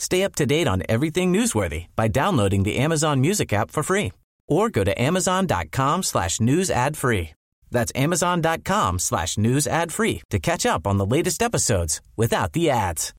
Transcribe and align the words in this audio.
Stay 0.00 0.24
up 0.24 0.34
to 0.36 0.46
date 0.46 0.66
on 0.66 0.82
everything 0.88 1.30
newsworthy 1.30 1.88
by 1.94 2.08
downloading 2.08 2.62
the 2.62 2.78
Amazon 2.78 3.20
Music 3.20 3.52
app 3.52 3.70
for 3.70 3.82
free 3.82 4.12
or 4.48 4.70
go 4.70 4.82
to 4.82 4.98
amazon.com 5.00 6.02
slash 6.02 6.40
news 6.40 6.70
ad 6.70 6.96
free. 6.96 7.30
That's 7.70 7.92
amazon.com 7.94 8.98
slash 8.98 9.36
news 9.36 9.66
ad 9.66 9.92
free 9.92 10.22
to 10.30 10.38
catch 10.38 10.64
up 10.64 10.86
on 10.86 10.96
the 10.96 11.04
latest 11.04 11.42
episodes 11.42 12.00
without 12.16 12.54
the 12.54 12.70
ads. 12.70 13.12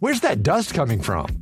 Where's 0.00 0.20
that 0.20 0.42
dust 0.42 0.74
coming 0.74 1.00
from? 1.00 1.41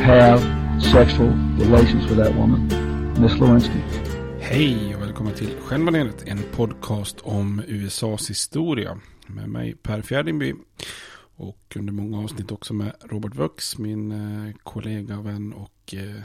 have 0.00 0.40
sexual 0.82 1.28
relations 1.58 2.10
with 2.10 2.16
that 2.16 2.34
woman, 2.34 2.68
Miss 3.20 3.38
Lewinsky. 3.40 3.80
Hej 4.40 4.94
och 4.94 5.02
välkommen 5.02 5.34
till 5.34 5.50
Stjärnbaneret, 5.60 6.22
en 6.26 6.42
podcast 6.56 7.20
om 7.20 7.62
USAs 7.66 8.30
historia. 8.30 9.00
Med 9.26 9.48
mig 9.48 9.74
Per 9.74 10.02
Fjärdingby 10.02 10.54
och 11.36 11.76
under 11.76 11.92
många 11.92 12.18
avsnitt 12.18 12.52
också 12.52 12.74
med 12.74 12.92
Robert 13.00 13.34
Vux, 13.34 13.78
min 13.78 14.12
eh, 14.12 14.54
kollega, 14.62 15.20
vän 15.20 15.52
och 15.52 15.94
eh, 15.94 16.22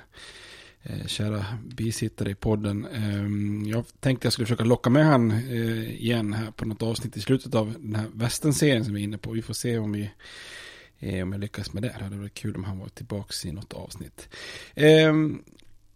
eh 0.84 1.06
kära 1.06 1.46
bisittare 1.66 2.30
i 2.30 2.36
podden. 2.36 2.86
Ehm, 2.86 3.64
jag 3.66 3.86
tänkte 4.00 4.26
jag 4.26 4.34
skulle 4.34 4.46
försöka 4.46 4.64
locka 4.64 4.90
med 4.90 5.06
han 5.06 5.32
eh, 5.32 6.02
igen 6.02 6.34
här 6.34 6.52
på 6.52 6.66
något 6.66 6.84
avsnitt 6.84 7.18
i 7.18 7.22
slutet 7.22 7.56
av 7.56 7.74
den 7.80 7.96
här 7.96 8.08
västernserien 8.14 8.86
som 8.86 8.94
vi 8.94 9.00
är 9.00 9.04
inne 9.04 9.18
på. 9.18 9.32
Vi 9.32 9.42
får 9.42 9.54
se 9.54 9.78
om 9.78 9.92
vi 9.92 10.12
eh, 11.04 11.24
om 11.24 11.32
jag 11.32 11.42
lyckas 11.42 11.74
med 11.74 11.84
det. 11.84 11.96
Det 11.98 12.04
hade 12.04 12.18
varit 12.18 12.34
kul 12.34 12.56
om 12.56 12.64
han 12.64 12.80
var 12.80 12.88
tillbaka 12.88 13.48
i 13.48 13.52
något 13.52 13.74
avsnitt. 13.74 14.30
Eh, 14.76 15.14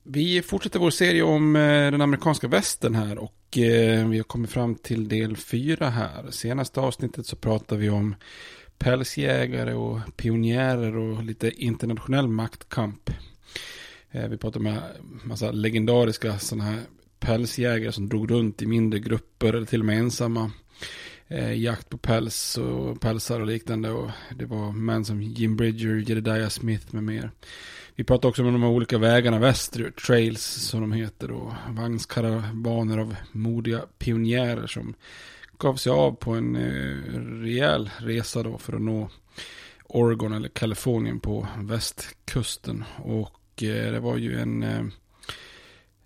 vi 0.04 0.42
fortsätter 0.42 0.80
vår 0.80 0.90
serie 0.90 1.24
om 1.24 1.56
eh, 1.56 1.92
den 1.92 2.02
amerikanska 2.02 2.48
västern 2.48 2.96
här 2.96 3.18
och 3.18 3.58
eh, 3.58 4.08
vi 4.08 4.18
har 4.18 4.24
kommit 4.24 4.50
fram 4.50 4.76
till 4.76 5.08
del 5.08 5.38
fyra 5.38 5.90
här. 5.90 6.32
Senaste 6.32 6.80
avsnittet 6.80 7.26
så 7.26 7.36
pratade 7.36 7.82
vi 7.82 7.90
om 7.90 8.16
pälsjägare 8.78 9.74
och 9.74 10.00
pionjärer 10.18 10.98
och 10.98 11.24
lite 11.24 11.52
internationell 11.52 12.28
maktkamp. 12.28 13.10
Eh, 14.12 14.28
vi 14.28 14.38
pratade 14.38 14.70
om 14.70 14.80
massa 15.24 15.52
legendariska 15.52 16.40
sådana 16.40 16.64
här 16.64 16.80
pälsjägare 17.20 17.92
som 17.92 18.10
drog 18.10 18.32
runt 18.32 18.62
i 18.62 18.66
mindre 18.66 19.00
grupper 19.00 19.54
eller 19.54 19.66
till 19.66 19.80
och 19.80 19.86
med 19.86 20.00
ensamma. 20.00 20.52
Eh, 21.30 21.54
jakt 21.54 21.90
på 21.90 21.98
päls 21.98 22.58
och 22.58 23.02
pälsar 23.02 23.40
och 23.40 23.48
liknande. 23.48 23.92
Och 23.92 24.12
det 24.36 24.46
var 24.46 24.72
män 24.72 25.06
som 25.06 25.22
Jim 25.22 25.58
Bridger, 25.58 25.96
Jedediah 25.96 26.50
Smith 26.50 26.86
med 26.92 27.04
mer. 27.04 27.32
Vi 27.96 28.04
pratade 28.04 28.28
också 28.28 28.44
om 28.44 28.54
de 28.54 28.64
här 28.64 28.70
olika 28.70 28.98
vägarna 28.98 29.40
västerut, 29.40 29.98
trails 29.98 30.42
som 30.42 30.82
de 30.82 30.92
heter. 30.92 31.32
Och 31.32 31.54
vagnskaravaner 31.70 32.98
av 32.98 33.16
modiga 33.32 33.82
pionjärer 33.98 34.68
som 34.68 34.94
gav 35.58 35.76
sig 35.76 35.92
av 35.92 36.12
på 36.12 36.32
en 36.32 36.56
eh, 36.56 37.20
rejäl 37.42 37.90
resa 37.98 38.44
då 38.44 38.58
för 38.58 38.74
att 38.74 38.82
nå 38.82 39.10
Oregon 39.84 40.34
eller 40.34 40.50
Kalifornien 40.50 41.20
på 41.20 41.48
västkusten. 41.58 42.84
Och 42.98 43.64
eh, 43.64 43.92
det 43.92 44.00
var 44.00 44.18
ju 44.18 44.40
en 44.40 44.64
eh, 44.64 44.86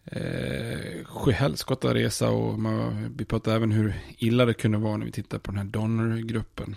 eh, 0.06 1.06
sjuhelskotta 1.06 1.94
resa 1.94 2.30
och 2.30 2.60
man, 2.60 3.14
vi 3.18 3.26
pratade 3.26 3.56
även 3.56 3.72
hur 3.72 3.94
illa 4.18 4.46
det 4.46 4.54
kunde 4.54 4.78
vara 4.78 4.98
när 4.98 5.06
vi 5.06 5.12
tittar 5.12 5.40
på 5.40 5.52
den 5.52 5.58
här 5.58 5.66
Donner-gruppen. 5.66 6.76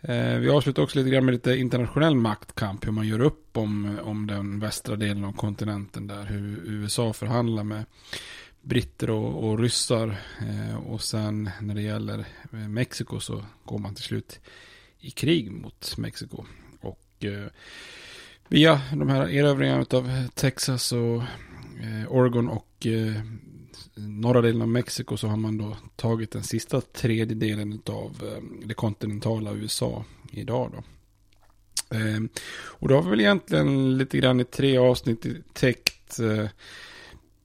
Eh, 0.00 0.38
vi 0.38 0.48
avslutar 0.48 0.82
också 0.82 0.98
lite 0.98 1.10
grann 1.10 1.24
med 1.24 1.34
lite 1.34 1.56
internationell 1.56 2.14
maktkamp, 2.14 2.86
hur 2.86 2.92
man 2.92 3.08
gör 3.08 3.20
upp 3.20 3.56
om, 3.56 3.98
om 4.02 4.26
den 4.26 4.60
västra 4.60 4.96
delen 4.96 5.24
av 5.24 5.32
kontinenten 5.32 6.06
där, 6.06 6.24
hur 6.24 6.62
USA 6.64 7.12
förhandlar 7.12 7.64
med 7.64 7.84
britter 8.62 9.10
och, 9.10 9.44
och 9.44 9.58
ryssar 9.58 10.16
eh, 10.40 10.76
och 10.76 11.02
sen 11.02 11.50
när 11.60 11.74
det 11.74 11.82
gäller 11.82 12.18
eh, 12.52 12.58
Mexiko 12.58 13.20
så 13.20 13.44
går 13.64 13.78
man 13.78 13.94
till 13.94 14.04
slut 14.04 14.40
i 15.00 15.10
krig 15.10 15.50
mot 15.50 15.98
Mexiko. 15.98 16.44
Och 16.80 17.24
eh, 17.24 17.46
via 18.48 18.80
de 18.92 19.08
här 19.08 19.28
erövringarna 19.28 19.84
av 19.90 20.28
Texas 20.34 20.92
och 20.92 21.22
eh, 21.82 22.12
Oregon 22.12 22.48
och 22.48 22.86
eh, 22.86 23.22
norra 23.94 24.40
delen 24.40 24.62
av 24.62 24.68
Mexiko 24.68 25.16
så 25.16 25.28
har 25.28 25.36
man 25.36 25.58
då 25.58 25.76
tagit 25.96 26.30
den 26.30 26.42
sista 26.42 26.80
tredjedelen 26.80 27.82
av 27.86 28.22
eh, 28.22 28.66
det 28.66 28.74
kontinentala 28.74 29.52
USA 29.52 30.04
idag 30.32 30.70
då. 30.72 30.82
Eh, 31.96 32.20
och 32.52 32.88
då 32.88 32.94
har 32.94 33.02
vi 33.02 33.10
väl 33.10 33.20
egentligen 33.20 33.98
lite 33.98 34.18
grann 34.18 34.40
i 34.40 34.44
tre 34.44 34.78
avsnitt 34.78 35.26
täckt 35.52 36.20
eh, 36.20 36.48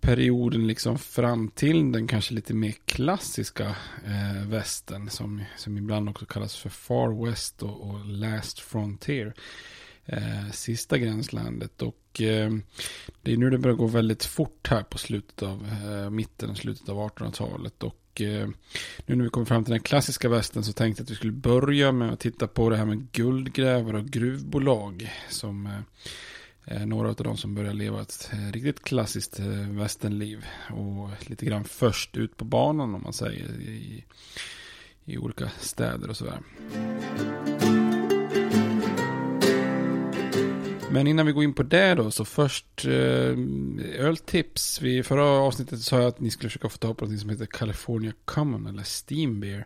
perioden 0.03 0.67
liksom 0.67 0.97
fram 0.97 1.49
till 1.49 1.91
den 1.91 2.07
kanske 2.07 2.33
lite 2.33 2.53
mer 2.53 2.73
klassiska 2.85 3.75
eh, 4.05 4.47
västen 4.47 5.09
som, 5.09 5.43
som 5.57 5.77
ibland 5.77 6.09
också 6.09 6.25
kallas 6.25 6.55
för 6.55 6.69
Far 6.69 7.25
West 7.25 7.63
och, 7.63 7.89
och 7.89 8.05
Last 8.05 8.59
Frontier 8.59 9.33
eh, 10.05 10.51
sista 10.51 10.97
gränslandet. 10.97 11.81
Och 11.81 12.21
eh, 12.21 12.51
det 13.21 13.33
är 13.33 13.37
nu 13.37 13.49
det 13.49 13.57
börjar 13.57 13.77
gå 13.77 13.87
väldigt 13.87 14.25
fort 14.25 14.67
här 14.67 14.83
på 14.83 14.97
slutet 14.97 15.43
av 15.43 15.67
eh, 15.67 16.09
mitten 16.09 16.49
och 16.49 16.57
slutet 16.57 16.89
av 16.89 16.97
1800-talet. 16.97 17.83
Och 17.83 18.21
eh, 18.21 18.47
nu 19.05 19.15
när 19.15 19.23
vi 19.23 19.29
kommer 19.29 19.45
fram 19.45 19.63
till 19.63 19.71
den 19.71 19.83
klassiska 19.83 20.29
västen 20.29 20.63
så 20.63 20.73
tänkte 20.73 21.01
jag 21.01 21.05
att 21.05 21.11
vi 21.11 21.15
skulle 21.15 21.31
börja 21.31 21.91
med 21.91 22.13
att 22.13 22.19
titta 22.19 22.47
på 22.47 22.69
det 22.69 22.77
här 22.77 22.85
med 22.85 23.11
guldgrävare 23.11 23.97
och 23.97 24.05
gruvbolag. 24.05 25.11
Som 25.29 25.69
eh, 26.65 26.85
några 26.85 27.09
av 27.09 27.15
de 27.15 27.37
som 27.37 27.55
börjar 27.55 27.73
leva 27.73 28.01
ett 28.01 28.29
eh, 28.33 28.51
riktigt 28.51 28.83
klassiskt 28.83 29.39
eh, 29.39 29.45
västernliv. 29.69 30.45
Och 30.69 31.29
lite 31.29 31.45
grann 31.45 31.63
först 31.63 32.17
ut 32.17 32.37
på 32.37 32.45
banan 32.45 32.95
om 32.95 33.03
man 33.03 33.13
säger 33.13 33.61
i, 33.61 34.03
i 35.05 35.17
olika 35.17 35.51
städer 35.59 36.09
och 36.09 36.17
sådär. 36.17 36.39
Men 40.93 41.07
innan 41.07 41.25
vi 41.25 41.31
går 41.31 41.43
in 41.43 41.53
på 41.53 41.63
det 41.63 41.95
då, 41.95 42.11
så 42.11 42.25
först 42.25 42.85
eh, 42.85 43.37
öltips. 44.05 44.81
I 44.81 45.03
förra 45.03 45.25
avsnittet 45.25 45.79
sa 45.79 45.99
jag 45.99 46.07
att 46.07 46.19
ni 46.19 46.31
skulle 46.31 46.49
försöka 46.49 46.69
få 46.69 46.77
tag 46.77 46.97
på 46.97 47.05
något 47.05 47.19
som 47.19 47.29
heter 47.29 47.45
California 47.45 48.13
Common 48.25 48.67
eller 48.67 48.83
Steam 48.83 49.39
Beer. 49.39 49.65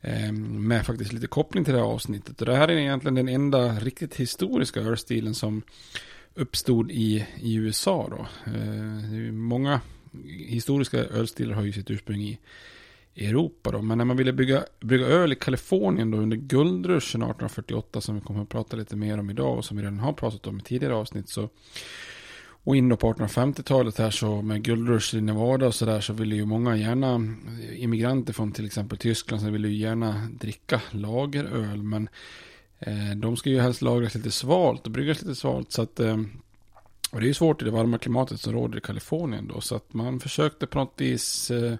Eh, 0.00 0.32
med 0.32 0.86
faktiskt 0.86 1.12
lite 1.12 1.26
koppling 1.26 1.64
till 1.64 1.74
det 1.74 1.80
här 1.80 1.86
avsnittet. 1.86 2.40
Och 2.40 2.46
det 2.46 2.56
här 2.56 2.68
är 2.68 2.76
egentligen 2.76 3.14
den 3.14 3.28
enda 3.28 3.74
riktigt 3.74 4.14
historiska 4.14 4.80
ölstilen 4.80 5.34
som 5.34 5.62
uppstod 6.34 6.90
i, 6.90 7.26
i 7.40 7.54
USA 7.54 8.08
då. 8.10 8.50
Eh, 8.52 9.32
många 9.32 9.80
historiska 10.48 10.98
ölstilar 10.98 11.54
har 11.54 11.62
ju 11.62 11.72
sitt 11.72 11.90
ursprung 11.90 12.20
i 12.20 12.38
i 13.14 13.26
Europa 13.26 13.70
då. 13.70 13.82
Men 13.82 13.98
när 13.98 14.04
man 14.04 14.16
ville 14.16 14.32
bygga, 14.32 14.64
bygga 14.80 15.06
öl 15.06 15.32
i 15.32 15.36
Kalifornien 15.36 16.10
då 16.10 16.18
under 16.18 16.36
guldruschen 16.36 17.22
1848 17.22 18.00
som 18.00 18.14
vi 18.14 18.20
kommer 18.20 18.42
att 18.42 18.48
prata 18.48 18.76
lite 18.76 18.96
mer 18.96 19.18
om 19.18 19.30
idag 19.30 19.58
och 19.58 19.64
som 19.64 19.76
vi 19.76 19.82
redan 19.82 19.98
har 19.98 20.12
pratat 20.12 20.46
om 20.46 20.58
i 20.58 20.62
tidigare 20.62 20.94
avsnitt 20.94 21.28
så 21.28 21.48
och 22.66 22.76
in 22.76 22.96
på 22.96 23.12
1850-talet 23.12 23.98
här 23.98 24.10
så 24.10 24.42
med 24.42 24.62
guldrush 24.62 25.14
i 25.14 25.20
Nevada 25.20 25.66
och 25.66 25.74
sådär 25.74 26.00
så 26.00 26.12
ville 26.12 26.36
ju 26.36 26.46
många 26.46 26.76
gärna 26.76 27.36
immigranter 27.72 28.32
från 28.32 28.52
till 28.52 28.66
exempel 28.66 28.98
Tyskland 28.98 29.42
så 29.42 29.50
ville 29.50 29.68
ju 29.68 29.76
gärna 29.76 30.28
dricka 30.40 30.80
lageröl 30.90 31.82
men 31.82 32.08
eh, 32.78 33.16
de 33.16 33.36
ska 33.36 33.50
ju 33.50 33.60
helst 33.60 33.82
lagras 33.82 34.14
lite 34.14 34.30
svalt 34.30 34.86
och 34.86 34.92
bryggas 34.92 35.22
lite 35.22 35.34
svalt 35.34 35.72
så 35.72 35.82
att 35.82 36.00
eh, 36.00 36.16
och 37.10 37.20
det 37.20 37.26
är 37.26 37.28
ju 37.28 37.34
svårt 37.34 37.62
i 37.62 37.64
det 37.64 37.70
varma 37.70 37.98
klimatet 37.98 38.40
som 38.40 38.52
råder 38.52 38.78
i 38.78 38.80
Kalifornien 38.80 39.48
då 39.48 39.60
så 39.60 39.76
att 39.76 39.94
man 39.94 40.20
försökte 40.20 40.66
på 40.66 40.78
något 40.78 40.94
vis 40.96 41.50
eh, 41.50 41.76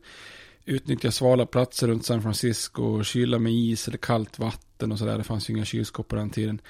utnyttja 0.65 1.11
svala 1.11 1.47
platser 1.47 1.89
runt 1.89 2.07
San 2.07 2.23
Francisco, 2.23 3.05
kyla 3.05 3.39
med 3.39 3.53
is 3.53 3.89
eller 3.89 3.99
kallt 3.99 4.39
vatten 4.39 4.93
och 4.93 4.99
sådär. 4.99 5.19
Det 5.19 5.25
fanns 5.25 5.51
ju 5.51 5.55
inga 5.55 5.65
kylskåp 5.65 6.09
på 6.09 6.17
den 6.17 6.31
tiden. 6.31 6.61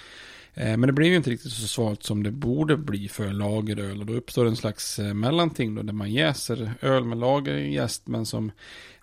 Eh, 0.55 0.77
men 0.77 0.81
det 0.81 0.93
blev 0.93 1.09
ju 1.09 1.17
inte 1.17 1.31
riktigt 1.31 1.53
så 1.53 1.67
svalt 1.69 2.03
som 2.03 2.23
det 2.23 2.31
borde 2.31 2.77
bli 2.77 3.09
för 3.09 3.33
lageröl. 3.33 4.01
Och 4.01 4.07
då 4.07 4.13
uppstår 4.13 4.47
en 4.47 4.57
slags 4.57 4.99
eh, 4.99 5.15
mellanting 5.15 5.75
då, 5.75 5.83
där 5.83 5.93
man 5.93 6.13
jäser 6.13 6.75
öl 6.81 7.05
med 7.05 7.19
lagerjäst 7.19 8.07
men 8.07 8.27
som 8.27 8.53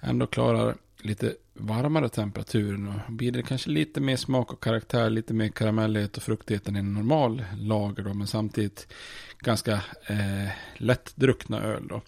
ändå 0.02 0.28
klarar 0.28 0.76
lite 1.02 1.36
varmare 1.54 2.10
temperaturen 2.10 2.88
Och 2.88 3.14
blir 3.14 3.32
det 3.32 3.44
kanske 3.44 3.70
lite 3.70 4.02
mer 4.02 4.16
smak 4.16 4.54
och 4.54 4.64
karaktär, 4.64 5.10
lite 5.10 5.34
mer 5.34 5.48
karamellighet 5.48 6.18
och 6.18 6.24
fruktighet 6.24 6.68
än 6.68 6.76
en 6.76 6.94
normal 6.94 7.46
lager 7.58 8.04
då. 8.04 8.14
Men 8.14 8.28
samtidigt 8.28 8.94
ganska 9.40 9.74
eh, 10.08 10.50
lättdruckna 10.78 11.62
öl 11.62 11.88
då. 11.88 12.02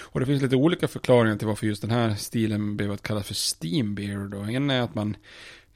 Och 0.00 0.20
det 0.20 0.26
finns 0.26 0.42
lite 0.42 0.56
olika 0.56 0.88
förklaringar 0.88 1.36
till 1.36 1.46
varför 1.46 1.66
just 1.66 1.82
den 1.82 1.90
här 1.90 2.14
stilen 2.14 2.76
blev 2.76 2.92
att 2.92 3.02
kalla 3.02 3.22
för 3.22 3.34
steam 3.34 3.94
beer 3.94 4.28
då. 4.28 4.38
En 4.38 4.70
är 4.70 4.80
att 4.80 4.94
man 4.94 5.16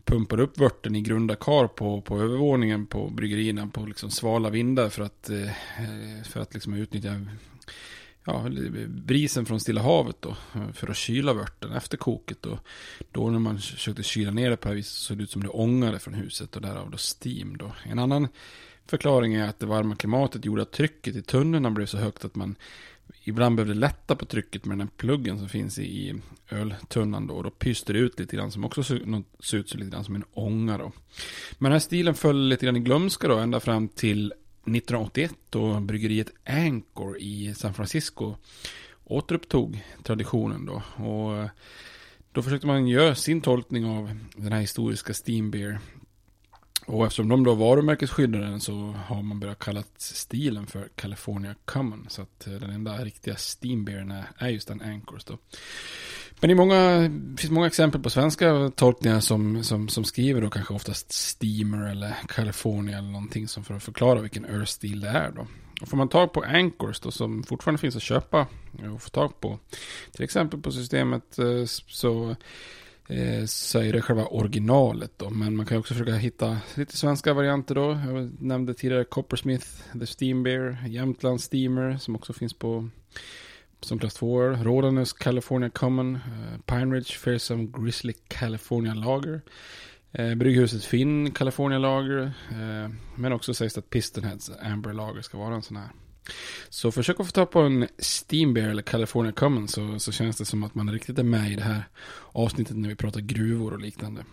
pumpar 0.04 0.40
upp 0.40 0.58
vörten 0.58 0.96
i 0.96 1.00
grunda 1.00 1.36
kar 1.36 1.66
på, 1.66 2.00
på 2.00 2.20
övervåningen 2.20 2.86
på 2.86 3.10
bryggerierna 3.10 3.66
på 3.66 3.86
liksom 3.86 4.10
svala 4.10 4.50
vindar 4.50 4.88
för 4.88 5.02
att, 5.02 5.30
eh, 5.30 5.42
eh 5.44 6.22
för 6.24 6.40
att 6.40 6.54
liksom 6.54 6.74
utnyttja 6.74 7.26
ja, 8.24 8.48
brisen 8.88 9.46
från 9.46 9.60
Stilla 9.60 9.82
havet 9.82 10.16
då, 10.20 10.36
för 10.72 10.90
att 10.90 10.96
kyla 10.96 11.32
vörten 11.32 11.72
efter 11.72 11.96
koket. 11.96 12.46
Och 12.46 12.58
då 13.12 13.30
när 13.30 13.38
man 13.38 13.58
försökte 13.58 14.02
kyla 14.02 14.30
ner 14.30 14.50
det 14.50 14.56
på 14.56 14.62
det 14.62 14.68
här 14.68 14.76
viset 14.76 14.92
så 14.92 15.02
såg 15.02 15.18
det 15.18 15.22
ut 15.22 15.30
som 15.30 15.42
det 15.42 15.48
ångade 15.48 15.98
från 15.98 16.14
huset 16.14 16.56
och 16.56 16.62
därav 16.62 16.90
då 16.90 16.98
steam 16.98 17.56
då. 17.56 17.72
En 17.84 17.98
annan 17.98 18.28
förklaring 18.86 19.34
är 19.34 19.48
att 19.48 19.58
det 19.58 19.66
varma 19.66 19.96
klimatet 19.96 20.44
gjorde 20.44 20.62
att 20.62 20.72
trycket 20.72 21.16
i 21.16 21.22
tunnorna 21.22 21.70
blev 21.70 21.86
så 21.86 21.98
högt 21.98 22.24
att 22.24 22.34
man 22.34 22.56
ibland 23.24 23.56
behövde 23.56 23.74
lätta 23.74 24.16
på 24.16 24.24
trycket 24.24 24.64
med 24.64 24.78
den 24.78 24.88
pluggen 24.88 25.38
som 25.38 25.48
finns 25.48 25.78
i 25.78 26.14
öltunnan 26.50 27.26
då. 27.26 27.34
Och 27.34 27.42
då 27.42 27.50
pyste 27.50 27.92
det 27.92 27.98
ut 27.98 28.20
lite 28.20 28.36
grann 28.36 28.50
som 28.50 28.64
också 28.64 28.82
ser 28.82 29.56
ut 29.56 29.74
lite 29.74 29.90
grann 29.90 30.04
som 30.04 30.14
en 30.14 30.24
ånga 30.32 30.78
då. 30.78 30.92
Men 31.58 31.70
den 31.70 31.72
här 31.72 31.78
stilen 31.78 32.14
föll 32.14 32.48
lite 32.48 32.66
grann 32.66 32.76
i 32.76 32.80
glömska 32.80 33.28
då 33.28 33.36
ända 33.36 33.60
fram 33.60 33.88
till 33.88 34.32
1981 34.66 35.34
då 35.50 35.80
bryggeriet 35.80 36.30
Anchor 36.44 37.18
i 37.18 37.54
San 37.54 37.74
Francisco 37.74 38.36
återupptog 39.04 39.84
traditionen 40.02 40.66
då. 40.66 40.82
Och 41.04 41.36
eh, 41.36 41.48
då 42.32 42.42
försökte 42.42 42.66
man 42.66 42.88
göra 42.88 43.14
sin 43.14 43.40
tolkning 43.40 43.86
av 43.86 44.10
den 44.36 44.52
här 44.52 44.60
historiska 44.60 45.12
Steam 45.26 45.50
Beer 45.50 45.78
och 46.86 47.06
eftersom 47.06 47.28
de 47.28 47.44
då 47.44 47.54
varumärkesskyddade 47.54 48.46
den 48.46 48.60
så 48.60 48.94
har 49.06 49.22
man 49.22 49.40
börjat 49.40 49.58
kalla 49.58 49.82
stilen 49.96 50.66
för 50.66 50.88
California 50.96 51.54
Common. 51.64 52.06
Så 52.08 52.22
att 52.22 52.46
eh, 52.46 52.52
den 52.52 52.70
enda 52.70 53.04
riktiga 53.04 53.36
steambeeren 53.36 54.14
är 54.38 54.48
just 54.48 54.68
den 54.68 54.82
Anchors 54.82 55.24
då. 55.24 55.38
Men 56.44 56.48
det, 56.48 56.54
många, 56.54 57.08
det 57.08 57.40
finns 57.40 57.50
många 57.50 57.66
exempel 57.66 58.00
på 58.00 58.10
svenska 58.10 58.70
tolkningar 58.76 59.20
som, 59.20 59.64
som, 59.64 59.88
som 59.88 60.04
skriver 60.04 60.40
då 60.40 60.50
kanske 60.50 60.74
oftast 60.74 61.12
Steamer 61.12 61.90
eller 61.90 62.16
California 62.28 62.98
eller 62.98 63.08
någonting 63.08 63.48
som 63.48 63.64
för 63.64 63.74
att 63.74 63.82
förklara 63.82 64.20
vilken 64.20 64.44
örstil 64.44 65.00
det 65.00 65.08
är 65.08 65.30
då. 65.30 65.46
Och 65.82 65.88
får 65.88 65.96
man 65.96 66.08
tag 66.08 66.32
på 66.32 66.42
Anchors 66.42 67.00
då 67.00 67.10
som 67.10 67.42
fortfarande 67.42 67.80
finns 67.80 67.96
att 67.96 68.02
köpa 68.02 68.46
och 68.94 69.02
få 69.02 69.08
tag 69.08 69.40
på 69.40 69.58
till 70.12 70.24
exempel 70.24 70.60
på 70.60 70.72
systemet 70.72 71.38
eh, 71.38 71.64
så 71.88 72.36
eh, 73.08 73.44
så 73.44 73.78
är 73.78 73.92
det 73.92 74.02
själva 74.02 74.26
originalet 74.26 75.12
då. 75.16 75.30
Men 75.30 75.56
man 75.56 75.66
kan 75.66 75.78
också 75.78 75.94
försöka 75.94 76.14
hitta 76.14 76.58
lite 76.74 76.96
svenska 76.96 77.34
varianter 77.34 77.74
då. 77.74 78.00
Jag 78.06 78.42
nämnde 78.42 78.74
tidigare 78.74 79.04
Coppersmith, 79.04 79.66
The 80.00 80.06
Steam 80.06 80.42
Bear, 80.42 80.84
Jämtland 80.88 81.40
Steamer 81.40 81.96
som 81.96 82.16
också 82.16 82.32
finns 82.32 82.54
på 82.54 82.88
som 83.80 83.98
klass 83.98 84.14
2 84.14 84.40
Rodanus 84.40 85.12
California 85.12 85.70
Common, 85.70 86.14
eh, 86.14 86.60
Pine 86.66 86.94
Ridge 86.94 87.12
Fearsome 87.12 87.66
Grizzly 87.66 88.12
California 88.28 88.94
Lager. 88.94 89.40
Eh, 90.12 90.34
Brygghuset 90.34 90.84
Finn 90.84 91.30
California 91.30 91.78
Lager. 91.78 92.32
Eh, 92.50 92.90
men 93.16 93.32
också 93.32 93.54
sägs 93.54 93.74
det 93.74 93.78
att 93.78 93.90
Pistonheads 93.90 94.50
Amber 94.62 94.92
Lager 94.92 95.22
ska 95.22 95.38
vara 95.38 95.54
en 95.54 95.62
sån 95.62 95.76
här. 95.76 95.88
Så 96.68 96.92
försök 96.92 97.20
att 97.20 97.26
få 97.26 97.32
tag 97.32 97.50
på 97.50 97.60
en 97.60 97.88
Steam 97.98 98.54
Beer 98.54 98.68
eller 98.68 98.82
California 98.82 99.32
Common 99.32 99.68
så, 99.68 99.98
så 99.98 100.12
känns 100.12 100.36
det 100.36 100.44
som 100.44 100.64
att 100.64 100.74
man 100.74 100.92
riktigt 100.92 101.18
är 101.18 101.22
med 101.22 101.52
i 101.52 101.56
det 101.56 101.62
här 101.62 101.84
avsnittet 102.32 102.76
när 102.76 102.88
vi 102.88 102.94
pratar 102.94 103.20
gruvor 103.20 103.72
och 103.72 103.80
liknande. 103.80 104.24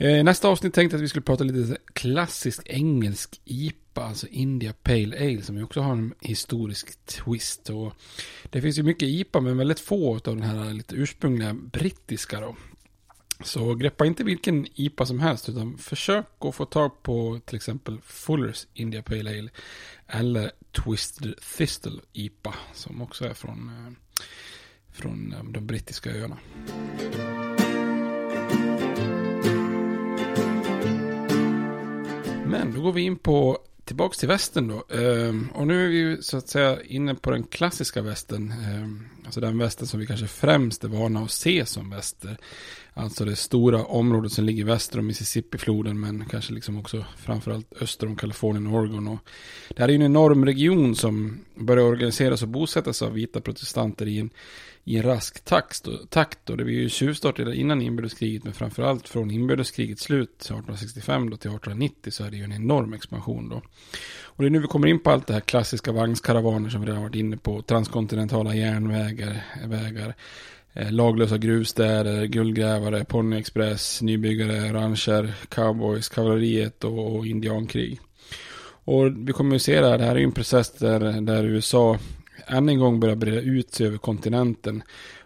Eh, 0.00 0.24
nästa 0.24 0.48
avsnitt 0.48 0.74
tänkte 0.74 0.94
jag 0.94 0.98
att 0.98 1.04
vi 1.04 1.08
skulle 1.08 1.22
prata 1.22 1.44
lite 1.44 1.76
klassisk 1.92 2.62
engelsk 2.66 3.40
IPA, 3.44 4.02
alltså 4.02 4.26
India 4.26 4.72
Pale 4.82 5.16
Ale, 5.16 5.42
som 5.42 5.56
ju 5.56 5.64
också 5.64 5.80
har 5.80 5.92
en 5.92 6.14
historisk 6.20 7.06
twist. 7.06 7.70
Och 7.70 7.92
det 8.50 8.62
finns 8.62 8.78
ju 8.78 8.82
mycket 8.82 9.08
IPA, 9.08 9.40
men 9.40 9.56
väldigt 9.56 9.80
få 9.80 10.14
av 10.14 10.20
den 10.22 10.42
här 10.42 10.74
lite 10.74 10.94
ursprungliga 10.94 11.54
brittiska 11.54 12.40
då. 12.40 12.56
Så 13.44 13.74
greppa 13.74 14.06
inte 14.06 14.24
vilken 14.24 14.66
IPA 14.74 15.06
som 15.06 15.20
helst, 15.20 15.48
utan 15.48 15.78
försök 15.78 16.26
att 16.38 16.54
få 16.54 16.64
tag 16.64 17.02
på 17.02 17.40
till 17.44 17.56
exempel 17.56 18.00
Fullers 18.04 18.66
India 18.74 19.02
Pale 19.02 19.30
Ale 19.30 19.50
eller 20.06 20.50
Twisted 20.72 21.34
Thistle 21.56 22.00
IPA 22.12 22.54
som 22.74 23.02
också 23.02 23.24
är 23.24 23.34
från, 23.34 23.68
eh, 23.68 23.92
från 24.92 25.32
eh, 25.32 25.44
de 25.44 25.66
brittiska 25.66 26.10
öarna. 26.10 26.36
Men 32.50 32.74
då 32.74 32.80
går 32.80 32.92
vi 32.92 33.02
in 33.02 33.16
på 33.16 33.58
tillbaks 33.84 34.18
till 34.18 34.28
västen 34.28 34.68
då. 34.68 34.96
Ehm, 34.96 35.48
och 35.54 35.66
nu 35.66 35.84
är 35.84 35.88
vi 35.88 35.96
ju 35.96 36.22
så 36.22 36.36
att 36.36 36.48
säga 36.48 36.82
inne 36.82 37.14
på 37.14 37.30
den 37.30 37.42
klassiska 37.42 38.02
västen. 38.02 38.52
Ehm, 38.52 39.08
Alltså 39.30 39.40
den 39.40 39.58
västen 39.58 39.86
som 39.86 40.00
vi 40.00 40.06
kanske 40.06 40.26
främst 40.26 40.84
är 40.84 40.88
vana 40.88 41.20
att 41.20 41.30
se 41.30 41.66
som 41.66 41.90
väster. 41.90 42.36
Alltså 42.94 43.24
det 43.24 43.36
stora 43.36 43.84
området 43.84 44.32
som 44.32 44.44
ligger 44.44 44.64
väster 44.64 44.98
om 44.98 45.06
Mississippi-floden 45.06 46.00
men 46.00 46.24
kanske 46.24 46.52
liksom 46.52 46.78
också 46.78 47.04
framförallt 47.18 47.82
öster 47.82 48.06
om 48.06 48.16
Kalifornien 48.16 48.66
och 48.66 48.74
Oregon. 48.74 49.08
Och 49.08 49.18
det 49.68 49.82
här 49.82 49.88
är 49.88 49.92
ju 49.92 49.96
en 49.96 50.02
enorm 50.02 50.44
region 50.44 50.96
som 50.96 51.40
börjar 51.54 51.84
organiseras 51.84 52.42
och 52.42 52.48
bosättas 52.48 53.02
av 53.02 53.12
vita 53.12 53.40
protestanter 53.40 54.08
i 54.08 54.18
en, 54.18 54.30
i 54.84 54.96
en 54.96 55.02
rask 55.02 55.44
takt. 55.44 55.86
Och, 55.86 56.10
takt 56.10 56.50
och 56.50 56.56
det 56.56 56.64
var 56.64 56.70
ju 56.70 56.88
tjuvstart 56.88 57.38
redan 57.38 57.54
innan 57.54 57.82
inbördeskriget 57.82 58.44
men 58.44 58.54
framförallt 58.54 59.08
från 59.08 59.30
inbördeskrigets 59.30 60.02
slut 60.02 60.36
1865 60.40 61.30
då 61.30 61.36
till 61.36 61.50
1890 61.50 62.10
så 62.10 62.24
är 62.24 62.30
det 62.30 62.36
ju 62.36 62.44
en 62.44 62.52
enorm 62.52 62.92
expansion 62.92 63.48
då. 63.48 63.62
Och 64.40 64.44
det 64.44 64.48
är 64.48 64.50
nu 64.50 64.58
vi 64.58 64.66
kommer 64.66 64.88
in 64.88 64.98
på 64.98 65.10
allt 65.10 65.26
det 65.26 65.32
här 65.32 65.40
klassiska 65.40 65.92
vagnskaravaner 65.92 66.70
som 66.70 66.80
vi 66.80 66.86
redan 66.86 67.02
varit 67.02 67.14
inne 67.14 67.36
på. 67.36 67.62
Transkontinentala 67.62 68.54
järnvägar, 68.54 69.44
vägar, 69.66 70.14
Eh, 70.72 70.92
laglösa 70.92 71.38
gruvstäder, 71.38 72.24
guldgrävare, 72.24 73.04
ponnyexpress, 73.04 74.02
nybyggare, 74.02 74.72
rancher, 74.72 75.34
cowboys, 75.48 76.08
kavalleriet 76.08 76.84
och, 76.84 77.16
och 77.16 77.26
indiankrig. 77.26 78.00
Och 78.84 79.28
vi 79.28 79.32
kommer 79.32 79.56
att 79.56 79.62
se 79.62 79.80
det 79.80 79.88
här, 79.88 79.98
det 79.98 80.04
här 80.04 80.16
är 80.16 80.20
en 80.20 80.32
process 80.32 80.70
där, 80.70 81.20
där 81.20 81.44
USA 81.44 81.98
än 82.46 82.68
en 82.68 82.78
gång 82.78 83.00
börjar 83.00 83.16
breda 83.16 83.40
ut 83.40 83.74
sig 83.74 83.86
över 83.86 83.98
kontinenten. 83.98 84.82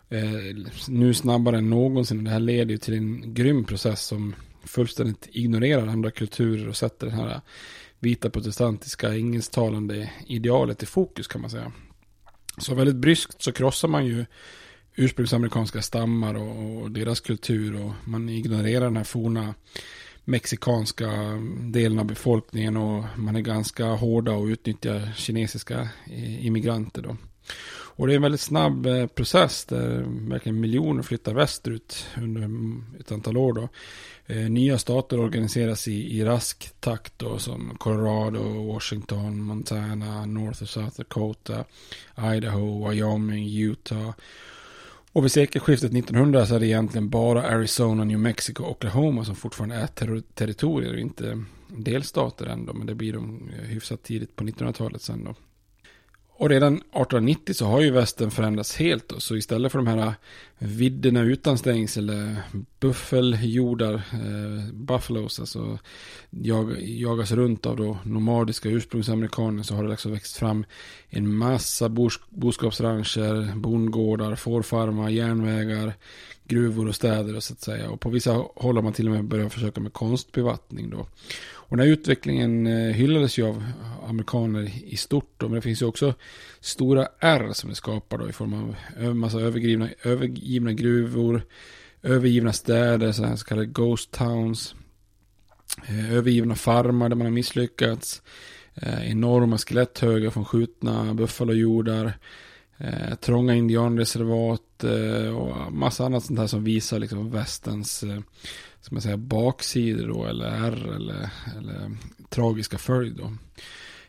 Eh, 0.08 0.66
nu 0.88 1.14
snabbare 1.14 1.58
än 1.58 1.70
någonsin. 1.70 2.24
Det 2.24 2.30
här 2.30 2.40
leder 2.40 2.70
ju 2.70 2.78
till 2.78 2.94
en 2.94 3.34
grym 3.34 3.64
process 3.64 4.02
som 4.02 4.34
fullständigt 4.64 5.28
ignorerar 5.32 5.86
andra 5.86 6.10
kulturer 6.10 6.68
och 6.68 6.76
sätter 6.76 7.06
den 7.06 7.16
här 7.16 7.40
vita 8.04 8.30
protestantiska 8.30 9.14
engelsktalande 9.14 10.10
idealet 10.26 10.82
i 10.82 10.86
fokus 10.86 11.26
kan 11.26 11.40
man 11.40 11.50
säga. 11.50 11.72
Så 12.58 12.74
väldigt 12.74 12.96
bryskt 12.96 13.42
så 13.42 13.52
krossar 13.52 13.88
man 13.88 14.06
ju 14.06 14.26
ursprungsamerikanska 14.96 15.82
stammar 15.82 16.34
och, 16.34 16.82
och 16.82 16.90
deras 16.90 17.20
kultur 17.20 17.84
och 17.84 17.92
man 18.04 18.28
ignorerar 18.28 18.84
den 18.84 18.96
här 18.96 19.04
forna 19.04 19.54
mexikanska 20.24 21.10
delen 21.60 21.98
av 21.98 22.04
befolkningen 22.04 22.76
och 22.76 23.04
man 23.16 23.36
är 23.36 23.40
ganska 23.40 23.86
hårda 23.86 24.32
och 24.32 24.46
utnyttjar 24.46 25.12
kinesiska 25.16 25.88
eh, 26.10 26.46
immigranter 26.46 27.02
då. 27.02 27.16
Och 27.96 28.06
det 28.06 28.12
är 28.12 28.16
en 28.16 28.22
väldigt 28.22 28.40
snabb 28.40 28.86
eh, 28.86 29.06
process 29.06 29.64
där 29.64 30.04
verkligen 30.28 30.60
miljoner 30.60 31.02
flyttar 31.02 31.34
västerut 31.34 32.06
under 32.16 32.50
ett 33.00 33.12
antal 33.12 33.36
år 33.36 33.52
då. 33.52 33.68
Eh, 34.26 34.50
nya 34.50 34.78
stater 34.78 35.20
organiseras 35.20 35.88
i, 35.88 36.18
i 36.18 36.24
rask 36.24 36.80
takt 36.80 37.12
då, 37.16 37.38
som 37.38 37.76
Colorado, 37.78 38.72
Washington, 38.72 39.42
Montana, 39.42 40.26
North 40.26 40.62
och 40.62 40.68
South 40.68 40.96
Dakota, 40.96 41.64
Idaho, 42.34 42.88
Wyoming, 42.88 43.56
Utah. 43.56 44.14
Och 45.12 45.24
vid 45.24 45.32
sekelskiftet 45.32 45.92
1900 45.92 46.46
så 46.46 46.54
är 46.54 46.60
det 46.60 46.66
egentligen 46.66 47.08
bara 47.08 47.42
Arizona, 47.42 48.04
New 48.04 48.18
Mexico 48.18 48.62
och 48.62 48.70
Oklahoma 48.70 49.24
som 49.24 49.36
fortfarande 49.36 49.76
är 49.76 49.86
ter 49.86 50.22
territorier 50.34 50.92
och 50.92 51.00
inte 51.00 51.44
delstater 51.68 52.46
ändå. 52.46 52.72
Men 52.72 52.86
det 52.86 52.94
blir 52.94 53.12
de 53.12 53.50
eh, 53.58 53.68
hyfsat 53.68 54.02
tidigt 54.02 54.36
på 54.36 54.44
1900-talet 54.44 55.02
sen 55.02 55.24
då. 55.24 55.34
Och 56.36 56.48
redan 56.48 56.74
1890 56.74 57.54
så 57.54 57.66
har 57.66 57.80
ju 57.80 57.90
västen 57.90 58.30
förändrats 58.30 58.76
helt 58.76 59.08
då, 59.08 59.20
så 59.20 59.36
istället 59.36 59.72
för 59.72 59.78
de 59.78 59.86
här 59.86 60.14
vidderna 60.58 61.22
utan 61.22 61.58
stängsel, 61.58 62.36
buffeljordar, 62.80 63.94
eh, 63.94 64.72
buffalos, 64.72 65.40
alltså 65.40 65.78
jag, 66.30 66.82
jagas 66.82 67.32
runt 67.32 67.66
av 67.66 67.76
då 67.76 67.98
nomadiska 68.02 68.68
ursprungsamerikaner 68.68 69.62
så 69.62 69.74
har 69.74 69.84
det 69.84 69.90
liksom 69.90 70.12
växt 70.12 70.36
fram 70.36 70.64
en 71.08 71.36
massa 71.36 71.88
bors, 71.88 72.20
boskapsrancher, 72.28 73.56
bondgårdar, 73.56 74.34
fårfarmar, 74.34 75.08
järnvägar, 75.08 75.94
gruvor 76.44 76.88
och 76.88 76.94
städer 76.94 77.36
och 77.36 77.42
så 77.42 77.52
att 77.52 77.60
säga. 77.60 77.90
Och 77.90 78.00
på 78.00 78.10
vissa 78.10 78.32
håll 78.56 78.76
har 78.76 78.82
man 78.82 78.92
till 78.92 79.06
och 79.06 79.14
med 79.14 79.24
börjat 79.24 79.52
försöka 79.52 79.80
med 79.80 79.92
konstbevattning 79.92 80.90
då. 80.90 81.06
Och 81.68 81.76
den 81.76 81.86
här 81.86 81.92
utvecklingen 81.92 82.66
eh, 82.66 82.94
hyllades 82.94 83.38
ju 83.38 83.46
av 83.46 83.64
amerikaner 84.08 84.70
i 84.84 84.96
stort. 84.96 85.34
Då, 85.36 85.48
men 85.48 85.54
det 85.54 85.62
finns 85.62 85.82
ju 85.82 85.86
också 85.86 86.14
stora 86.60 87.08
R 87.20 87.50
som 87.52 87.70
är 87.70 87.74
skapade 87.74 88.28
i 88.28 88.32
form 88.32 88.54
av 88.54 88.76
en 88.96 89.18
massa 89.18 89.40
övergivna, 89.40 89.88
övergivna 90.02 90.72
gruvor, 90.72 91.42
övergivna 92.02 92.52
städer, 92.52 93.12
så, 93.12 93.24
här 93.24 93.36
så 93.36 93.44
kallade 93.44 93.66
ghost 93.66 94.10
towns, 94.10 94.74
eh, 95.88 96.12
övergivna 96.12 96.54
farmar 96.54 97.08
där 97.08 97.16
man 97.16 97.26
har 97.26 97.32
misslyckats, 97.32 98.22
eh, 98.74 99.10
enorma 99.10 99.58
skeletthögar 99.58 100.30
från 100.30 100.44
skjutna 100.44 101.14
buffalojordar, 101.14 102.18
trånga 103.20 103.54
indianreservat 103.54 104.84
och 105.36 105.72
massa 105.72 106.06
annat 106.06 106.24
sånt 106.24 106.38
här 106.38 106.46
som 106.46 106.64
visar 106.64 106.98
liksom 106.98 107.30
västens 107.30 108.04
ska 108.84 108.94
man 108.94 109.02
säga, 109.02 109.16
baksidor 109.16 110.08
då, 110.08 110.24
eller 110.24 110.44
ärr 110.44 110.94
eller, 110.94 111.30
eller 111.58 111.90
tragiska 112.28 112.78
följd 112.78 113.16
då. 113.16 113.32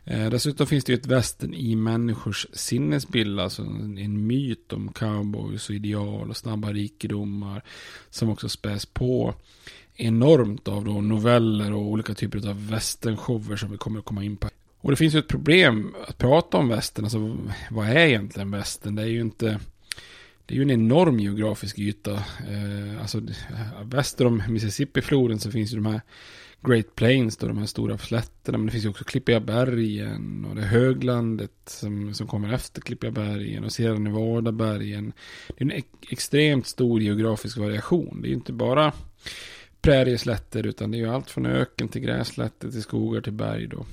Eh, 0.03 0.29
dessutom 0.29 0.67
finns 0.67 0.83
det 0.83 0.91
ju 0.91 0.97
ett 0.97 1.05
västern 1.05 1.53
i 1.53 1.75
människors 1.75 2.47
sinnesbild, 2.53 3.39
alltså 3.39 3.61
en, 3.61 3.97
en 3.97 4.27
myt 4.27 4.73
om 4.73 4.93
cowboys 4.93 5.69
och 5.69 5.75
ideal 5.75 6.29
och 6.29 6.37
snabba 6.37 6.73
rikedomar 6.73 7.63
som 8.09 8.29
också 8.29 8.49
späs 8.49 8.85
på 8.85 9.35
enormt 9.95 10.67
av 10.67 10.85
då 10.85 11.01
noveller 11.01 11.73
och 11.73 11.81
olika 11.81 12.13
typer 12.13 12.49
av 12.49 12.67
västernshower 12.69 13.55
som 13.55 13.71
vi 13.71 13.77
kommer 13.77 13.99
att 13.99 14.05
komma 14.05 14.23
in 14.23 14.37
på. 14.37 14.49
Och 14.77 14.91
det 14.91 14.97
finns 14.97 15.15
ju 15.15 15.19
ett 15.19 15.27
problem 15.27 15.95
att 16.07 16.17
prata 16.17 16.57
om 16.57 16.67
västern, 16.67 17.05
alltså 17.05 17.37
vad 17.71 17.87
är 17.87 18.07
egentligen 18.07 18.51
västern? 18.51 18.95
Det 18.95 19.01
är 19.01 19.07
ju 19.07 19.21
inte 19.21 19.59
det 20.45 20.53
är 20.53 20.55
ju 20.55 20.61
en 20.61 20.71
enorm 20.71 21.19
geografisk 21.19 21.79
yta. 21.79 22.13
Eh, 22.13 23.01
alltså 23.01 23.21
väster 23.83 24.25
om 24.25 24.43
Mississippifloden 24.49 25.39
så 25.39 25.51
finns 25.51 25.73
ju 25.73 25.75
de 25.75 25.85
här 25.85 26.01
Great 26.61 26.95
Plains, 26.95 27.37
då, 27.37 27.47
de 27.47 27.57
här 27.57 27.65
stora 27.65 27.97
slätterna. 27.97 28.57
Men 28.57 28.65
det 28.65 28.71
finns 28.71 28.85
ju 28.85 28.89
också 28.89 29.03
Klippiga 29.03 29.39
bergen 29.39 30.45
och 30.49 30.55
det 30.55 30.61
höglandet 30.61 31.51
som, 31.65 32.13
som 32.13 32.27
kommer 32.27 32.53
efter 32.53 32.81
Klippiga 32.81 33.11
bergen 33.11 33.63
och 33.63 33.71
Sierra 33.71 33.99
Nevada-bergen. 33.99 35.13
Det 35.47 35.63
är 35.63 35.71
en 35.71 35.83
extremt 36.09 36.67
stor 36.67 37.01
geografisk 37.01 37.57
variation. 37.57 38.21
Det 38.21 38.27
är 38.27 38.29
ju 38.29 38.35
inte 38.35 38.53
bara 38.53 38.93
prärieslätter 39.81 40.67
utan 40.67 40.91
det 40.91 40.97
är 40.97 40.99
ju 40.99 41.09
allt 41.09 41.29
från 41.29 41.45
öken 41.45 41.87
till 41.87 42.01
grässlätter 42.01 42.71
till 42.71 42.83
skogar 42.83 43.21
till 43.21 43.33
berg 43.33 43.67
då. 43.67 43.85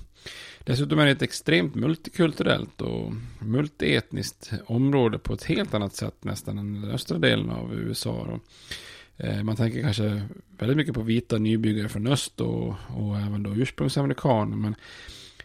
Dessutom 0.65 0.99
är 0.99 1.05
det 1.05 1.11
ett 1.11 1.23
extremt 1.23 1.75
multikulturellt 1.75 2.81
och 2.81 3.13
multietniskt 3.39 4.53
område 4.67 5.19
på 5.19 5.35
ett 5.35 5.45
helt 5.45 5.75
annat 5.75 5.95
sätt 5.95 6.25
nästan 6.25 6.59
än 6.59 6.83
den 6.83 6.91
östra 6.91 7.19
delen 7.19 7.51
av 7.51 7.75
USA. 7.75 8.27
Då. 8.31 8.41
Eh, 9.25 9.43
man 9.43 9.57
tänker 9.57 9.83
kanske 9.83 10.23
väldigt 10.59 10.77
mycket 10.77 10.95
på 10.95 11.03
vita 11.03 11.39
nybyggare 11.39 11.89
från 11.89 12.07
öst 12.07 12.41
och, 12.41 12.75
och 12.97 13.17
även 13.17 13.43
då 13.43 13.55
ursprungsamerikaner. 13.55 14.57
Men 14.57 14.75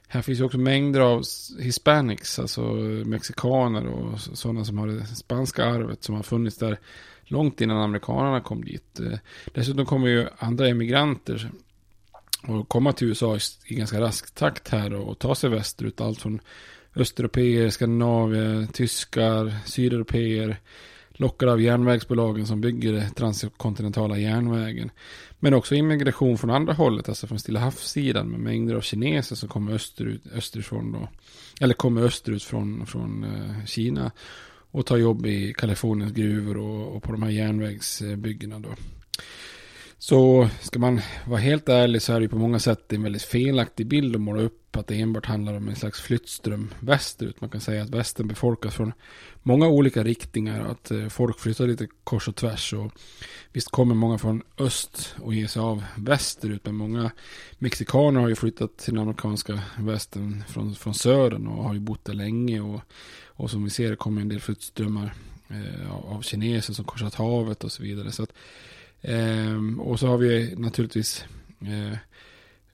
här 0.07 0.21
finns 0.21 0.39
ju 0.39 0.43
också 0.43 0.57
mängder 0.57 0.99
av 0.99 1.23
hispanics, 1.59 2.39
alltså 2.39 2.61
mexikaner 3.05 3.87
och 3.87 4.19
sådana 4.19 4.65
som 4.65 4.77
har 4.77 4.87
det 4.87 5.05
spanska 5.05 5.65
arvet 5.65 6.03
som 6.03 6.15
har 6.15 6.23
funnits 6.23 6.57
där 6.57 6.79
långt 7.23 7.61
innan 7.61 7.77
amerikanerna 7.77 8.41
kom 8.41 8.65
dit. 8.65 8.99
Eh, 8.99 9.19
dessutom 9.53 9.85
kommer 9.85 10.07
ju 10.07 10.27
andra 10.37 10.67
emigranter 10.67 11.51
och 12.43 12.69
komma 12.69 12.93
till 12.93 13.07
USA 13.07 13.37
i 13.65 13.75
ganska 13.75 14.01
rask 14.01 14.35
takt 14.35 14.69
här 14.69 14.93
och 14.93 15.19
ta 15.19 15.35
sig 15.35 15.49
västerut. 15.49 16.01
Allt 16.01 16.21
från 16.21 16.39
östeuropeer, 16.95 17.69
skandinavier, 17.69 18.67
tyskar, 18.73 19.55
sydeuropeer. 19.65 20.57
Lockade 21.19 21.51
av 21.51 21.61
järnvägsbolagen 21.61 22.47
som 22.47 22.61
bygger 22.61 23.09
transkontinentala 23.15 24.17
järnvägen. 24.17 24.91
Men 25.39 25.53
också 25.53 25.75
immigration 25.75 26.37
från 26.37 26.49
andra 26.49 26.73
hållet, 26.73 27.09
alltså 27.09 27.27
från 27.27 27.39
Stilla 27.39 27.59
havssidan 27.59 28.27
med 28.27 28.39
mängder 28.39 28.75
av 28.75 28.81
kineser 28.81 29.35
som 29.35 29.49
kommer 29.49 29.71
österut, 29.71 30.21
österifrån 30.33 30.91
då. 30.91 31.09
Eller 31.61 31.73
kommer 31.73 32.01
österut 32.01 32.43
från, 32.43 32.85
från 32.85 33.23
eh, 33.23 33.65
Kina 33.65 34.11
och 34.71 34.85
tar 34.85 34.97
jobb 34.97 35.25
i 35.25 35.53
Kaliforniens 35.57 36.13
gruvor 36.13 36.57
och, 36.57 36.95
och 36.95 37.03
på 37.03 37.11
de 37.11 37.23
här 37.23 37.29
järnvägsbyggena 37.29 38.59
då. 38.59 38.69
Så 39.99 40.49
ska 40.61 40.79
man 40.79 41.01
vara 41.25 41.39
helt 41.39 41.69
ärlig 41.69 42.01
så 42.01 42.13
är 42.13 42.19
det 42.19 42.29
på 42.29 42.37
många 42.37 42.59
sätt 42.59 42.93
en 42.93 43.03
väldigt 43.03 43.23
felaktig 43.23 43.87
bild 43.87 44.15
att 44.15 44.21
måla 44.21 44.41
upp 44.41 44.77
att 44.77 44.87
det 44.87 45.01
enbart 45.01 45.25
handlar 45.25 45.57
om 45.57 45.67
en 45.67 45.75
slags 45.75 46.01
flyttström 46.01 46.73
västerut. 46.79 47.41
Man 47.41 47.49
kan 47.49 47.61
säga 47.61 47.83
att 47.83 47.89
västern 47.89 48.27
befolkas 48.27 48.75
från 48.75 48.93
många 49.43 49.67
olika 49.67 50.03
riktningar. 50.03 50.65
Att 50.65 50.91
eh, 50.91 51.07
folk 51.07 51.39
flyttar 51.39 51.67
lite 51.67 51.87
kors 52.03 52.27
och 52.27 52.35
tvärs. 52.35 52.73
Och 52.73 52.91
visst 53.51 53.71
kommer 53.71 53.95
många 53.95 54.17
från 54.17 54.41
öst 54.57 55.15
och 55.21 55.33
ger 55.33 55.47
sig 55.47 55.61
av 55.61 55.83
västerut. 55.95 56.65
Men 56.65 56.75
många 56.75 57.11
mexikaner 57.57 58.21
har 58.21 58.29
ju 58.29 58.35
flyttat 58.35 58.77
till 58.77 58.93
den 58.93 59.03
amerikanska 59.03 59.61
västern 59.79 60.43
från, 60.47 60.75
från 60.75 60.93
södern 60.93 61.47
och 61.47 61.63
har 61.63 61.73
ju 61.73 61.79
bott 61.79 62.05
där 62.05 62.13
länge. 62.13 62.61
Och, 62.61 62.81
och 63.25 63.51
som 63.51 63.63
vi 63.63 63.69
ser 63.69 63.95
kommer 63.95 64.21
en 64.21 64.29
del 64.29 64.39
flyttströmmar 64.39 65.13
eh, 65.49 65.91
av 65.91 66.21
kineser 66.21 66.73
som 66.73 66.85
korsat 66.85 67.15
havet 67.15 67.63
och 67.63 67.71
så 67.71 67.83
vidare. 67.83 68.11
Så 68.11 68.23
att 68.23 68.33
Eh, 69.07 69.79
och 69.79 69.99
så 69.99 70.07
har 70.07 70.17
vi 70.17 70.55
naturligtvis 70.55 71.25
eh, 71.61 71.97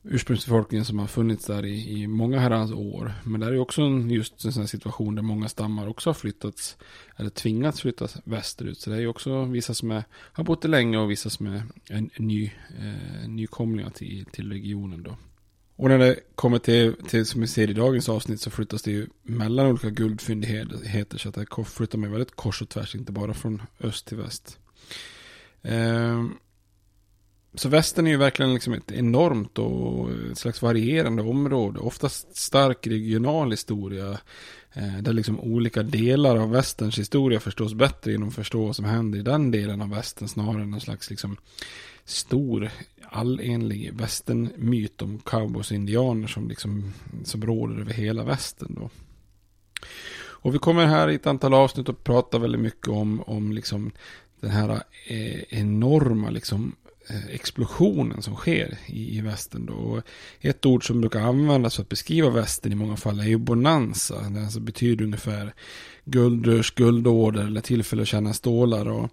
ursprungsbefolkningen 0.03 0.85
som 0.85 0.99
har 0.99 1.07
funnits 1.07 1.45
där 1.45 1.65
i, 1.65 2.01
i 2.01 2.07
många 2.07 2.39
herrans 2.39 2.71
år. 2.71 3.13
Men 3.23 3.41
det 3.41 3.47
är 3.47 3.57
också 3.59 3.81
en, 3.81 4.09
just 4.09 4.45
en 4.45 4.53
sån 4.53 4.61
här 4.61 4.67
situation 4.67 5.15
där 5.15 5.21
många 5.21 5.49
stammar 5.49 5.87
också 5.87 6.09
har 6.09 6.13
flyttats 6.13 6.77
eller 7.15 7.29
tvingats 7.29 7.81
flyttas 7.81 8.17
västerut. 8.23 8.79
Så 8.79 8.89
det 8.89 8.95
är 8.95 8.99
ju 8.99 9.07
också 9.07 9.45
vissa 9.45 9.73
som 9.73 9.91
är, 9.91 10.03
har 10.11 10.43
bott 10.43 10.61
där 10.61 10.69
länge 10.69 10.97
och 10.97 11.11
vissa 11.11 11.29
som 11.29 11.47
är 11.47 11.63
en, 11.89 12.09
en 12.13 12.27
ny, 12.27 12.51
eh, 12.79 13.29
nykomlingar 13.29 13.89
till, 13.89 14.25
till 14.31 14.51
regionen 14.51 15.03
då. 15.03 15.17
Och 15.75 15.89
när 15.89 15.97
det 15.97 16.19
kommer 16.35 16.59
till, 16.59 16.93
till, 17.07 17.25
som 17.25 17.41
vi 17.41 17.47
ser 17.47 17.69
i 17.69 17.73
dagens 17.73 18.09
avsnitt 18.09 18.41
så 18.41 18.49
flyttas 18.49 18.81
det 18.81 18.91
ju 18.91 19.07
mellan 19.23 19.67
olika 19.67 19.89
guldfyndigheter 19.89 21.17
så 21.17 21.29
att 21.29 21.35
det 21.35 21.65
flyttar 21.65 21.97
man 21.97 22.11
väldigt 22.11 22.35
kors 22.35 22.61
och 22.61 22.69
tvärs, 22.69 22.95
inte 22.95 23.11
bara 23.11 23.33
från 23.33 23.61
öst 23.79 24.05
till 24.05 24.17
väst. 24.17 24.59
Ehm, 25.63 26.33
så 27.55 27.69
västern 27.69 28.07
är 28.07 28.11
ju 28.11 28.17
verkligen 28.17 28.53
liksom 28.53 28.73
ett 28.73 28.91
enormt 28.91 29.59
och 29.59 30.11
ett 30.31 30.37
slags 30.37 30.61
varierande 30.61 31.21
område. 31.21 31.79
Oftast 31.79 32.35
stark 32.35 32.87
regional 32.87 33.51
historia. 33.51 34.17
Eh, 34.73 34.97
där 35.01 35.13
liksom 35.13 35.39
olika 35.39 35.83
delar 35.83 36.37
av 36.37 36.51
västerns 36.51 36.99
historia 36.99 37.39
förstås 37.39 37.73
bättre 37.73 38.11
genom 38.11 38.27
att 38.27 38.35
förstå 38.35 38.65
vad 38.65 38.75
som 38.75 38.85
händer 38.85 39.19
i 39.19 39.21
den 39.21 39.51
delen 39.51 39.81
av 39.81 39.89
västern 39.89 40.27
snarare 40.27 40.61
än 40.61 40.71
någon 40.71 40.81
slags 40.81 41.09
liksom 41.09 41.37
stor 42.05 42.71
allenlig 43.09 43.93
västernmyt 43.93 45.01
om 45.01 45.19
cowboys 45.19 45.71
och 45.71 45.75
indianer 45.75 46.27
som 46.27 46.47
liksom 46.47 46.93
som 47.23 47.41
råder 47.41 47.79
över 47.79 47.93
hela 47.93 48.23
västern 48.23 48.75
då. 48.79 48.89
Och 50.15 50.55
vi 50.55 50.59
kommer 50.59 50.85
här 50.85 51.09
i 51.09 51.15
ett 51.15 51.27
antal 51.27 51.53
avsnitt 51.53 51.89
att 51.89 52.03
prata 52.03 52.39
väldigt 52.39 52.61
mycket 52.61 52.87
om, 52.87 53.21
om 53.21 53.51
liksom 53.51 53.91
den 54.43 54.51
här 54.51 54.83
eh, 55.07 55.59
enorma 55.59 56.29
liksom 56.29 56.75
Eh, 57.07 57.35
explosionen 57.35 58.21
som 58.21 58.35
sker 58.35 58.77
i, 58.85 59.17
i 59.17 59.21
västern. 59.21 59.65
Då. 59.65 59.73
Och 59.73 60.03
ett 60.41 60.65
ord 60.65 60.87
som 60.87 61.01
brukar 61.01 61.19
användas 61.19 61.75
för 61.75 61.81
att 61.81 61.89
beskriva 61.89 62.29
västern 62.29 62.71
i 62.71 62.75
många 62.75 62.97
fall 62.97 63.19
är 63.19 63.23
ju 63.23 63.37
bonanza. 63.37 64.29
Det 64.29 64.39
alltså 64.39 64.59
betyder 64.59 65.05
ungefär 65.05 65.53
guldrush, 66.05 66.73
guldorder 66.75 67.43
eller 67.45 67.61
tillfälle 67.61 68.01
att 68.01 68.07
tjäna 68.07 68.33
stålar. 68.33 68.87
Och 68.89 69.09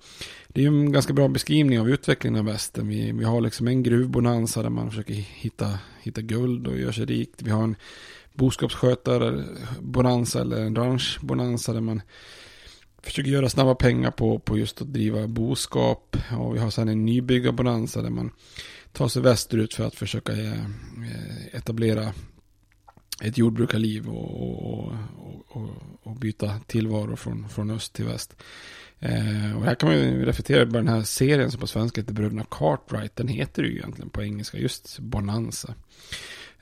det 0.49 0.61
är 0.61 0.63
ju 0.63 0.69
en 0.69 0.93
ganska 0.93 1.13
bra 1.13 1.29
beskrivning 1.29 1.81
av 1.81 1.91
utvecklingen 1.91 2.39
av 2.39 2.45
västern. 2.45 2.89
Vi, 2.89 3.13
vi 3.13 3.25
har 3.25 3.41
liksom 3.41 3.69
en 3.69 3.83
gruvbonanza 3.83 4.63
där 4.63 4.71
man 4.71 4.91
försöker 4.91 5.15
hitta, 5.15 5.79
hitta 6.03 6.21
guld 6.21 6.67
och 6.67 6.79
gör 6.79 6.93
sig 6.93 7.05
rikt. 7.05 7.43
Vi 7.43 7.51
har 7.51 7.63
en 7.63 7.77
boskapsskötare 8.33 9.45
bonanza 9.81 10.41
eller 10.41 10.61
en 10.61 10.77
ranchbonanza 10.77 11.73
där 11.73 11.81
man 11.81 12.03
försöker 13.03 13.31
göra 13.31 13.49
snabba 13.49 13.75
pengar 13.75 14.11
på, 14.11 14.39
på 14.39 14.59
just 14.59 14.83
att 14.83 14.93
driva 14.93 15.27
boskap. 15.27 16.17
Och 16.39 16.55
vi 16.55 16.59
har 16.59 16.71
sedan 16.71 16.89
en 16.89 17.05
nybyggarbonanza 17.05 18.03
där 18.03 18.11
man 18.11 18.31
tar 18.93 19.09
sig 19.09 19.23
västerut 19.23 19.75
för 19.75 19.87
att 19.87 19.95
försöka 19.95 20.33
eh, 20.33 20.53
eh, 20.53 21.47
etablera 21.53 22.13
ett 23.23 23.39
jordbrukarliv 23.39 24.09
och, 24.09 24.85
och, 24.85 24.93
och, 25.49 25.71
och, 26.03 26.17
byta 26.17 26.61
tillvaro 26.67 27.17
från, 27.17 27.49
från 27.49 27.71
öst 27.71 27.93
till 27.93 28.05
väst. 28.05 28.37
Eh, 28.99 29.57
och 29.57 29.65
här 29.65 29.75
kan 29.75 29.89
man 29.89 29.99
ju 29.99 30.25
reflektera 30.25 30.61
över 30.61 30.73
den 30.73 30.89
här 30.89 31.03
serien 31.03 31.51
som 31.51 31.61
på 31.61 31.67
svenska 31.67 32.01
heter 32.01 32.15
Bröderna 32.15 32.47
Cartwright. 32.51 33.17
Den 33.17 33.29
heter 33.29 33.63
ju 33.63 33.77
egentligen 33.77 34.11
på 34.11 34.23
engelska 34.23 34.59
just 34.59 34.99
Bonanza. 34.99 35.75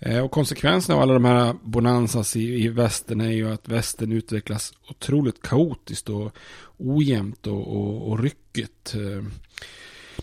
Eh, 0.00 0.24
och 0.24 0.30
konsekvensen 0.30 0.94
av 0.94 1.02
alla 1.02 1.12
de 1.12 1.24
här 1.24 1.54
bonanzas 1.62 2.36
i, 2.36 2.64
i 2.64 2.68
västern 2.68 3.20
är 3.20 3.30
ju 3.30 3.52
att 3.52 3.68
västern 3.68 4.12
utvecklas 4.12 4.72
otroligt 4.90 5.42
kaotiskt 5.42 6.08
och 6.08 6.36
ojämnt 6.76 7.46
och, 7.46 7.76
och, 7.76 8.10
och 8.10 8.22
ryckigt. 8.22 8.94
Eh, 8.94 9.24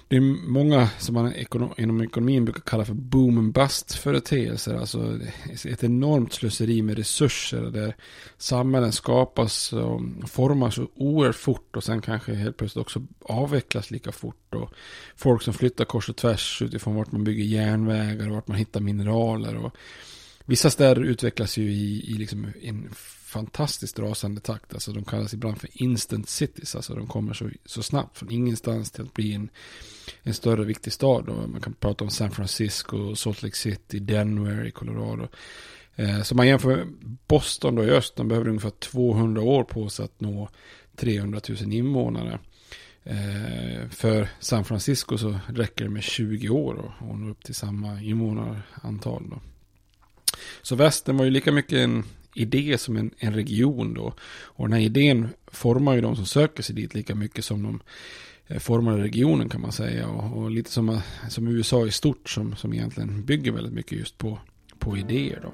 det 0.08 0.16
är 0.16 0.22
många 0.48 0.90
som 1.00 1.14
man 1.14 1.34
inom 1.78 2.02
ekonomin 2.02 2.46
brukar 2.46 2.62
kalla 2.62 2.86
för 2.86 2.94
boom 2.94 3.38
and 3.38 3.54
bust 3.54 3.96
företeelser. 3.96 4.76
Alltså 4.76 5.20
ett 5.66 5.84
enormt 5.84 6.34
slöseri 6.34 6.82
med 6.82 6.98
resurser 6.98 7.62
där 7.62 7.96
samhällen 8.38 8.92
skapas 8.92 9.74
och 9.74 10.02
formas 10.30 10.80
oerhört 10.96 11.36
fort 11.36 11.76
och 11.76 11.84
sen 11.84 12.02
kanske 12.02 12.34
helt 12.34 12.58
plötsligt 12.58 12.82
också 12.82 13.04
avvecklas 13.22 13.92
lika 13.92 14.12
fort. 14.12 14.56
Och 14.56 14.70
folk 15.16 15.42
som 15.42 15.54
flyttar 15.54 15.86
kors 15.86 16.10
och 16.10 16.16
tvärs 16.16 16.62
utifrån 16.62 16.96
vart 16.96 17.12
man 17.12 17.24
bygger 17.24 17.44
järnvägar 17.44 18.30
och 18.30 18.36
vart 18.36 18.48
man 18.48 18.58
hittar 18.58 18.80
mineraler. 18.80 19.56
Och 19.56 19.76
vissa 20.46 20.70
städer 20.70 21.02
utvecklas 21.02 21.58
ju 21.58 21.72
i, 21.72 22.12
i 22.12 22.14
liksom 22.14 22.48
en 22.62 22.90
fantastiskt 23.36 24.00
rasande 24.00 24.42
takt. 24.42 24.74
Alltså 24.74 24.92
de 24.92 25.04
kallas 25.04 25.34
ibland 25.34 25.58
för 25.62 25.70
instant 25.74 26.30
cities. 26.30 26.76
Alltså 26.76 26.96
de 26.96 27.08
kommer 27.08 27.34
så, 27.34 27.50
så 27.66 27.84
snabbt 27.84 28.18
från 28.18 28.32
ingenstans 28.32 28.92
till 28.92 29.04
att 29.04 29.14
bli 29.14 29.34
en, 29.34 29.50
en 30.24 30.34
större 30.34 30.66
viktig 30.66 30.94
stad. 30.94 31.30
Och 31.30 31.50
man 31.50 31.62
kan 31.62 31.74
prata 31.74 32.04
om 32.04 32.10
San 32.10 32.32
Francisco, 32.32 33.16
Salt 33.16 33.44
Lake 33.44 33.56
City, 33.56 34.00
Denver 34.00 34.66
i 34.66 34.72
Colorado. 34.72 35.28
Eh, 35.96 36.22
så 36.22 36.36
man 36.36 36.48
jämför 36.48 36.76
med 36.78 36.88
Boston 37.28 37.76
då 37.76 37.84
i 37.84 37.90
öst. 37.90 38.16
De 38.16 38.28
behöver 38.28 38.48
ungefär 38.48 38.70
200 38.70 39.42
år 39.42 39.64
på 39.64 39.90
sig 39.90 40.06
att 40.06 40.22
nå 40.22 40.50
300 40.96 41.42
000 41.50 41.74
invånare. 41.74 42.40
Eh, 43.04 43.90
för 43.90 44.28
San 44.40 44.66
Francisco 44.66 45.18
så 45.18 45.40
räcker 45.48 45.84
det 45.84 45.90
med 45.90 46.04
20 46.04 46.50
år 46.50 46.94
och, 47.00 47.20
nå 47.20 47.30
upp 47.30 47.44
till 47.44 47.56
samma 47.56 48.02
invånarantal. 48.02 49.30
Då. 49.30 49.40
Så 50.62 50.76
västern 50.76 51.18
var 51.18 51.26
ju 51.26 51.32
lika 51.32 51.52
mycket 51.52 51.78
en 51.78 52.04
idé 52.36 52.78
som 52.78 52.98
en, 52.98 53.12
en 53.18 53.34
region 53.34 53.94
då. 53.94 54.14
Och 54.44 54.68
den 54.68 54.74
här 54.74 54.86
idén 54.86 55.30
formar 55.48 55.96
ju 55.96 56.02
de 56.02 56.16
som 56.16 56.26
söker 56.26 56.64
sig 56.64 56.76
dit 56.76 56.94
lika 56.94 57.16
mycket 57.16 57.46
som 57.46 57.64
de 57.64 57.80
formade 58.48 58.60
formar 58.60 58.98
regionen 58.98 59.50
kan 59.50 59.62
man 59.62 59.72
säga. 59.72 60.08
Och, 60.08 60.38
och 60.38 60.52
lite 60.52 60.72
som, 60.72 60.90
eh, 60.90 61.00
som 61.30 61.48
USA 61.48 61.88
i 61.88 61.92
stort 61.92 62.30
som, 62.30 62.56
som 62.56 62.74
egentligen 62.74 63.26
bygger 63.26 63.52
väldigt 63.52 63.74
mycket 63.74 64.00
just 64.00 64.18
på, 64.18 64.40
på 64.80 64.98
idéer 64.98 65.40
då. 65.44 65.54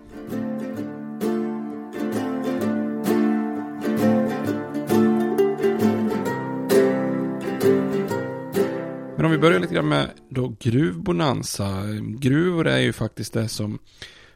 Men 9.15 9.25
om 9.25 9.31
vi 9.31 9.37
börjar 9.37 9.59
lite 9.59 9.73
grann 9.73 9.87
med 9.87 10.09
då 10.29 10.55
gruvbonanza. 10.59 11.83
Gruvor 12.01 12.67
är 12.67 12.79
ju 12.79 12.93
faktiskt 12.93 13.33
det 13.33 13.47
som 13.47 13.79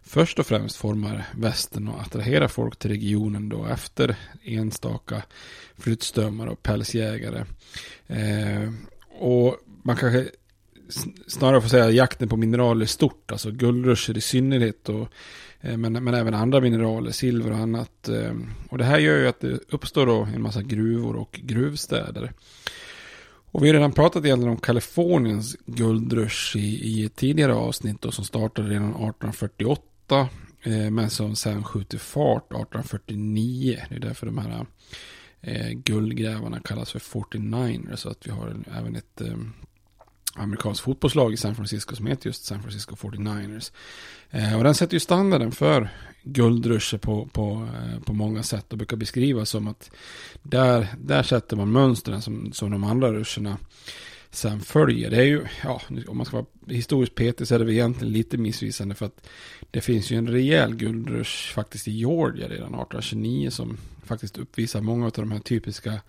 först 0.05 0.39
och 0.39 0.45
främst 0.45 0.75
formar 0.75 1.25
västern 1.37 1.87
och 1.87 2.01
attraherar 2.01 2.47
folk 2.47 2.79
till 2.79 2.91
regionen 2.91 3.49
då 3.49 3.65
efter 3.65 4.15
enstaka 4.43 5.23
flyttströmmar 5.77 6.47
och 6.47 6.63
pälsjägare. 6.63 7.45
Eh, 8.07 8.71
och 9.19 9.57
man 9.83 9.95
kanske 9.95 10.27
snarare 11.27 11.61
får 11.61 11.69
säga 11.69 11.91
jakten 11.91 12.29
på 12.29 12.37
mineraler 12.37 12.85
stort, 12.85 13.31
alltså 13.31 13.51
guldrusher 13.51 14.17
i 14.17 14.21
synnerhet 14.21 14.89
och 14.89 15.07
eh, 15.61 15.77
men, 15.77 16.03
men 16.03 16.13
även 16.13 16.33
andra 16.33 16.61
mineraler, 16.61 17.11
silver 17.11 17.51
och 17.51 17.57
annat. 17.57 18.09
Eh, 18.09 18.33
och 18.69 18.77
det 18.77 18.83
här 18.83 18.99
gör 18.99 19.17
ju 19.17 19.27
att 19.27 19.39
det 19.39 19.59
uppstår 19.69 20.05
då 20.05 20.27
en 20.35 20.41
massa 20.41 20.61
gruvor 20.61 21.15
och 21.15 21.39
gruvstäder. 21.43 22.31
Och 23.51 23.63
vi 23.63 23.67
har 23.67 23.73
redan 23.73 23.91
pratat 23.91 24.25
egentligen 24.25 24.51
om 24.51 24.59
Kaliforniens 24.59 25.57
guldrush 25.65 26.57
i, 26.57 26.59
i 26.59 27.05
ett 27.05 27.15
tidigare 27.15 27.53
avsnitt 27.53 28.01
då, 28.01 28.11
som 28.11 28.25
startade 28.25 28.69
redan 28.69 28.89
1848 28.89 29.81
1848 30.11 30.29
eh, 30.63 30.91
men 30.91 31.09
som 31.09 31.35
sen 31.35 31.63
skjuter 31.63 31.97
fart 31.97 32.43
1849. 32.43 33.79
Det 33.89 33.95
är 33.95 33.99
därför 33.99 34.25
de 34.25 34.37
här 34.37 34.65
eh, 35.41 35.69
guldgrävarna 35.69 36.59
kallas 36.59 36.91
för 36.91 36.99
49ers. 36.99 37.95
Så 37.95 38.09
att 38.09 38.27
vi 38.27 38.31
har 38.31 38.55
även 38.77 38.95
ett 38.95 39.21
eh, 39.21 39.37
amerikanskt 40.35 40.83
fotbollslag 40.83 41.33
i 41.33 41.37
San 41.37 41.55
Francisco 41.55 41.95
som 41.95 42.07
heter 42.07 42.27
just 42.27 42.45
San 42.45 42.61
Francisco 42.61 42.95
49ers. 42.95 43.71
Eh, 44.29 44.57
och 44.57 44.63
den 44.63 44.75
sätter 44.75 44.93
ju 44.93 44.99
standarden 44.99 45.51
för 45.51 45.89
guldruscher 46.23 46.97
på, 46.97 47.25
på, 47.25 47.67
eh, 47.75 47.99
på 47.99 48.13
många 48.13 48.43
sätt 48.43 48.71
och 48.71 48.77
brukar 48.77 48.97
beskrivas 48.97 49.49
som 49.49 49.67
att 49.67 49.91
där, 50.43 50.87
där 50.97 51.23
sätter 51.23 51.57
man 51.57 51.71
mönstren 51.71 52.21
som, 52.21 52.53
som 52.53 52.71
de 52.71 52.83
andra 52.83 53.11
ruscherna 53.11 53.57
sen 54.35 54.59
följer. 54.59 55.09
Det 55.09 55.17
är 55.17 55.23
ju, 55.23 55.41
ja, 55.63 55.81
om 56.07 56.17
man 56.17 56.25
ska 56.25 56.37
vara 56.37 56.45
historiskt 56.67 57.15
petig 57.15 57.47
så 57.47 57.55
är 57.55 57.59
det 57.59 57.65
väl 57.65 57.73
egentligen 57.73 58.13
lite 58.13 58.37
missvisande 58.37 58.95
för 58.95 59.05
att 59.05 59.27
det 59.71 59.81
finns 59.81 60.11
ju 60.11 60.17
en 60.17 60.27
rejäl 60.27 60.75
guldrush 60.75 61.53
faktiskt 61.53 61.87
i 61.87 61.91
Georgia 61.91 62.47
redan 62.47 62.67
1829 62.67 63.49
som 63.49 63.77
faktiskt 64.05 64.37
uppvisar 64.37 64.81
många 64.81 65.05
av 65.05 65.11
de 65.11 65.31
här 65.31 65.39
typiska 65.39 66.01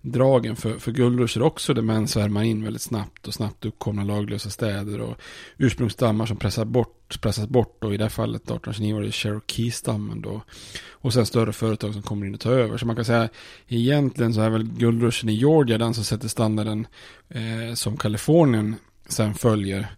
dragen 0.00 0.56
för, 0.56 0.78
för 0.78 0.92
guldrusher 0.92 1.42
också 1.42 1.74
där 1.74 1.82
män 1.82 2.08
svärmar 2.08 2.42
in 2.42 2.64
väldigt 2.64 2.82
snabbt 2.82 3.28
och 3.28 3.34
snabbt 3.34 3.64
uppkomna 3.64 4.04
laglösa 4.04 4.50
städer 4.50 5.00
och 5.00 5.16
ursprungsstammar 5.58 6.26
som 6.26 6.36
pressar 6.36 6.64
bort, 6.64 7.20
pressas 7.20 7.48
bort 7.48 7.84
och 7.84 7.94
i 7.94 7.96
det 7.96 8.04
här 8.04 8.08
fallet 8.08 8.42
1829 8.42 8.94
var 8.94 9.02
det 9.02 9.12
Cherokee-stammen 9.12 10.22
då 10.22 10.42
och 10.90 11.12
sen 11.12 11.26
större 11.26 11.52
företag 11.52 11.92
som 11.92 12.02
kommer 12.02 12.26
in 12.26 12.34
och 12.34 12.40
tar 12.40 12.52
över 12.52 12.78
så 12.78 12.86
man 12.86 12.96
kan 12.96 13.04
säga 13.04 13.28
egentligen 13.68 14.34
så 14.34 14.40
är 14.40 14.50
väl 14.50 14.64
guldrushen 14.64 15.28
i 15.28 15.34
Georgia 15.34 15.78
den 15.78 15.94
som 15.94 16.04
sätter 16.04 16.28
standarden 16.28 16.86
eh, 17.28 17.74
som 17.74 17.96
Kalifornien 17.96 18.74
sen 19.08 19.34
följer 19.34 19.88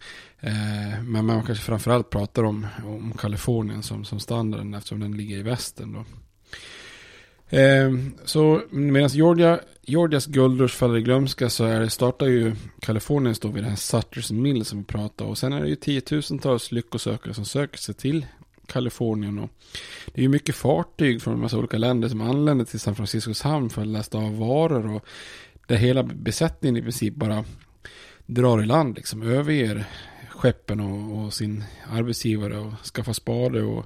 Eh, 0.47 1.03
men 1.03 1.27
man 1.27 1.43
kanske 1.43 1.65
framförallt 1.65 2.11
pratar 2.11 2.45
om, 2.45 2.67
om 2.85 3.13
Kalifornien 3.19 3.83
som, 3.83 4.05
som 4.05 4.21
standarden 4.21 4.75
eftersom 4.75 5.01
den 5.01 5.17
ligger 5.17 5.37
i 5.37 5.43
västern. 5.43 5.93
Då. 5.93 6.05
Eh, 7.55 7.93
så 8.25 8.63
medan 8.71 9.09
Georgia, 9.09 9.61
Georgias 9.83 10.27
guldrush 10.27 10.75
faller 10.75 10.97
i 10.97 11.03
glömska 11.03 11.51
så 11.51 11.65
är 11.65 11.89
startar 11.89 12.27
ju 12.27 12.55
Kalifornien 12.81 13.35
står 13.35 13.53
vid 13.53 13.63
den 13.63 13.71
här 13.71 13.77
Sutters 13.77 14.31
Mill 14.31 14.65
som 14.65 14.79
vi 14.79 14.85
pratade 14.85 15.31
Och 15.31 15.39
sen 15.39 15.53
är 15.53 15.61
det 15.61 15.69
ju 15.69 15.77
tiotusentals 15.77 16.73
lyckosökare 16.73 17.35
som 17.35 17.45
söker 17.45 17.79
sig 17.79 17.95
till 17.95 18.27
Kalifornien. 18.67 19.39
Och 19.39 19.51
det 20.07 20.21
är 20.21 20.23
ju 20.23 20.29
mycket 20.29 20.55
fartyg 20.55 21.23
från 21.23 21.35
en 21.35 21.41
massa 21.41 21.59
olika 21.59 21.79
länder 21.79 22.09
som 22.09 22.21
anländer 22.21 22.65
till 22.65 22.81
San 22.81 22.95
Franciscos 22.95 23.43
hamn 23.43 23.71
för 23.71 23.83
att 23.83 23.89
lasta 23.89 24.19
av 24.19 24.39
varor. 24.39 24.95
Och 24.95 25.05
där 25.67 25.77
hela 25.77 26.03
besättningen 26.03 26.77
i 26.77 26.83
princip 26.83 27.15
bara 27.15 27.45
drar 28.27 28.63
i 28.63 28.67
land, 28.67 28.97
liksom 28.97 29.23
överger 29.23 29.85
skeppen 30.29 30.81
och, 30.81 31.25
och 31.25 31.35
sin 31.35 31.65
arbetsgivare 31.91 32.59
och 32.59 32.73
skaffar 32.95 33.13
spade 33.13 33.63
och 33.63 33.85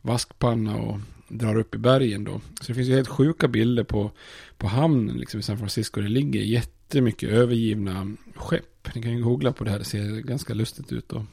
vaskpanna 0.00 0.76
och, 0.76 0.98
drar 1.28 1.58
upp 1.58 1.74
i 1.74 1.78
bergen 1.78 2.24
då. 2.24 2.40
Så 2.60 2.66
det 2.66 2.74
finns 2.74 2.88
ju 2.88 2.94
helt 2.94 3.08
sjuka 3.08 3.48
bilder 3.48 3.84
på, 3.84 4.10
på 4.56 4.66
hamnen 4.66 5.16
liksom 5.16 5.40
i 5.40 5.42
San 5.42 5.58
Francisco. 5.58 6.00
Det 6.00 6.08
ligger 6.08 6.40
jättemycket 6.40 7.30
övergivna 7.30 8.16
skepp. 8.34 8.94
Ni 8.94 9.02
kan 9.02 9.16
ju 9.16 9.22
googla 9.22 9.52
på 9.52 9.64
det 9.64 9.70
här, 9.70 9.78
det 9.78 9.84
ser 9.84 10.20
ganska 10.20 10.54
lustigt 10.54 10.92
ut 10.92 11.08
då. 11.08 11.26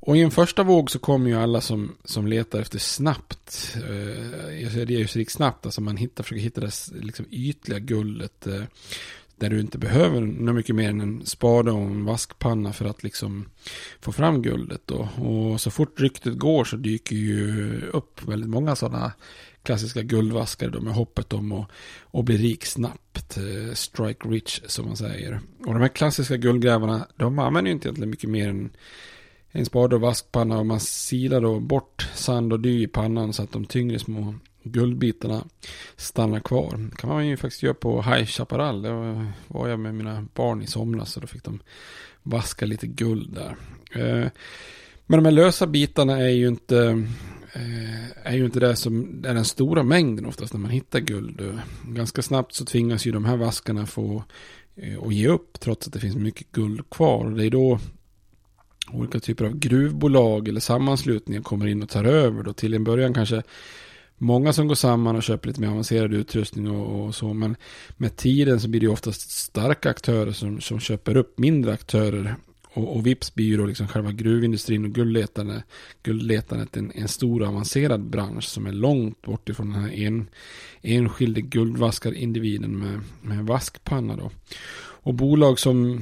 Och 0.00 0.16
i 0.16 0.20
en 0.20 0.30
första 0.30 0.62
våg 0.62 0.90
så 0.90 0.98
kommer 0.98 1.30
ju 1.30 1.36
alla 1.36 1.60
som, 1.60 1.96
som 2.04 2.26
letar 2.26 2.60
efter 2.60 2.78
snabbt. 2.78 3.76
Eh, 3.88 4.60
jag 4.62 4.72
säger 4.72 4.86
det 4.86 4.94
är 4.94 4.98
ju 4.98 5.06
så 5.06 5.24
snabbt, 5.28 5.66
alltså 5.66 5.80
man 5.80 5.96
hittar, 5.96 6.22
försöker 6.24 6.42
hitta 6.42 6.60
det 6.60 6.72
liksom 6.92 7.26
ytliga 7.30 7.78
guldet. 7.78 8.46
Eh, 8.46 8.62
där 9.40 9.50
du 9.50 9.60
inte 9.60 9.78
behöver 9.78 10.20
något 10.20 10.54
mycket 10.54 10.74
mer 10.74 10.90
än 10.90 11.00
en 11.00 11.26
spade 11.26 11.70
och 11.70 11.80
en 11.80 12.04
vaskpanna 12.04 12.72
för 12.72 12.84
att 12.84 13.02
liksom 13.02 13.48
få 14.00 14.12
fram 14.12 14.42
guldet 14.42 14.82
då. 14.84 15.08
Och 15.16 15.60
så 15.60 15.70
fort 15.70 16.00
ryktet 16.00 16.38
går 16.38 16.64
så 16.64 16.76
dyker 16.76 17.16
ju 17.16 17.80
upp 17.92 18.28
väldigt 18.28 18.50
många 18.50 18.76
sådana 18.76 19.12
klassiska 19.62 20.02
guldvaskare 20.02 20.70
då 20.70 20.80
med 20.80 20.94
hoppet 20.94 21.32
om 21.32 21.52
att, 21.52 21.70
att 22.12 22.24
bli 22.24 22.36
rik 22.36 22.64
snabbt. 22.64 23.36
Eh, 23.36 23.74
strike 23.74 24.28
rich 24.28 24.60
som 24.66 24.86
man 24.86 24.96
säger. 24.96 25.40
Och 25.66 25.72
de 25.72 25.80
här 25.80 25.88
klassiska 25.88 26.36
guldgrävarna 26.36 27.06
de 27.16 27.38
använder 27.38 27.68
ju 27.68 27.74
inte 27.74 27.88
egentligen 27.88 28.10
mycket 28.10 28.30
mer 28.30 28.48
än 28.48 28.70
en 29.50 29.66
spade 29.66 29.94
och 29.94 30.00
vaskpanna 30.00 30.58
och 30.58 30.66
man 30.66 30.80
silar 30.80 31.40
då 31.40 31.60
bort 31.60 32.08
sand 32.14 32.52
och 32.52 32.60
dy 32.60 32.82
i 32.82 32.86
pannan 32.86 33.32
så 33.32 33.42
att 33.42 33.52
de 33.52 33.64
tyngre 33.64 33.98
små 33.98 34.34
guldbitarna 34.70 35.44
stannar 35.96 36.40
kvar. 36.40 36.88
Det 36.90 36.96
kan 36.96 37.10
man 37.10 37.26
ju 37.26 37.36
faktiskt 37.36 37.62
göra 37.62 37.74
på 37.74 38.02
High 38.02 38.24
Chaparral. 38.24 38.82
Det 38.82 38.90
var 39.48 39.68
jag 39.68 39.80
med 39.80 39.94
mina 39.94 40.26
barn 40.34 40.62
i 40.62 40.66
somras 40.66 41.16
och 41.16 41.20
då 41.20 41.26
fick 41.26 41.44
de 41.44 41.60
vaska 42.22 42.66
lite 42.66 42.86
guld 42.86 43.34
där. 43.34 43.56
Eh, 44.02 44.30
men 45.06 45.18
de 45.18 45.24
här 45.24 45.32
lösa 45.32 45.66
bitarna 45.66 46.18
är 46.18 46.28
ju 46.28 46.48
inte 46.48 47.04
eh, 47.52 48.26
är 48.32 48.36
ju 48.36 48.44
inte 48.44 48.60
det 48.60 48.76
som 48.76 49.24
är 49.26 49.34
den 49.34 49.44
stora 49.44 49.82
mängden 49.82 50.26
oftast 50.26 50.52
när 50.52 50.60
man 50.60 50.70
hittar 50.70 51.00
guld. 51.00 51.60
Ganska 51.86 52.22
snabbt 52.22 52.54
så 52.54 52.64
tvingas 52.64 53.06
ju 53.06 53.12
de 53.12 53.24
här 53.24 53.36
vaskarna 53.36 53.86
få 53.86 54.24
eh, 54.76 54.96
och 54.96 55.12
ge 55.12 55.28
upp 55.28 55.60
trots 55.60 55.86
att 55.86 55.92
det 55.92 56.00
finns 56.00 56.16
mycket 56.16 56.52
guld 56.52 56.90
kvar. 56.90 57.30
Det 57.30 57.46
är 57.46 57.50
då 57.50 57.78
olika 58.92 59.20
typer 59.20 59.44
av 59.44 59.58
gruvbolag 59.58 60.48
eller 60.48 60.60
sammanslutningar 60.60 61.42
kommer 61.42 61.66
in 61.66 61.82
och 61.82 61.88
tar 61.88 62.04
över. 62.04 62.42
Då 62.42 62.52
till 62.52 62.74
en 62.74 62.84
början 62.84 63.14
kanske 63.14 63.42
många 64.18 64.52
som 64.52 64.68
går 64.68 64.74
samman 64.74 65.16
och 65.16 65.22
köper 65.22 65.48
lite 65.48 65.60
mer 65.60 65.68
avancerad 65.68 66.14
utrustning 66.14 66.70
och, 66.70 67.06
och, 67.06 67.14
så. 67.14 67.34
Men 67.34 67.56
med 67.96 68.16
tiden 68.16 68.60
så 68.60 68.68
blir 68.68 68.80
det 68.80 68.88
oftast 68.88 69.30
starka 69.30 69.90
aktörer 69.90 70.32
som, 70.32 70.60
som 70.60 70.80
köper 70.80 71.16
upp 71.16 71.38
mindre 71.38 71.72
aktörer. 71.72 72.36
Och, 72.70 72.96
och 72.96 73.06
vips 73.06 73.34
blir 73.34 73.46
ju 73.46 73.56
då 73.56 73.66
liksom 73.66 73.88
själva 73.88 74.12
gruvindustrin 74.12 74.84
och 74.84 74.90
guldletandet, 74.90 75.64
guldletandet 76.02 76.76
en, 76.76 76.92
en 76.94 77.08
stor 77.08 77.44
avancerad 77.44 78.00
bransch 78.00 78.44
som 78.44 78.66
är 78.66 78.72
långt 78.72 79.22
bort 79.22 79.48
ifrån 79.48 79.72
den 79.72 79.82
här 79.82 79.92
en, 79.92 80.28
enskilde 80.82 81.40
guldvaskarindividen 81.40 82.78
med, 82.78 83.00
med 83.22 83.46
vaskpanna 83.46 84.16
då. 84.16 84.30
Och 84.80 85.14
bolag 85.14 85.58
som 85.58 86.00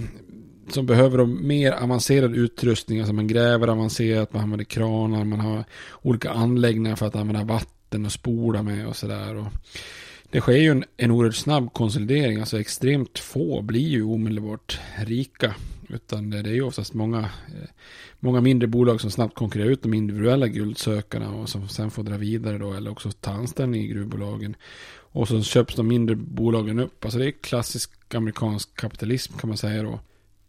som 0.69 0.87
behöver 0.87 1.27
mer 1.27 1.73
avancerad 1.73 2.37
utrustning. 2.37 2.99
Alltså 2.99 3.13
man 3.13 3.27
gräver 3.27 3.69
avancerat, 3.69 4.33
man 4.33 4.43
använder 4.43 4.65
kranar, 4.65 5.25
man 5.25 5.41
har 5.41 5.65
olika 6.03 6.31
anläggningar 6.31 6.97
för 6.97 7.07
att 7.07 7.17
använda 7.17 7.45
vatten 7.45 7.76
vatten 7.87 8.07
att 8.07 8.13
spola 8.13 8.63
med 8.63 8.87
och 8.87 8.97
sådär. 8.97 9.47
Det 10.31 10.41
sker 10.41 10.57
ju 10.57 10.71
en, 10.71 10.85
en 10.97 11.11
oerhört 11.11 11.35
snabb 11.35 11.73
konsolidering. 11.73 12.41
Alltså 12.41 12.61
extremt 12.61 13.19
få 13.19 13.63
blir 13.63 13.89
ju 13.89 14.03
omedelbart 14.03 14.81
rika. 15.07 15.55
Utan 15.89 16.31
det 16.31 16.39
är 16.39 16.55
ju 16.55 16.63
oftast 16.63 16.95
många, 16.95 17.19
eh, 17.19 17.69
många 18.21 18.41
mindre 18.41 18.67
bolag 18.67 19.01
som 19.01 19.11
snabbt 19.11 19.35
konkurrerar 19.35 19.71
ut 19.71 19.83
de 19.83 19.95
individuella 19.95 20.49
guldsökarna 20.49 21.31
och 21.31 21.49
som 21.49 21.69
sen 21.69 21.91
får 21.91 22.03
dra 22.03 22.17
vidare 22.17 22.59
då 22.59 22.75
eller 22.75 22.91
också 22.91 23.11
ta 23.13 23.31
anställning 23.31 23.83
i 23.83 23.89
gruvbolagen. 23.89 24.57
Och 25.15 25.29
så 25.29 25.43
köps 25.43 25.75
de 25.77 25.89
mindre 25.89 26.17
bolagen 26.17 26.79
upp. 26.79 27.05
Alltså 27.05 27.19
det 27.19 27.27
är 27.27 27.43
klassisk 27.43 28.15
amerikansk 28.15 28.75
kapitalism 28.75 29.39
kan 29.39 29.49
man 29.49 29.57
säga 29.57 29.83
då. 29.83 30.01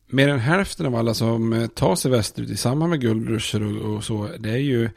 Mer 0.10 0.28
än 0.28 0.40
hälften 0.40 0.86
av 0.86 0.96
alla 0.96 1.14
som 1.14 1.54
eh, 1.54 1.68
tar 1.68 1.96
sig 1.96 2.12
västerut 2.12 2.50
i 2.50 2.58
samband 2.58 2.90
med 2.90 3.02
guldruscher 3.02 3.64
och, 3.64 3.96
och 3.96 4.04
så, 4.04 4.30
det 4.40 4.50
är 4.50 4.64
ju 4.64 4.90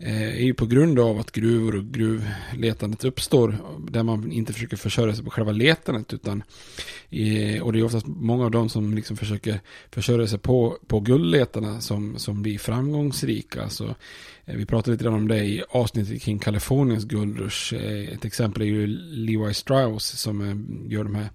Eh, 0.00 0.28
är 0.28 0.42
ju 0.42 0.54
på 0.54 0.66
grund 0.66 0.98
av 0.98 1.18
att 1.18 1.32
gruvor 1.32 1.76
och 1.76 1.84
gruvletandet 1.84 3.04
uppstår 3.04 3.58
där 3.90 4.02
man 4.02 4.32
inte 4.32 4.52
försöker 4.52 4.76
försörja 4.76 5.14
sig 5.14 5.24
på 5.24 5.30
själva 5.30 5.52
letandet 5.52 6.12
utan 6.12 6.42
eh, 7.10 7.62
och 7.62 7.72
det 7.72 7.78
är 7.78 7.84
oftast 7.84 8.06
många 8.06 8.44
av 8.44 8.50
dem 8.50 8.68
som 8.68 8.94
liksom 8.94 9.16
försöker 9.16 9.60
försörja 9.90 10.26
sig 10.26 10.38
på, 10.38 10.78
på 10.86 11.00
guldletarna 11.00 11.80
som, 11.80 12.18
som 12.18 12.42
blir 12.42 12.58
framgångsrika. 12.58 13.68
Så 13.68 13.94
Eh, 14.48 14.56
vi 14.56 14.66
pratade 14.66 14.90
lite 14.92 15.04
grann 15.04 15.14
om 15.14 15.28
det 15.28 15.44
i 15.44 15.62
avsnittet 15.70 16.22
kring 16.22 16.38
Kaliforniens 16.38 17.04
guldrush. 17.04 17.74
Eh, 17.74 18.12
ett 18.12 18.24
exempel 18.24 18.62
är 18.62 18.66
ju 18.66 18.86
Levi 18.86 19.54
Strauss 19.54 20.04
som 20.04 20.40
eh, 20.40 20.92
gör 20.92 21.04
de 21.04 21.14
här 21.14 21.28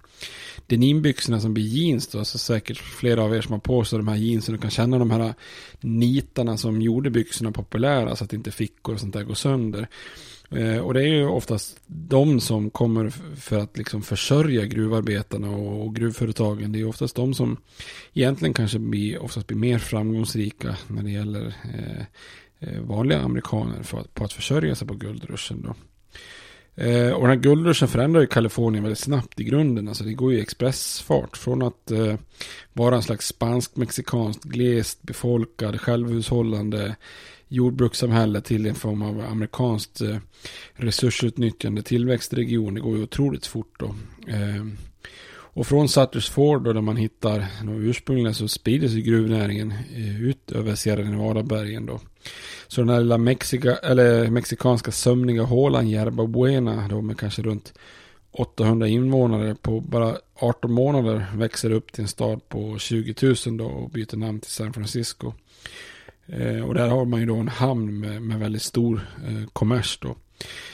denimbyxorna 0.66 1.40
som 1.40 1.54
blir 1.54 1.64
jeans. 1.64 2.06
Då. 2.06 2.24
Så 2.24 2.38
säkert 2.38 2.78
flera 2.78 3.22
av 3.22 3.34
er 3.34 3.40
som 3.40 3.52
har 3.52 3.60
på 3.60 3.84
sig 3.84 3.98
de 3.98 4.08
här 4.08 4.16
jeansen 4.16 4.54
och 4.54 4.60
kan 4.60 4.70
känna 4.70 4.98
de 4.98 5.10
här 5.10 5.34
nitarna 5.80 6.56
som 6.56 6.82
gjorde 6.82 7.10
byxorna 7.10 7.52
populära 7.52 8.16
så 8.16 8.24
att 8.24 8.32
inte 8.32 8.50
fickor 8.50 8.94
och 8.94 9.00
sånt 9.00 9.12
där 9.12 9.22
går 9.22 9.34
sönder. 9.34 9.88
Och 10.82 10.94
det 10.94 11.02
är 11.02 11.06
ju 11.06 11.26
oftast 11.26 11.80
de 11.86 12.40
som 12.40 12.70
kommer 12.70 13.10
för 13.36 13.58
att 13.58 13.78
liksom 13.78 14.02
försörja 14.02 14.64
gruvarbetarna 14.64 15.50
och 15.50 15.94
gruvföretagen. 15.94 16.72
Det 16.72 16.80
är 16.80 16.88
oftast 16.88 17.16
de 17.16 17.34
som 17.34 17.56
egentligen 18.12 18.54
kanske 18.54 18.78
blir, 18.78 19.22
oftast 19.22 19.46
blir 19.46 19.58
mer 19.58 19.78
framgångsrika 19.78 20.76
när 20.88 21.02
det 21.02 21.10
gäller 21.10 21.54
Eh, 21.74 22.04
Eh, 22.60 22.80
vanliga 22.80 23.20
amerikaner 23.20 23.82
för 23.82 23.98
att, 23.98 24.14
på 24.14 24.24
att 24.24 24.32
försörja 24.32 24.74
sig 24.74 24.88
på 24.88 24.94
guldruschen. 24.94 25.62
Då. 25.62 25.74
Eh, 26.76 27.10
och 27.10 27.20
den 27.20 27.30
här 27.30 27.42
guldruschen 27.42 27.88
förändrar 27.88 28.20
ju 28.20 28.26
Kalifornien 28.26 28.84
väldigt 28.84 28.98
snabbt 28.98 29.40
i 29.40 29.44
grunden. 29.44 29.88
Alltså 29.88 30.04
det 30.04 30.12
går 30.12 30.32
ju 30.32 30.40
expressfart. 30.40 31.36
Från 31.36 31.62
att 31.62 31.90
eh, 31.90 32.14
vara 32.72 32.96
en 32.96 33.02
slags 33.02 33.26
spansk-mexikanskt 33.26 34.44
glest 34.44 35.02
befolkad, 35.02 35.80
självhushållande 35.80 36.96
jordbrukssamhälle 37.48 38.40
till 38.40 38.66
en 38.66 38.74
form 38.74 39.02
av 39.02 39.20
amerikanskt 39.20 40.00
eh, 40.00 40.16
resursutnyttjande 40.74 41.82
tillväxtregion. 41.82 42.74
Det 42.74 42.80
går 42.80 42.96
ju 42.96 43.02
otroligt 43.02 43.46
fort 43.46 43.74
då. 43.78 43.94
Eh, 44.28 44.66
och 45.54 45.66
från 45.66 45.88
Sutters 45.88 46.30
Ford 46.30 46.64
då, 46.64 46.72
där 46.72 46.80
man 46.80 46.96
hittar 46.96 47.46
ursprungligen 47.68 48.34
så 48.34 48.48
sprider 48.48 48.88
sig 48.88 49.02
gruvnäringen 49.02 49.72
eh, 49.94 50.22
ut 50.22 50.52
över 50.52 50.74
Sierra 50.74 51.04
Nevada-bergen 51.04 51.86
då. 51.86 52.00
Så 52.68 52.80
den 52.80 52.90
här 52.90 53.00
lilla 53.00 53.18
Mexika, 53.18 53.76
eller 53.76 54.30
mexikanska 54.30 54.92
sömniga 54.92 55.42
hålan 55.42 55.86
Yerba 55.86 56.26
Buena 56.26 56.88
då 56.88 57.02
med 57.02 57.18
kanske 57.18 57.42
runt 57.42 57.72
800 58.32 58.88
invånare 58.88 59.54
på 59.54 59.80
bara 59.80 60.16
18 60.34 60.72
månader 60.72 61.26
växer 61.34 61.70
upp 61.70 61.92
till 61.92 62.02
en 62.02 62.08
stad 62.08 62.48
på 62.48 62.78
20 62.78 63.34
000 63.46 63.56
då 63.56 63.64
och 63.64 63.90
byter 63.90 64.16
namn 64.16 64.40
till 64.40 64.50
San 64.50 64.72
Francisco. 64.72 65.32
Eh, 66.26 66.60
och 66.60 66.74
där 66.74 66.88
har 66.88 67.04
man 67.04 67.20
ju 67.20 67.26
då 67.26 67.36
en 67.36 67.48
hamn 67.48 68.00
med, 68.00 68.22
med 68.22 68.38
väldigt 68.38 68.62
stor 68.62 69.08
eh, 69.26 69.48
kommers 69.52 69.98
då. 70.02 70.16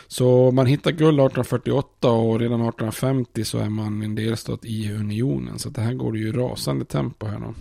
Så 0.09 0.51
man 0.51 0.67
hittar 0.67 0.91
guld 0.91 1.21
1848 1.21 2.11
och 2.11 2.41
redan 2.41 2.61
1850 2.61 3.45
så 3.45 3.59
är 3.59 3.69
man 3.69 4.03
en 4.03 4.15
delstat 4.15 4.65
i 4.65 4.93
unionen. 4.93 5.59
Så 5.59 5.69
det 5.69 5.81
här 5.81 5.95
går 5.95 6.13
det 6.13 6.19
ju 6.19 6.33
rasande 6.33 6.85
tempo 6.85 7.27
här 7.27 7.41
då. 7.41 7.55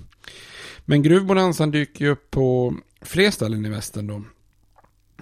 Men 0.85 1.03
gruvbonanzan 1.03 1.71
dyker 1.71 2.05
ju 2.05 2.11
upp 2.11 2.31
på 2.31 2.75
fler 3.01 3.31
ställen 3.31 3.65
i 3.65 3.69
västern 3.69 4.07
då. 4.07 4.23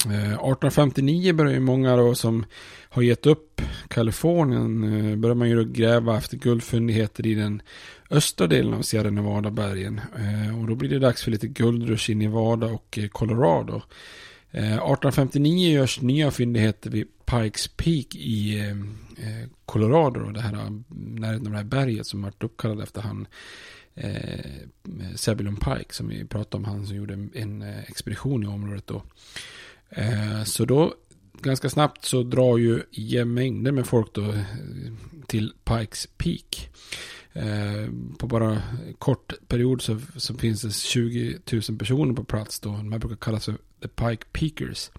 Eh, 0.05 0.33
1859 0.33 1.33
börjar 1.33 1.53
ju 1.53 1.59
många 1.59 1.95
då 1.95 2.15
som 2.15 2.45
har 2.89 3.01
gett 3.01 3.25
upp 3.25 3.61
Kalifornien 3.87 4.83
eh, 4.83 5.15
börjar 5.15 5.35
man 5.35 5.49
ju 5.49 5.65
gräva 5.65 6.17
efter 6.17 6.37
guldfyndigheter 6.37 7.27
i 7.27 7.33
den 7.33 7.61
östra 8.09 8.47
delen 8.47 8.73
av 8.73 8.81
Sierra 8.81 9.09
Nevada-bergen. 9.09 10.01
Eh, 10.17 10.59
och 10.61 10.67
då 10.67 10.75
blir 10.75 10.89
det 10.89 10.99
dags 10.99 11.23
för 11.23 11.31
lite 11.31 11.47
guldrush 11.47 12.11
i 12.11 12.15
Nevada 12.15 12.67
och 12.67 12.99
Colorado. 13.11 13.81
Eh, 14.51 14.73
1859 14.73 15.71
görs 15.71 16.01
nya 16.01 16.31
fyndigheter 16.31 16.89
vid 16.89 17.07
Pikes 17.25 17.67
Peak 17.67 18.15
i 18.15 18.59
eh, 18.59 18.69
eh, 19.27 19.47
Colorado. 19.65 20.19
Då, 20.19 20.31
det 20.31 20.41
här 20.41 20.83
närheten 20.89 21.47
av 21.47 21.51
det 21.51 21.57
här 21.57 21.63
berget 21.63 22.07
som 22.07 22.21
varit 22.21 22.43
uppkallad 22.43 22.81
efter 22.81 23.01
han 23.01 23.27
eh, 23.95 24.67
Pike 25.55 25.93
som 25.93 26.07
vi 26.07 26.25
pratade 26.25 26.57
om, 26.57 26.65
han 26.65 26.87
som 26.87 26.95
gjorde 26.95 27.27
en 27.33 27.61
expedition 27.61 28.43
i 28.43 28.47
området 28.47 28.87
då. 28.87 29.03
Eh, 29.89 30.43
så 30.43 30.65
då 30.65 30.93
ganska 31.41 31.69
snabbt 31.69 32.05
så 32.05 32.23
drar 32.23 32.57
ju 32.57 32.83
mängder 33.25 33.71
med 33.71 33.87
folk 33.87 34.13
då 34.13 34.33
till 35.27 35.53
Pikes 35.63 36.07
Peak. 36.17 36.69
Eh, 37.37 37.89
på 38.17 38.27
bara 38.27 38.61
kort 38.99 39.33
period 39.47 39.81
så, 39.81 39.99
så, 40.15 40.33
finns 40.33 40.61
det 40.61 40.73
20 40.73 41.37
000 41.69 41.77
personer 41.77 42.13
på 42.13 42.23
plats 42.23 42.59
då. 42.59 42.69
De 42.69 42.91
här 42.91 42.99
brukar 42.99 43.15
kallas 43.15 43.45
för 43.45 43.57
The 43.81 43.87
Pike 43.87 44.25
Peakers. 44.31 44.91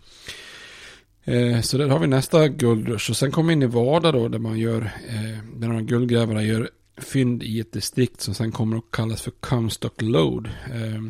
Eh, 1.24 1.61
så 1.61 1.79
där 1.79 1.88
har 1.88 1.98
vi 1.98 2.07
nästa 2.07 2.48
guldrush. 2.48 3.11
Och 3.11 3.16
sen 3.16 3.31
kommer 3.31 3.48
vi 3.48 3.53
in 3.53 3.62
i 3.62 3.66
Vada 3.66 4.12
då 4.12 4.29
där 4.29 4.38
man 4.38 4.59
gör, 4.59 4.83
eh, 5.09 5.38
där 5.57 5.68
några 5.68 5.81
guldgrävare 5.81 6.44
gör 6.44 6.70
fynd 6.96 7.42
i 7.42 7.61
ett 7.61 7.72
distrikt 7.72 8.20
som 8.20 8.35
sen 8.35 8.53
kommer 8.53 8.77
att 8.77 8.90
kallas 8.90 9.22
för 9.22 9.31
Comstock 9.31 10.03
Load. 10.03 10.46
Eh, 10.46 11.03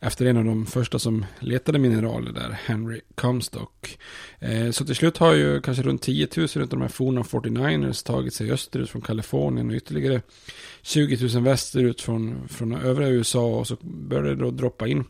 efter 0.00 0.26
en 0.26 0.36
av 0.36 0.44
de 0.44 0.66
första 0.66 0.98
som 0.98 1.24
letade 1.40 1.78
mineraler 1.78 2.32
där, 2.32 2.58
Henry 2.64 3.00
Comstock. 3.14 3.98
Eh, 4.38 4.70
så 4.70 4.84
till 4.84 4.94
slut 4.94 5.18
har 5.18 5.34
ju 5.34 5.60
kanske 5.60 5.82
runt 5.82 6.02
10 6.02 6.28
000 6.36 6.48
av 6.54 6.68
de 6.68 6.80
här 6.80 6.88
forna 6.88 7.22
49ers 7.22 8.06
tagit 8.06 8.34
sig 8.34 8.52
österut 8.52 8.90
från 8.90 9.02
Kalifornien 9.02 9.70
och 9.70 9.76
ytterligare 9.76 10.22
20 10.82 11.34
000 11.34 11.42
västerut 11.42 12.00
från, 12.00 12.48
från 12.48 12.74
övriga 12.74 13.10
USA 13.10 13.46
och 13.46 13.66
så 13.66 13.76
började 13.82 14.28
det 14.28 14.42
då 14.42 14.50
droppa 14.50 14.88
in 14.88 15.04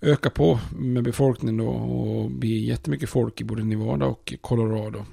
öka 0.00 0.30
på 0.30 0.60
med 0.78 1.02
befolkningen 1.02 1.56
då 1.56 1.68
och 1.68 2.30
bli 2.30 2.66
jättemycket 2.66 3.10
folk 3.10 3.40
i 3.40 3.44
både 3.44 3.64
Nevada 3.64 4.06
och 4.06 4.34
Colorado. 4.40 5.06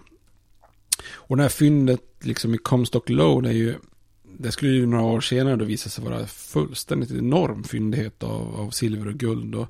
Och 1.10 1.38
det 1.38 1.44
här 1.44 1.50
fyndet 1.50 2.02
liksom 2.20 2.54
i 2.54 2.58
Comstock 2.58 3.10
Low, 3.10 3.42
det 3.42 3.50
är 3.50 3.54
ju 3.54 3.76
det 4.40 4.52
skulle 4.52 4.72
ju 4.72 4.86
några 4.86 5.04
år 5.04 5.22
senare 5.22 5.56
då 5.56 5.66
visa 5.66 5.90
sig 5.90 6.04
vara 6.04 6.28
fullständigt 6.28 7.12
enorm 7.12 7.64
fyndighet 7.64 8.24
av, 8.24 8.56
av 8.56 8.70
silver 8.70 9.08
och 9.08 9.14
guld. 9.14 9.56
Och, 9.56 9.68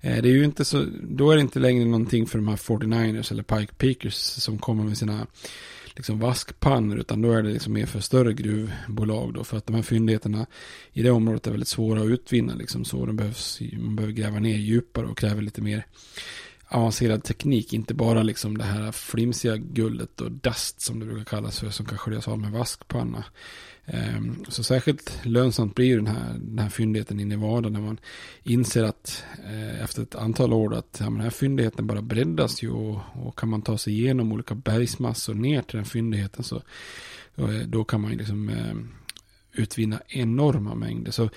eh, 0.00 0.22
det 0.22 0.28
är 0.28 0.32
ju 0.32 0.44
inte 0.44 0.64
så, 0.64 0.86
då 1.02 1.30
är 1.30 1.36
det 1.36 1.42
inte 1.42 1.58
längre 1.58 1.84
någonting 1.84 2.26
för 2.26 2.38
de 2.38 2.48
här 2.48 2.56
49ers 2.56 3.32
eller 3.32 3.42
Pike 3.42 3.74
Peakers 3.74 4.14
som 4.14 4.58
kommer 4.58 4.84
med 4.84 4.98
sina 4.98 5.26
liksom 5.96 6.18
vaskpannor 6.18 6.98
utan 6.98 7.22
då 7.22 7.32
är 7.32 7.42
det 7.42 7.48
liksom 7.48 7.72
mer 7.72 7.86
för 7.86 8.00
större 8.00 8.32
gruvbolag 8.32 9.34
då 9.34 9.44
för 9.44 9.56
att 9.56 9.66
de 9.66 9.74
här 9.74 9.82
fyndigheterna 9.82 10.46
i 10.92 11.02
det 11.02 11.10
området 11.10 11.46
är 11.46 11.50
väldigt 11.50 11.68
svåra 11.68 12.00
att 12.00 12.06
utvinna 12.06 12.54
liksom 12.54 12.84
så 12.84 13.06
de 13.06 13.16
behövs, 13.16 13.60
man 13.72 13.96
behöver 13.96 14.12
gräva 14.12 14.38
ner 14.38 14.56
djupare 14.56 15.06
och 15.06 15.18
kräver 15.18 15.42
lite 15.42 15.62
mer 15.62 15.86
avancerad 16.68 17.24
teknik, 17.24 17.72
inte 17.72 17.94
bara 17.94 18.22
liksom 18.22 18.58
det 18.58 18.64
här 18.64 18.92
flimsiga 18.92 19.56
guldet 19.56 20.20
och 20.20 20.32
dust 20.32 20.80
som 20.80 21.00
det 21.00 21.06
brukar 21.06 21.24
kallas 21.24 21.60
för 21.60 21.70
som 21.70 21.86
kan 21.86 21.98
sköljas 21.98 22.28
av 22.28 22.38
med 22.38 22.52
vaskpanna. 22.52 23.24
Ehm, 23.90 24.44
så 24.48 24.62
särskilt 24.62 25.20
lönsamt 25.24 25.74
blir 25.74 25.96
den 25.96 26.06
här, 26.06 26.34
den 26.38 26.58
här 26.58 26.68
fyndigheten 26.68 27.20
i 27.20 27.24
Nevada 27.24 27.68
när 27.68 27.80
man 27.80 28.00
inser 28.42 28.84
att 28.84 29.24
eh, 29.44 29.82
efter 29.82 30.02
ett 30.02 30.14
antal 30.14 30.52
år 30.52 30.74
att 30.74 30.96
ja, 31.00 31.04
den 31.04 31.20
här 31.20 31.30
fyndigheten 31.30 31.86
bara 31.86 32.02
breddas 32.02 32.62
ju 32.62 32.70
och, 32.70 33.00
och, 33.14 33.38
kan 33.38 33.48
man 33.48 33.62
ta 33.62 33.78
sig 33.78 33.92
igenom 33.92 34.32
olika 34.32 34.54
bergsmassor 34.54 35.34
ner 35.34 35.62
till 35.62 35.76
den 35.76 35.84
fyndigheten 35.84 36.44
så 36.44 36.56
eh, 37.36 37.48
då 37.66 37.84
kan 37.84 38.00
man 38.00 38.10
liksom 38.10 38.48
eh, 38.48 38.74
utvinna 39.52 40.00
enorma 40.08 40.74
mängder. 40.74 41.10
Så 41.10 41.30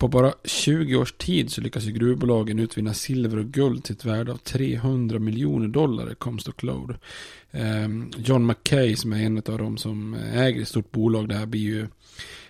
på 0.00 0.08
bara 0.08 0.34
20 0.44 0.96
års 0.96 1.12
tid 1.12 1.52
så 1.52 1.60
lyckas 1.60 1.84
ju 1.84 1.92
gruvbolagen 1.92 2.58
utvinna 2.58 2.94
silver 2.94 3.38
och 3.38 3.46
guld 3.46 3.84
till 3.84 3.94
ett 3.94 4.04
värde 4.04 4.32
av 4.32 4.36
300 4.36 5.18
miljoner 5.18 5.68
dollar 5.68 6.12
i 6.12 6.14
Comstock 6.14 6.62
Lode. 6.62 6.98
Ehm, 7.50 8.10
John 8.16 8.46
McKay 8.46 8.96
som 8.96 9.12
är 9.12 9.22
en 9.22 9.38
av 9.38 9.58
dem 9.58 9.78
som 9.78 10.14
äger 10.14 10.62
ett 10.62 10.68
stort 10.68 10.90
bolag 10.90 11.28
där 11.28 11.46
blir 11.46 11.60
ju 11.60 11.86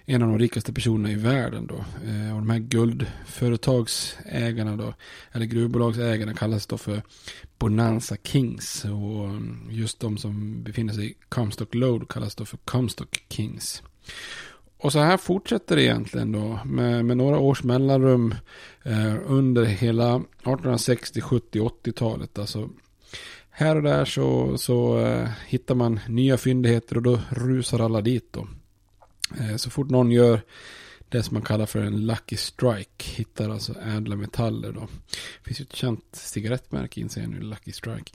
en 0.05 0.23
av 0.23 0.29
de 0.29 0.39
rikaste 0.39 0.73
personerna 0.73 1.11
i 1.11 1.15
världen 1.15 1.67
då. 1.67 1.85
Ehm, 2.07 2.33
och 2.33 2.39
de 2.39 2.51
här 2.51 2.59
guldföretagsägarna 2.59 4.77
då, 4.77 4.95
eller 5.33 5.47
gruvbolagsägarna 5.47 6.35
kallas 6.35 6.67
då 6.67 6.79
för 6.79 7.03
Bonanza 7.59 8.17
Kings. 8.25 8.85
Och 8.85 9.29
ehm, 9.29 9.69
just 9.71 10.01
de 10.01 10.19
som 10.19 10.63
befinner 10.63 10.93
sig 10.93 11.11
i 11.11 11.15
Comstock 11.29 11.75
Lode 11.75 12.07
kallas 12.09 12.35
då 12.35 12.45
för 12.45 12.57
Comstock 12.57 13.25
Kings. 13.29 13.83
Och 14.83 14.93
så 14.93 14.99
här 14.99 15.17
fortsätter 15.17 15.77
det 15.77 15.83
egentligen 15.83 16.33
då 16.33 16.59
med, 16.65 17.05
med 17.05 17.17
några 17.17 17.39
års 17.39 17.63
mellanrum 17.63 18.35
eh, 18.83 19.15
under 19.27 19.65
hela 19.65 20.17
1860, 20.17 21.21
70, 21.21 21.61
80-talet. 21.61 22.39
Alltså 22.39 22.69
här 23.51 23.77
och 23.77 23.83
där 23.83 24.05
så, 24.05 24.59
så 24.59 24.99
eh, 24.99 25.29
hittar 25.47 25.75
man 25.75 26.01
nya 26.09 26.37
fyndigheter 26.37 26.97
och 26.97 27.03
då 27.03 27.21
rusar 27.31 27.79
alla 27.79 28.01
dit 28.01 28.29
då. 28.31 28.49
Eh, 29.41 29.57
så 29.57 29.71
fort 29.71 29.91
någon 29.91 30.11
gör 30.11 30.41
det 31.11 31.23
som 31.23 31.35
man 31.35 31.43
kallar 31.43 31.67
för 31.67 31.79
en 31.79 32.07
lucky 32.07 32.37
strike. 32.37 33.05
Hittar 33.17 33.51
alltså 33.51 33.75
ädla 33.97 34.17
metaller 34.17 34.73
då. 34.73 34.81
Det 35.11 35.45
finns 35.45 35.61
ju 35.61 35.63
ett 35.63 35.77
känt 35.77 36.05
cigarettmärke 36.13 37.01
inser 37.01 37.21
jag 37.21 37.31
nu, 37.31 37.41
Lucky 37.41 37.73
Strike. 37.73 38.13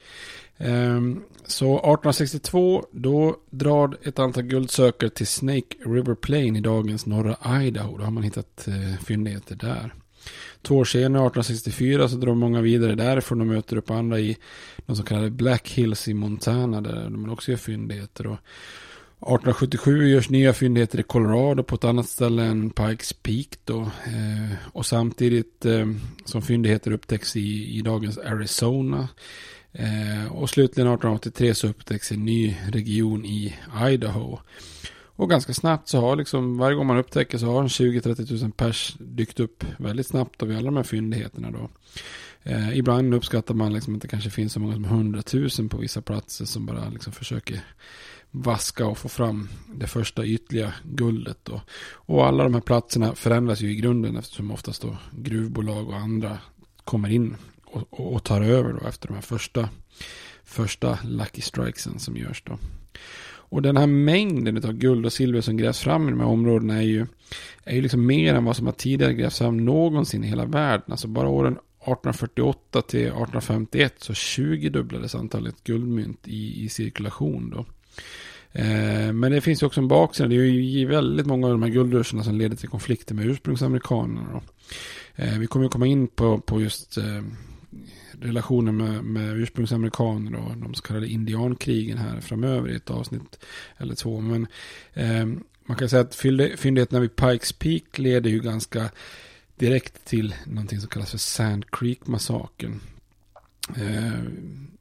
Um, 0.58 1.24
så 1.46 1.66
1862 1.66 2.86
då 2.92 3.38
drar 3.50 3.98
ett 4.04 4.20
antal 4.20 4.44
guldsökare 4.44 5.10
till 5.10 5.28
Snake 5.28 5.76
River 5.86 6.16
Plain 6.16 6.56
i 6.56 6.62
dagens 6.62 7.06
norra 7.06 7.64
Idaho. 7.64 7.98
Då 7.98 8.04
har 8.04 8.12
man 8.12 8.24
hittat 8.24 8.66
uh, 8.68 8.98
fyndigheter 8.98 9.56
där. 9.56 9.94
Två 10.62 10.78
år 10.78 10.86
senare, 10.86 11.28
1864, 11.28 12.10
så 12.10 12.16
drar 12.16 12.36
många 12.36 12.62
vidare 12.62 12.96
därifrån 12.96 13.42
och 13.42 13.48
möter 13.48 13.78
upp 13.78 13.90
andra 13.90 14.20
i 14.20 14.38
de 14.78 14.96
så 14.96 15.04
kallade 15.04 15.30
Black 15.30 15.70
Hills 15.70 16.08
i 16.08 16.14
Montana 16.14 16.82
där 16.82 17.10
de 17.10 17.30
också 17.30 17.52
gör 17.52 17.58
fyndigheter. 17.58 18.38
1877 19.22 20.08
görs 20.08 20.30
nya 20.30 20.54
fyndigheter 20.54 21.00
i 21.00 21.04
Colorado 21.04 21.64
på 21.64 21.76
ett 21.76 21.84
annat 21.84 22.10
ställe 22.10 22.44
än 22.44 22.70
Pikes 22.70 23.14
Peak 23.14 23.48
då. 23.64 23.82
Eh, 23.82 24.56
och 24.74 24.86
samtidigt 24.86 25.66
eh, 25.66 25.88
som 26.26 26.42
fyndigheter 26.42 26.92
upptäcks 26.92 27.36
i, 27.36 27.78
i 27.78 27.82
dagens 27.82 28.18
Arizona. 28.18 29.08
Eh, 29.72 30.32
och 30.32 30.50
slutligen 30.50 30.88
1883 30.88 31.56
så 31.56 31.68
upptäcks 31.68 32.12
en 32.12 32.26
ny 32.26 32.58
region 32.70 33.26
i 33.26 33.56
Idaho. 33.90 34.40
Och 35.18 35.30
ganska 35.30 35.54
snabbt 35.54 35.90
så 35.90 36.02
har 36.02 36.16
liksom, 36.16 36.58
varje 36.58 36.76
gång 36.76 36.88
man 36.88 36.98
upptäcker 36.98 37.38
så 37.38 37.46
har 37.46 37.62
en 37.62 37.68
20-30 37.68 38.42
000 38.42 38.52
pers 38.52 38.96
dykt 39.00 39.40
upp 39.40 39.64
väldigt 39.78 40.08
snabbt 40.08 40.44
av 40.44 40.50
alla 40.50 40.62
de 40.62 40.76
här 40.76 40.84
fyndigheterna 40.84 41.52
då. 41.52 41.70
Eh, 42.44 42.78
ibland 42.78 43.14
uppskattar 43.14 43.54
man 43.54 43.74
liksom 43.74 43.96
att 43.96 44.02
det 44.02 44.08
kanske 44.08 44.30
finns 44.30 44.54
så 44.54 44.60
många 44.60 44.74
som 44.74 44.86
100 44.86 45.24
000 45.34 45.70
på 45.70 45.78
vissa 45.78 46.02
platser 46.02 46.46
som 46.46 46.66
bara 46.66 46.90
liksom 46.90 47.14
försöker 47.14 47.62
vaska 48.44 48.88
och 48.88 48.98
få 48.98 49.10
fram 49.10 49.50
det 49.76 49.88
första 49.88 50.26
ytliga 50.26 50.74
guldet. 50.84 51.38
Då. 51.44 51.62
Och 51.94 52.28
alla 52.28 52.44
de 52.44 52.54
här 52.54 52.62
platserna 52.62 53.16
förändras 53.16 53.62
ju 53.62 53.72
i 53.72 53.76
grunden 53.76 54.18
eftersom 54.18 54.52
oftast 54.52 54.82
då 54.82 54.98
gruvbolag 55.12 55.88
och 55.88 55.96
andra 55.96 56.38
kommer 56.84 57.10
in 57.10 57.36
och, 57.66 57.84
och, 57.90 58.14
och 58.14 58.24
tar 58.24 58.42
över 58.42 58.74
då 58.74 58.88
efter 58.88 59.08
de 59.08 59.14
här 59.14 59.22
första, 59.22 59.70
första 60.44 61.00
lucky 61.04 61.42
strikesen 61.42 62.00
som 62.00 62.18
görs 62.18 62.44
då. 62.46 62.58
Och 63.48 63.62
den 63.62 63.78
här 63.78 63.88
mängden 63.88 64.66
av 64.66 64.74
guld 64.74 65.06
och 65.06 65.14
silver 65.14 65.42
som 65.42 65.58
grävs 65.58 65.80
fram 65.80 66.08
i 66.08 66.12
de 66.12 66.20
här 66.20 66.28
områdena 66.28 66.78
är 66.78 66.82
ju, 66.82 67.06
är 67.64 67.76
ju 67.76 67.82
liksom 67.82 68.06
mer 68.06 68.34
än 68.34 68.46
vad 68.46 68.56
som 68.56 68.66
har 68.66 68.74
tidigare 68.74 69.14
grävts 69.14 69.38
fram 69.38 69.66
någonsin 69.66 70.24
i 70.24 70.28
hela 70.28 70.46
världen. 70.46 70.92
Alltså 70.92 71.08
bara 71.08 71.30
åren 71.30 71.54
1848 71.54 72.82
till 72.82 73.00
1851 73.00 73.94
så 73.98 74.14
20 74.14 74.70
dubblades 74.70 75.16
antalet 75.16 75.64
guldmynt 75.64 76.28
i, 76.28 76.66
i 76.66 76.70
cirkulation 76.70 77.50
då. 77.50 77.66
Eh, 78.52 79.14
men 79.14 79.32
det 79.32 79.42
finns 79.42 79.64
ju 79.64 79.66
också 79.66 79.82
en 79.82 79.88
baksida. 79.88 80.30
Det 80.30 80.36
är 80.36 80.40
ju 80.40 80.88
väldigt 80.88 81.26
många 81.26 81.48
av 81.48 81.52
de 81.52 81.64
här 81.64 81.70
guldruscherna 81.70 82.24
som 82.24 82.38
leder 82.38 82.56
till 82.56 82.70
konflikter 82.70 83.16
med 83.16 83.26
ursprungsamerikanerna. 83.26 84.42
Eh, 85.16 85.38
vi 85.40 85.48
kommer 85.48 85.66
ju 85.66 85.70
komma 85.70 85.88
in 85.88 86.08
på, 86.08 86.40
på 86.40 86.62
just 86.62 86.98
eh, 86.98 87.22
relationen 88.22 88.78
med, 88.78 89.04
med 89.04 89.38
ursprungsamerikaner 89.38 90.36
och 90.36 90.58
de 90.58 90.74
så 90.74 90.82
kallade 90.82 91.08
indiankrigen 91.08 91.98
här 91.98 92.22
framöver 92.22 92.70
i 92.70 92.76
ett 92.76 92.90
avsnitt 92.90 93.40
eller 93.78 93.96
två. 93.96 94.22
Men 94.22 94.48
eh, 94.94 95.26
man 95.66 95.78
kan 95.78 95.90
säga 95.90 96.02
att 96.02 96.16
fyndigheterna 96.16 97.00
vid 97.00 97.16
Pikes 97.16 97.54
Peak 97.54 97.98
leder 97.98 98.30
ju 98.30 98.40
ganska 98.40 98.90
direkt 99.56 100.06
till 100.06 100.36
någonting 100.46 100.80
som 100.80 100.90
kallas 100.90 101.12
för 101.12 101.18
Sand 101.18 101.66
Creek-massakern. 101.72 102.80
Eh, 103.76 104.22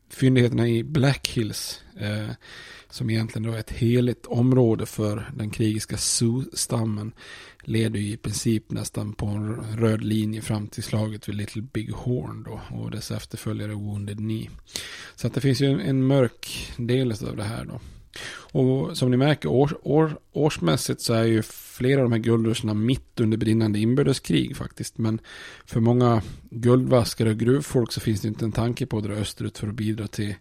fyndigheterna 0.09 0.69
i 0.69 0.83
Black 0.83 1.29
Hills 1.29 1.81
eh, 2.01 2.31
som 2.95 3.11
egentligen 3.11 3.43
då 3.43 3.53
är 3.53 3.61
ett 3.61 3.71
heligt 3.71 4.27
område 4.27 4.87
för 4.87 5.31
den 5.37 5.51
krigiska 5.51 5.97
Sioux-stammen, 5.97 7.13
leder 7.65 8.01
ju 8.01 8.13
i 8.13 8.17
princip 8.17 8.71
nästan 8.71 9.13
på 9.13 9.27
en 9.27 9.79
röd 9.79 10.05
linje 10.05 10.41
fram 10.41 10.67
till 10.67 10.83
slaget 10.83 11.29
vid 11.29 11.35
Little 11.35 11.63
Big 11.63 11.93
Horn 11.93 12.43
då, 12.43 12.61
och 12.77 12.91
dess 12.91 13.11
efterföljare 13.11 13.75
Wounded 13.75 14.19
Knee. 14.19 14.51
Så 15.15 15.27
att 15.27 15.35
det 15.35 15.41
finns 15.41 15.61
ju 15.61 15.67
en, 15.67 15.81
en 15.81 16.07
mörk 16.07 16.73
del 16.77 17.13
av 17.13 17.37
det 17.37 17.45
här 17.45 17.65
då. 17.65 17.81
Och 18.53 18.97
som 18.97 19.11
ni 19.11 19.17
märker 19.17 19.49
år, 19.49 19.79
år, 19.83 20.19
årsmässigt 20.33 21.01
så 21.01 21.15
är 21.15 21.25
ju 21.25 21.43
flera 21.43 22.01
av 22.01 22.11
de 22.11 22.13
här 22.13 22.19
guldruscherna 22.19 22.75
mitt 22.75 23.21
under 23.21 23.39
brinnande 23.39 23.79
inbördeskrig 23.79 24.57
faktiskt. 24.57 24.99
Men 24.99 25.21
för 25.67 25.81
många 25.81 26.23
guldvaskare 26.51 27.31
och 27.31 27.39
gruvfolk 27.39 27.93
så 27.93 28.01
finns 28.01 28.21
det 28.21 28.29
inte 28.29 28.45
en 28.45 28.53
tanke 28.53 28.87
på 28.87 28.99
att 28.99 29.05
dra 29.05 29.13
österut 29.13 29.59
för 29.59 29.69
att 29.69 29.75
bidra 29.75 30.07
till 30.07 30.35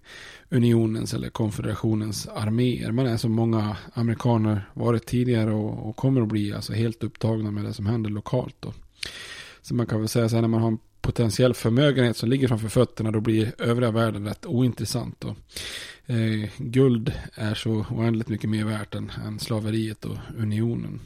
unionens 0.53 1.13
eller 1.13 1.29
konfederationens 1.29 2.27
arméer. 2.27 2.91
Man 2.91 3.07
är 3.07 3.17
som 3.17 3.31
många 3.31 3.77
amerikaner 3.93 4.69
varit 4.73 5.05
tidigare 5.05 5.53
och, 5.53 5.89
och 5.89 5.95
kommer 5.95 6.21
att 6.21 6.27
bli 6.27 6.53
alltså 6.53 6.73
helt 6.73 7.03
upptagna 7.03 7.51
med 7.51 7.65
det 7.65 7.73
som 7.73 7.85
händer 7.85 8.09
lokalt. 8.09 8.55
Då. 8.59 8.73
Så 9.61 9.75
man 9.75 9.85
kan 9.87 9.99
väl 9.99 10.09
säga 10.09 10.29
så 10.29 10.35
här 10.35 10.41
när 10.41 10.47
man 10.47 10.61
har 10.61 10.67
en 10.67 10.79
potentiell 11.01 11.53
förmögenhet 11.53 12.17
som 12.17 12.29
ligger 12.29 12.47
framför 12.47 12.69
fötterna 12.69 13.11
då 13.11 13.19
blir 13.19 13.53
övriga 13.57 13.91
världen 13.91 14.27
rätt 14.27 14.45
ointressant. 14.45 15.15
Då. 15.19 15.35
Eh, 16.05 16.49
guld 16.57 17.13
är 17.35 17.53
så 17.53 17.85
oändligt 17.89 18.29
mycket 18.29 18.49
mer 18.49 18.65
värt 18.65 18.95
än, 18.95 19.11
än 19.25 19.39
slaveriet 19.39 20.05
och 20.05 20.17
unionen. 20.37 20.99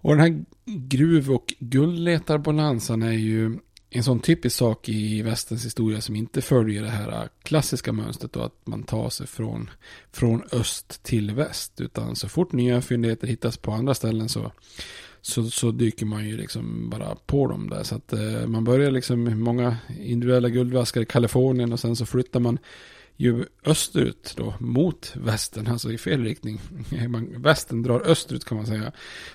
Och 0.00 0.16
den 0.16 0.20
här 0.20 0.44
gruv 0.66 1.30
och 1.30 1.54
guldletarbonansen 1.58 3.02
är 3.02 3.12
ju 3.12 3.58
en 3.94 4.04
sån 4.04 4.20
typisk 4.20 4.56
sak 4.56 4.88
i 4.88 5.22
västens 5.22 5.66
historia 5.66 6.00
som 6.00 6.16
inte 6.16 6.42
följer 6.42 6.82
det 6.82 6.88
här 6.88 7.28
klassiska 7.42 7.92
mönstret 7.92 8.32
då 8.32 8.40
att 8.40 8.66
man 8.66 8.82
tar 8.82 9.10
sig 9.10 9.26
från, 9.26 9.70
från 10.12 10.42
öst 10.52 11.02
till 11.02 11.30
väst. 11.30 11.80
Utan 11.80 12.16
så 12.16 12.28
fort 12.28 12.52
nya 12.52 12.82
fyndigheter 12.82 13.26
hittas 13.26 13.56
på 13.56 13.72
andra 13.72 13.94
ställen 13.94 14.28
så, 14.28 14.52
så, 15.20 15.50
så 15.50 15.70
dyker 15.70 16.06
man 16.06 16.28
ju 16.28 16.36
liksom 16.36 16.90
bara 16.90 17.14
på 17.26 17.46
dem 17.46 17.70
där. 17.70 17.82
Så 17.82 17.94
att 17.94 18.12
eh, 18.12 18.46
man 18.46 18.64
börjar 18.64 18.90
liksom 18.90 19.22
med 19.24 19.38
många 19.38 19.76
individuella 20.00 20.48
guldvaskar 20.48 21.00
i 21.00 21.06
Kalifornien 21.06 21.72
och 21.72 21.80
sen 21.80 21.96
så 21.96 22.06
flyttar 22.06 22.40
man 22.40 22.58
ju 23.16 23.44
österut 23.64 24.34
då 24.36 24.54
mot 24.58 25.12
västern, 25.16 25.66
alltså 25.66 25.92
i 25.92 25.98
fel 25.98 26.24
riktning. 26.24 26.60
Västern 27.36 27.82
drar 27.82 28.00
österut 28.00 28.44
kan 28.44 28.56
man 28.56 28.66
säga 28.66 28.92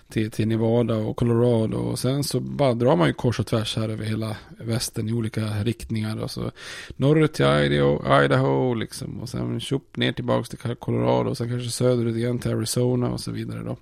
till, 0.10 0.32
till 0.32 0.48
Nevada 0.48 0.96
och 0.96 1.18
Colorado 1.18 1.78
och 1.78 2.00
sen 2.00 2.24
så 2.24 2.40
bara 2.40 2.74
drar 2.74 2.96
man 2.96 3.08
ju 3.08 3.14
kors 3.14 3.40
och 3.40 3.48
tvärs 3.48 3.76
här 3.76 3.90
över 3.90 4.06
hela 4.06 4.38
västern 4.60 5.10
i 5.10 5.14
olika 5.14 5.64
riktningar. 5.64 6.22
Alltså 6.22 6.52
norrut 6.96 7.34
till 7.34 7.46
Idaho, 7.46 8.24
Idaho 8.24 8.74
liksom 8.74 9.20
och 9.22 9.30
sen 9.30 9.60
tjopp 9.60 9.98
ner 9.98 10.12
tillbaka 10.12 10.58
till 10.58 10.76
Colorado 10.76 11.30
och 11.30 11.38
sen 11.38 11.50
kanske 11.50 11.70
söderut 11.70 12.16
igen 12.16 12.40
till 12.40 12.52
Arizona 12.52 13.10
och 13.10 13.20
så 13.20 13.32
vidare 13.32 13.64
då. 13.64 13.78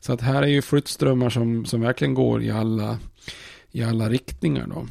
Så 0.00 0.12
att 0.12 0.20
här 0.20 0.42
är 0.42 0.46
ju 0.46 0.62
flyttströmmar 0.62 1.30
som, 1.30 1.64
som 1.64 1.80
verkligen 1.80 2.14
går 2.14 2.42
i 2.42 2.50
alla, 2.50 2.98
i 3.70 3.82
alla 3.82 4.08
riktningar 4.08 4.66
då. 4.66 4.86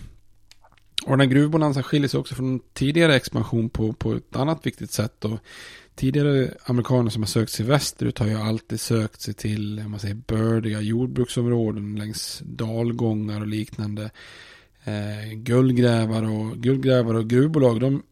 Och 1.05 1.11
den 1.11 1.19
här 1.19 1.27
gruvbonanzan 1.27 1.83
skiljer 1.83 2.07
sig 2.07 2.19
också 2.19 2.35
från 2.35 2.59
tidigare 2.73 3.15
expansion 3.15 3.69
på, 3.69 3.93
på 3.93 4.13
ett 4.13 4.35
annat 4.35 4.65
viktigt 4.65 4.91
sätt. 4.91 5.25
Och 5.25 5.39
tidigare 5.95 6.53
amerikaner 6.65 7.09
som 7.09 7.21
har 7.21 7.27
sökt 7.27 7.51
sig 7.51 7.65
västerut 7.65 8.19
har 8.19 8.27
ju 8.27 8.35
alltid 8.35 8.79
sökt 8.79 9.21
sig 9.21 9.33
till 9.33 9.83
man 9.87 9.99
säger, 9.99 10.15
bördiga 10.15 10.81
jordbruksområden 10.81 11.95
längs 11.95 12.41
dalgångar 12.45 13.41
och 13.41 13.47
liknande. 13.47 14.09
Eh, 14.83 15.33
guldgrävare, 15.33 16.27
och, 16.27 16.57
guldgrävare 16.57 17.17
och 17.17 17.29
gruvbolag 17.29 17.79
de 17.79 18.03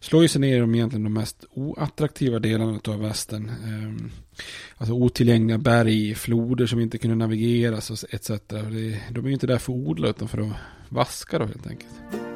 slår 0.00 0.22
ju 0.22 0.28
sig 0.28 0.40
ner 0.40 0.56
i 0.56 0.60
de 0.60 0.74
egentligen 0.74 1.04
de 1.04 1.12
mest 1.12 1.44
oattraktiva 1.50 2.38
delarna 2.38 2.80
av 2.88 3.00
västern. 3.00 3.48
Eh, 3.48 4.06
alltså 4.76 4.94
otillgängliga 4.94 5.58
berg, 5.58 6.14
floder 6.14 6.66
som 6.66 6.80
inte 6.80 6.98
kunde 6.98 7.16
navigeras 7.16 8.04
etc. 8.10 8.30
De 9.10 9.24
är 9.24 9.26
ju 9.26 9.32
inte 9.32 9.46
där 9.46 9.58
för 9.58 9.72
att 9.72 9.78
odla 9.78 10.08
utan 10.08 10.28
för 10.28 10.38
att 10.38 10.52
vaska 10.88 11.38
då 11.38 11.44
helt 11.44 11.66
enkelt. 11.66 12.35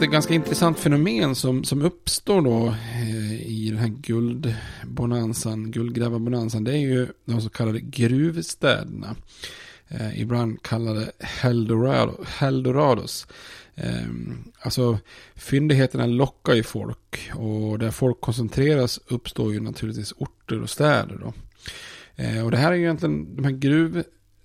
Ett 0.00 0.10
ganska 0.10 0.34
intressant 0.34 0.78
fenomen 0.78 1.34
som, 1.34 1.64
som 1.64 1.82
uppstår 1.82 2.42
då 2.42 2.66
eh, 2.66 3.42
i 3.50 3.70
den 3.70 3.78
här 3.78 3.88
guldbonanzan, 3.88 5.70
guldgrävarbonanzan, 5.70 6.64
det 6.64 6.72
är 6.72 6.78
ju 6.78 7.06
de 7.24 7.40
så 7.40 7.48
kallade 7.48 7.80
gruvstäderna. 7.80 9.16
Eh, 9.88 10.20
ibland 10.20 10.62
kallade 10.62 11.12
Heldorado, 11.18 12.24
Heldorados. 12.26 13.26
Eh, 13.74 14.06
alltså 14.60 14.98
fyndigheterna 15.34 16.06
lockar 16.06 16.54
ju 16.54 16.62
folk 16.62 17.30
och 17.34 17.78
där 17.78 17.90
folk 17.90 18.20
koncentreras 18.20 19.00
uppstår 19.06 19.52
ju 19.52 19.60
naturligtvis 19.60 20.12
orter 20.12 20.62
och 20.62 20.70
städer 20.70 21.18
då. 21.20 21.32
Eh, 22.16 22.44
och 22.44 22.50
det 22.50 22.56
här 22.56 22.72
är 22.72 22.76
ju 22.76 22.82
egentligen, 22.82 23.36
de 23.36 23.44
här 23.44 23.52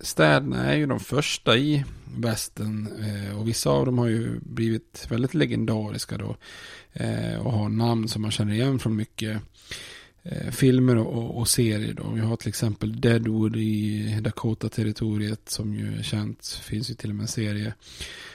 Städerna 0.00 0.64
är 0.64 0.76
ju 0.76 0.86
de 0.86 1.00
första 1.00 1.56
i 1.56 1.84
västern 2.16 2.88
eh, 3.04 3.38
och 3.38 3.48
vissa 3.48 3.70
av 3.70 3.86
dem 3.86 3.98
har 3.98 4.06
ju 4.06 4.40
blivit 4.40 5.06
väldigt 5.08 5.34
legendariska 5.34 6.18
då 6.18 6.36
eh, 6.92 7.46
och 7.46 7.52
har 7.52 7.68
namn 7.68 8.08
som 8.08 8.22
man 8.22 8.30
känner 8.30 8.52
igen 8.54 8.78
från 8.78 8.96
mycket 8.96 9.40
eh, 10.22 10.50
filmer 10.50 10.96
och, 10.96 11.38
och, 11.38 11.48
serier. 11.48 11.94
Då. 11.94 12.10
Vi 12.10 12.20
har 12.20 12.36
till 12.36 12.48
exempel 12.48 13.00
Deadwood 13.00 13.56
i 13.56 14.20
Dakota-territoriet 14.20 15.48
som 15.48 15.74
ju 15.74 15.98
är 15.98 16.02
känt. 16.02 16.46
Finns 16.62 16.90
ju 16.90 16.94
till 16.94 17.10
och 17.10 17.16
med 17.16 17.22
en 17.22 17.28
serie. 17.28 17.74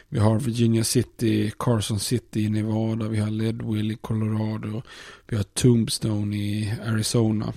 Vi 0.10 0.20
har 0.20 0.40
Virginia 0.40 0.84
City, 0.84 1.52
Carson 1.60 2.00
City 2.00 2.42
i 2.42 2.50
Nevada. 2.50 3.08
Vi 3.08 3.18
har 3.18 3.30
Leadville 3.30 3.94
i 3.94 3.98
Colorado. 4.02 4.82
Vi 5.28 5.38
har 5.38 5.44
Tombstone 5.44 6.36
i 6.36 6.74
Arizona. 6.86 7.54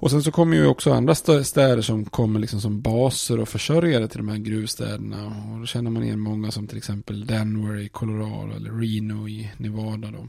Och 0.00 0.10
sen 0.10 0.22
så 0.22 0.30
kommer 0.32 0.56
ju 0.56 0.66
också 0.66 0.92
andra 0.92 1.14
städer 1.14 1.82
som 1.82 2.04
kommer 2.04 2.40
liksom 2.40 2.60
som 2.60 2.80
baser 2.80 3.40
och 3.40 3.48
försörjare 3.48 4.08
till 4.08 4.18
de 4.18 4.28
här 4.28 4.38
gruvstäderna. 4.38 5.26
Och 5.26 5.60
då 5.60 5.66
känner 5.66 5.90
man 5.90 6.02
igen 6.02 6.20
många 6.20 6.50
som 6.50 6.66
till 6.66 6.78
exempel 6.78 7.26
Denver 7.26 7.76
i 7.76 7.88
Colorado 7.88 8.56
eller 8.56 8.70
Reno 8.70 9.28
i 9.28 9.50
Nevada. 9.56 10.10
Då. 10.10 10.28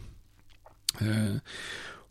Eh, 1.06 1.36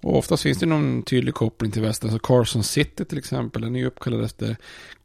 och 0.01 0.19
oftast 0.19 0.43
finns 0.43 0.59
det 0.59 0.67
någon 0.67 1.03
tydlig 1.03 1.35
koppling 1.35 1.71
till 1.71 1.83
västern. 1.83 2.11
Så 2.11 2.19
Carson 2.19 2.65
City 2.65 3.05
till 3.05 3.19
exempel, 3.19 3.63
den 3.63 3.77
är 3.77 3.81
ju 3.81 3.87
uppkallad 3.87 4.25
efter 4.25 4.57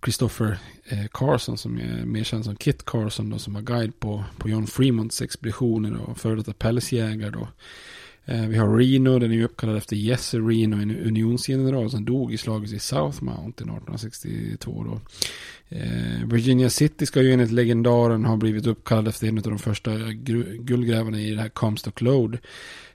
Christopher 0.03 0.57
eh, 0.85 1.05
Carson 1.11 1.57
som 1.57 1.77
är 1.77 2.05
mer 2.05 2.23
känd 2.23 2.45
som 2.45 2.55
Kit 2.55 2.85
Carson 2.85 3.29
då, 3.29 3.39
som 3.39 3.53
var 3.53 3.61
guide 3.61 3.99
på, 3.99 4.23
på 4.37 4.49
John 4.49 4.67
Fremonts 4.67 5.21
expeditioner 5.21 6.01
och 6.01 6.17
före 6.17 6.35
detta 6.35 6.53
pälsjägare 6.53 7.29
då. 7.29 7.47
Eh, 8.25 8.47
vi 8.47 8.57
har 8.57 8.77
Reno, 8.77 9.19
den 9.19 9.31
är 9.31 9.35
ju 9.35 9.43
uppkallad 9.43 9.77
efter 9.77 9.95
Jesse 9.95 10.37
Reno, 10.37 10.81
en 10.81 10.97
unionsgeneral 10.97 11.89
som 11.89 12.05
dog 12.05 12.33
i 12.33 12.37
slaget 12.37 12.71
i 12.71 12.79
South 12.79 13.23
Mountain 13.23 13.69
1862 13.69 14.83
då. 14.83 14.99
Eh, 15.77 16.27
Virginia 16.27 16.69
City 16.69 17.05
ska 17.05 17.21
ju 17.21 17.33
enligt 17.33 17.51
legendaren 17.51 18.25
ha 18.25 18.37
blivit 18.37 18.67
uppkallad 18.67 19.07
efter 19.07 19.27
en 19.27 19.37
av 19.37 19.43
de 19.43 19.59
första 19.59 19.91
guldgrävarna 20.59 21.19
i 21.19 21.31
det 21.31 21.41
här 21.41 21.49
Comstock 21.49 22.01
Lode. 22.01 22.37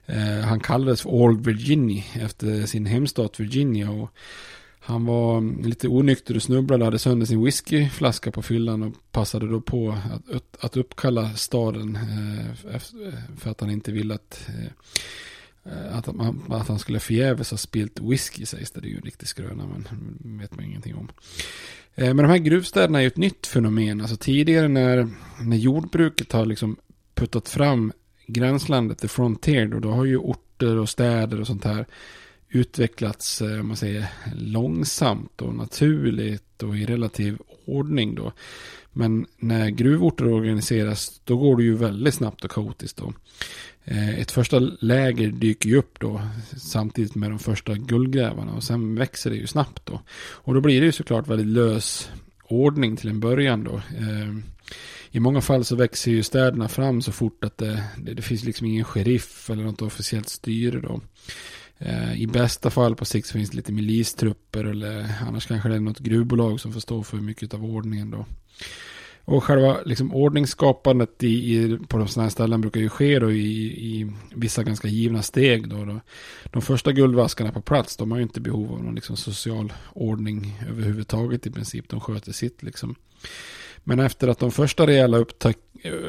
Eh, 0.05 0.45
han 0.45 0.59
kallades 0.59 1.01
för 1.01 1.09
Old 1.09 1.45
Virginia 1.45 2.03
efter 2.13 2.65
sin 2.65 2.85
hemstat 2.85 3.39
Virginia. 3.39 3.91
Och 3.91 4.11
han 4.79 5.05
var 5.05 5.63
lite 5.63 5.87
onykter 5.87 6.35
och 6.35 6.43
snubblade, 6.43 6.81
och 6.81 6.85
hade 6.85 6.99
sönder 6.99 7.25
sin 7.25 7.43
whiskyflaska 7.43 8.31
på 8.31 8.41
fyllan 8.41 8.83
och 8.83 8.93
passade 9.11 9.47
då 9.47 9.61
på 9.61 9.97
att, 10.33 10.65
att 10.65 10.77
uppkalla 10.77 11.33
staden 11.33 11.95
eh, 11.95 12.75
eh, 12.75 12.81
för 13.37 13.49
att 13.49 13.61
han 13.61 13.69
inte 13.69 13.91
ville 13.91 14.13
att, 14.13 14.49
eh, 14.49 15.73
eh 15.73 15.97
att, 15.97 16.07
att 16.49 16.67
han 16.67 16.79
skulle 16.79 16.99
förgäves 16.99 17.51
ha 17.51 17.57
spilt 17.57 17.99
whisky 18.01 18.45
sägs 18.45 18.71
det. 18.71 18.81
Det 18.81 18.87
är 18.87 18.89
ju 18.89 18.97
en 18.97 19.01
riktig 19.01 19.27
skröna 19.27 19.63
men 19.65 20.39
vet 20.39 20.55
man 20.55 20.65
ingenting 20.65 20.95
om. 20.95 21.09
Eh, 21.95 22.13
men 22.13 22.17
de 22.17 22.25
här 22.25 22.37
gruvstäderna 22.37 22.97
är 22.97 23.01
ju 23.01 23.07
ett 23.07 23.17
nytt 23.17 23.47
fenomen. 23.47 24.01
Alltså 24.01 24.17
tidigare 24.17 24.67
när, 24.67 25.09
när 25.41 25.57
jordbruket 25.57 26.31
har 26.31 26.45
liksom 26.45 26.75
puttat 27.15 27.49
fram 27.49 27.91
gränslandet, 28.27 28.97
the 28.97 29.07
frontier, 29.07 29.67
då, 29.67 29.79
då 29.79 29.91
har 29.91 30.05
ju 30.05 30.17
orter 30.17 30.77
och 30.77 30.89
städer 30.89 31.41
och 31.41 31.47
sånt 31.47 31.63
här 31.63 31.85
utvecklats, 32.49 33.41
eh, 33.41 33.59
om 33.59 33.67
man 33.67 33.77
säger, 33.77 34.07
långsamt 34.35 35.41
och 35.41 35.55
naturligt 35.55 36.63
och 36.63 36.77
i 36.77 36.85
relativ 36.85 37.37
ordning 37.65 38.15
då. 38.15 38.31
Men 38.93 39.25
när 39.37 39.69
gruvorter 39.69 40.27
organiseras, 40.27 41.21
då 41.23 41.37
går 41.37 41.57
det 41.57 41.63
ju 41.63 41.75
väldigt 41.75 42.13
snabbt 42.13 42.43
och 42.43 42.51
kaotiskt 42.51 42.97
då. 42.97 43.13
Eh, 43.83 44.19
ett 44.19 44.31
första 44.31 44.59
läger 44.59 45.27
dyker 45.27 45.69
ju 45.69 45.77
upp 45.77 45.99
då 45.99 46.21
samtidigt 46.57 47.15
med 47.15 47.29
de 47.29 47.39
första 47.39 47.73
guldgrävarna 47.73 48.53
och 48.53 48.63
sen 48.63 48.95
växer 48.95 49.29
det 49.29 49.35
ju 49.35 49.47
snabbt 49.47 49.85
då. 49.85 50.01
Och 50.17 50.53
då 50.53 50.61
blir 50.61 50.79
det 50.79 50.85
ju 50.85 50.91
såklart 50.91 51.27
väldigt 51.27 51.47
lös 51.47 52.09
ordning 52.47 52.95
till 52.97 53.09
en 53.09 53.19
början 53.19 53.63
då. 53.63 53.75
Eh, 53.75 54.35
I 55.11 55.19
många 55.19 55.41
fall 55.41 55.65
så 55.65 55.75
växer 55.75 56.11
ju 56.11 56.23
städerna 56.23 56.67
fram 56.67 57.01
så 57.01 57.11
fort 57.11 57.43
att 57.43 57.57
det, 57.57 57.83
det, 57.97 58.13
det 58.13 58.21
finns 58.21 58.43
liksom 58.43 58.67
ingen 58.67 58.85
sheriff 58.85 59.49
eller 59.49 59.63
något 59.63 59.81
officiellt 59.81 60.29
styre 60.29 60.79
då. 60.79 61.01
Eh, 61.79 62.21
I 62.21 62.27
bästa 62.27 62.69
fall 62.69 62.95
på 62.95 63.05
sikt 63.05 63.27
så 63.27 63.33
finns 63.33 63.49
det 63.49 63.55
lite 63.55 63.71
milistrupper 63.71 64.63
eller 64.63 65.15
annars 65.27 65.45
kanske 65.45 65.69
det 65.69 65.75
är 65.75 65.79
något 65.79 65.99
gruvbolag 65.99 66.59
som 66.59 66.73
får 66.73 66.79
stå 66.79 67.03
för 67.03 67.17
mycket 67.17 67.53
av 67.53 67.65
ordningen 67.65 68.11
då. 68.11 68.25
Och 69.25 69.43
själva 69.43 69.77
liksom, 69.85 70.13
ordningsskapandet 70.13 71.23
i, 71.23 71.55
i, 71.55 71.77
på 71.87 71.97
de 71.97 72.07
sådana 72.07 72.25
här 72.25 72.31
ställen 72.31 72.61
brukar 72.61 72.81
ju 72.81 72.89
ske 72.89 73.19
då 73.19 73.31
i, 73.31 73.65
i 73.65 74.11
vissa 74.35 74.63
ganska 74.63 74.87
givna 74.87 75.21
steg. 75.21 75.69
Då, 75.69 75.85
då. 75.85 75.99
De 76.45 76.61
första 76.61 76.91
guldvaskarna 76.91 77.51
på 77.51 77.61
plats, 77.61 77.97
de 77.97 78.11
har 78.11 78.17
ju 78.17 78.23
inte 78.23 78.41
behov 78.41 78.71
av 78.71 78.83
någon 78.83 78.95
liksom, 78.95 79.17
social 79.17 79.73
ordning 79.93 80.59
överhuvudtaget 80.69 81.47
i 81.47 81.51
princip. 81.51 81.89
De 81.89 81.99
sköter 81.99 82.31
sitt 82.31 82.63
liksom. 82.63 82.95
Men 83.83 83.99
efter 83.99 84.27
att 84.27 84.39
de 84.39 84.51
första 84.51 84.87
rejäla 84.87 85.17
upptäck 85.17 85.57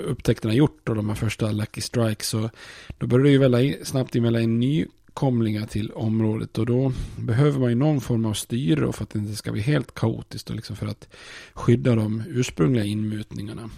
upptäckterna 0.05 0.55
gjort 0.55 0.89
och 0.89 0.95
de 0.95 1.09
här 1.09 1.17
första 1.17 1.53
Lucky 1.53 1.81
Strikes 1.81 2.29
så 2.29 2.51
då 2.99 3.07
började 3.07 3.29
det 3.29 3.33
ju 3.33 3.39
väldigt 3.39 3.87
snabbt 3.87 4.17
emellan 4.17 4.43
en 4.43 4.61
ny 4.61 4.87
nykomlingar 5.21 5.67
till 5.67 5.93
området. 5.93 6.59
Och 6.59 6.67
då 6.67 6.93
behöver 7.17 7.59
man 7.59 7.69
ju 7.69 7.75
någon 7.75 8.01
form 8.01 8.25
av 8.25 8.35
styre 8.35 8.93
för 8.93 9.03
att 9.03 9.11
det 9.11 9.19
inte 9.19 9.37
ska 9.37 9.53
bli 9.53 9.63
helt 9.63 9.95
kaotiskt 9.95 10.51
och 10.51 10.57
liksom 10.57 10.77
för 10.77 10.87
att 10.87 11.09
skydda 11.55 11.95
de 11.95 12.23
ursprungliga 12.29 12.85
inmutningarna. 12.85 13.71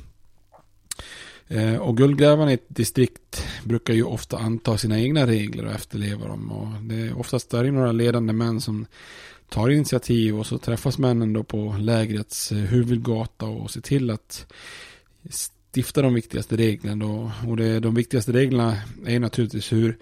Eh, 1.48 1.76
och 1.76 1.96
guldgrävarna 1.96 2.50
i 2.50 2.54
ett 2.54 2.66
distrikt 2.68 3.46
brukar 3.64 3.94
ju 3.94 4.02
ofta 4.02 4.38
anta 4.38 4.78
sina 4.78 5.00
egna 5.00 5.26
regler 5.26 5.66
och 5.66 5.72
efterleva 5.72 6.28
dem. 6.28 6.52
Och 6.52 6.82
det 6.82 6.94
är 6.94 7.18
oftast 7.18 7.50
där 7.50 7.70
några 7.70 7.92
ledande 7.92 8.32
män 8.32 8.60
som 8.60 8.86
tar 9.48 9.70
initiativ 9.70 10.38
och 10.38 10.46
så 10.46 10.58
träffas 10.58 10.98
männen 10.98 11.32
då 11.32 11.42
på 11.42 11.76
lägrets 11.78 12.52
eh, 12.52 12.58
huvudgata 12.58 13.46
och 13.46 13.70
ser 13.70 13.80
till 13.80 14.10
att 14.10 14.46
stifta 15.72 16.02
de 16.02 16.14
viktigaste 16.14 16.56
reglerna. 16.56 17.06
Då. 17.06 17.30
Och 17.48 17.56
det, 17.56 17.80
de 17.80 17.94
viktigaste 17.94 18.32
reglerna 18.32 18.76
är 19.06 19.20
naturligtvis 19.20 19.72
hur, 19.72 19.98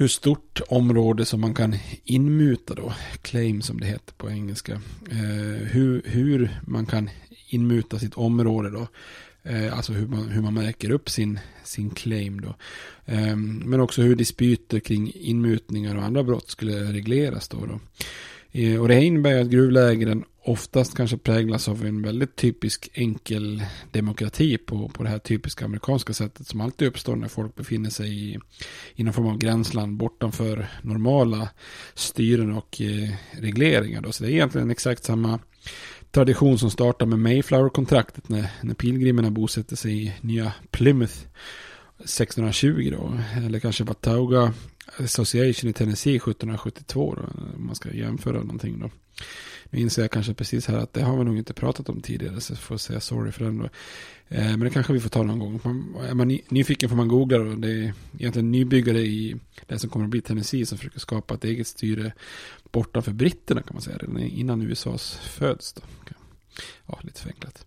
hur 0.00 0.08
stort 0.08 0.60
område 0.68 1.24
som 1.24 1.40
man 1.40 1.54
kan 1.54 1.76
inmuta 2.04 2.74
då, 2.74 2.92
claim 3.22 3.62
som 3.62 3.80
det 3.80 3.86
heter 3.86 4.14
på 4.14 4.30
engelska. 4.30 4.72
Eh, 5.10 5.66
hur, 5.66 6.02
hur 6.04 6.60
man 6.66 6.86
kan 6.86 7.10
inmuta 7.48 7.98
sitt 7.98 8.14
område 8.14 8.70
då. 8.70 8.88
Eh, 9.42 9.76
alltså 9.76 9.92
hur 9.92 10.06
man, 10.06 10.28
hur 10.28 10.42
man 10.42 10.54
märker 10.54 10.90
upp 10.90 11.10
sin, 11.10 11.38
sin 11.64 11.90
claim 11.90 12.40
då. 12.40 12.54
Eh, 13.06 13.36
men 13.36 13.80
också 13.80 14.02
hur 14.02 14.16
dispyter 14.16 14.80
kring 14.80 15.12
inmutningar 15.14 15.96
och 15.96 16.04
andra 16.04 16.22
brott 16.22 16.50
skulle 16.50 16.92
regleras 16.92 17.48
då. 17.48 17.66
då. 17.66 17.80
Eh, 18.60 18.80
och 18.80 18.88
det 18.88 19.04
innebär 19.04 19.40
att 19.40 19.50
gruvlägren 19.50 20.24
oftast 20.44 20.96
kanske 20.96 21.16
präglas 21.16 21.68
av 21.68 21.86
en 21.86 22.02
väldigt 22.02 22.36
typisk 22.36 22.90
enkel 22.94 23.64
demokrati 23.90 24.58
på, 24.58 24.88
på 24.88 25.02
det 25.02 25.08
här 25.08 25.18
typiska 25.18 25.64
amerikanska 25.64 26.12
sättet 26.12 26.46
som 26.46 26.60
alltid 26.60 26.88
uppstår 26.88 27.16
när 27.16 27.28
folk 27.28 27.54
befinner 27.54 27.90
sig 27.90 28.30
i, 28.30 28.38
i 28.94 29.02
någon 29.02 29.14
form 29.14 29.26
av 29.26 29.38
gränsland 29.38 29.96
bortanför 29.96 30.68
normala 30.82 31.48
styren 31.94 32.52
och 32.52 32.80
eh, 32.80 33.10
regleringar. 33.30 34.00
Då. 34.00 34.12
Så 34.12 34.24
det 34.24 34.30
är 34.30 34.32
egentligen 34.32 34.70
exakt 34.70 35.04
samma 35.04 35.38
tradition 36.10 36.58
som 36.58 36.70
startar 36.70 37.06
med 37.06 37.18
Mayflower-kontraktet 37.18 38.28
när, 38.28 38.46
när 38.62 38.74
pilgrimerna 38.74 39.30
bosätter 39.30 39.76
sig 39.76 40.06
i 40.06 40.12
nya 40.20 40.52
Plymouth 40.70 41.14
1620 41.98 42.92
då. 42.92 43.18
Eller 43.46 43.60
kanske 43.60 43.84
Watauga 43.84 44.52
Association 44.96 45.70
i 45.70 45.72
Tennessee 45.72 46.16
1772 46.16 47.14
då, 47.14 47.22
om 47.56 47.66
man 47.66 47.74
ska 47.74 47.92
jämföra 47.92 48.38
någonting 48.38 48.80
då. 48.80 48.90
Nu 49.70 49.80
inser 49.80 50.02
jag 50.02 50.10
kanske 50.10 50.34
precis 50.34 50.66
här 50.66 50.78
att 50.78 50.92
det 50.92 51.02
har 51.02 51.18
vi 51.18 51.24
nog 51.24 51.38
inte 51.38 51.54
pratat 51.54 51.88
om 51.88 52.00
tidigare 52.00 52.40
så 52.40 52.52
jag 52.52 52.58
får 52.58 52.76
säga 52.76 53.00
sorry 53.00 53.32
för 53.32 53.44
den 53.44 53.58
då. 53.58 53.64
Eh, 54.28 54.48
men 54.48 54.60
det 54.60 54.70
kanske 54.70 54.92
vi 54.92 55.00
får 55.00 55.08
ta 55.08 55.22
någon 55.22 55.38
gång. 55.38 55.60
Man, 55.64 55.96
är 56.04 56.14
man 56.14 56.38
nyfiken 56.48 56.88
får 56.88 56.96
man 56.96 57.08
googla 57.08 57.38
då. 57.38 57.54
Det 57.54 57.70
är 57.70 57.92
egentligen 58.18 58.50
nybyggare 58.50 59.00
i 59.00 59.36
det 59.66 59.78
som 59.78 59.90
kommer 59.90 60.04
att 60.04 60.10
bli 60.10 60.20
Tennessee 60.20 60.66
som 60.66 60.78
försöker 60.78 61.00
skapa 61.00 61.34
ett 61.34 61.44
eget 61.44 61.66
styre 61.66 62.12
bortanför 62.72 63.12
britterna 63.12 63.62
kan 63.62 63.74
man 63.74 63.82
säga. 63.82 63.96
Redan 63.96 64.18
innan 64.18 64.62
USAs 64.62 65.16
föds 65.16 65.72
då. 65.72 65.82
Ja, 66.86 66.98
lite 67.02 67.20
förenklat. 67.20 67.66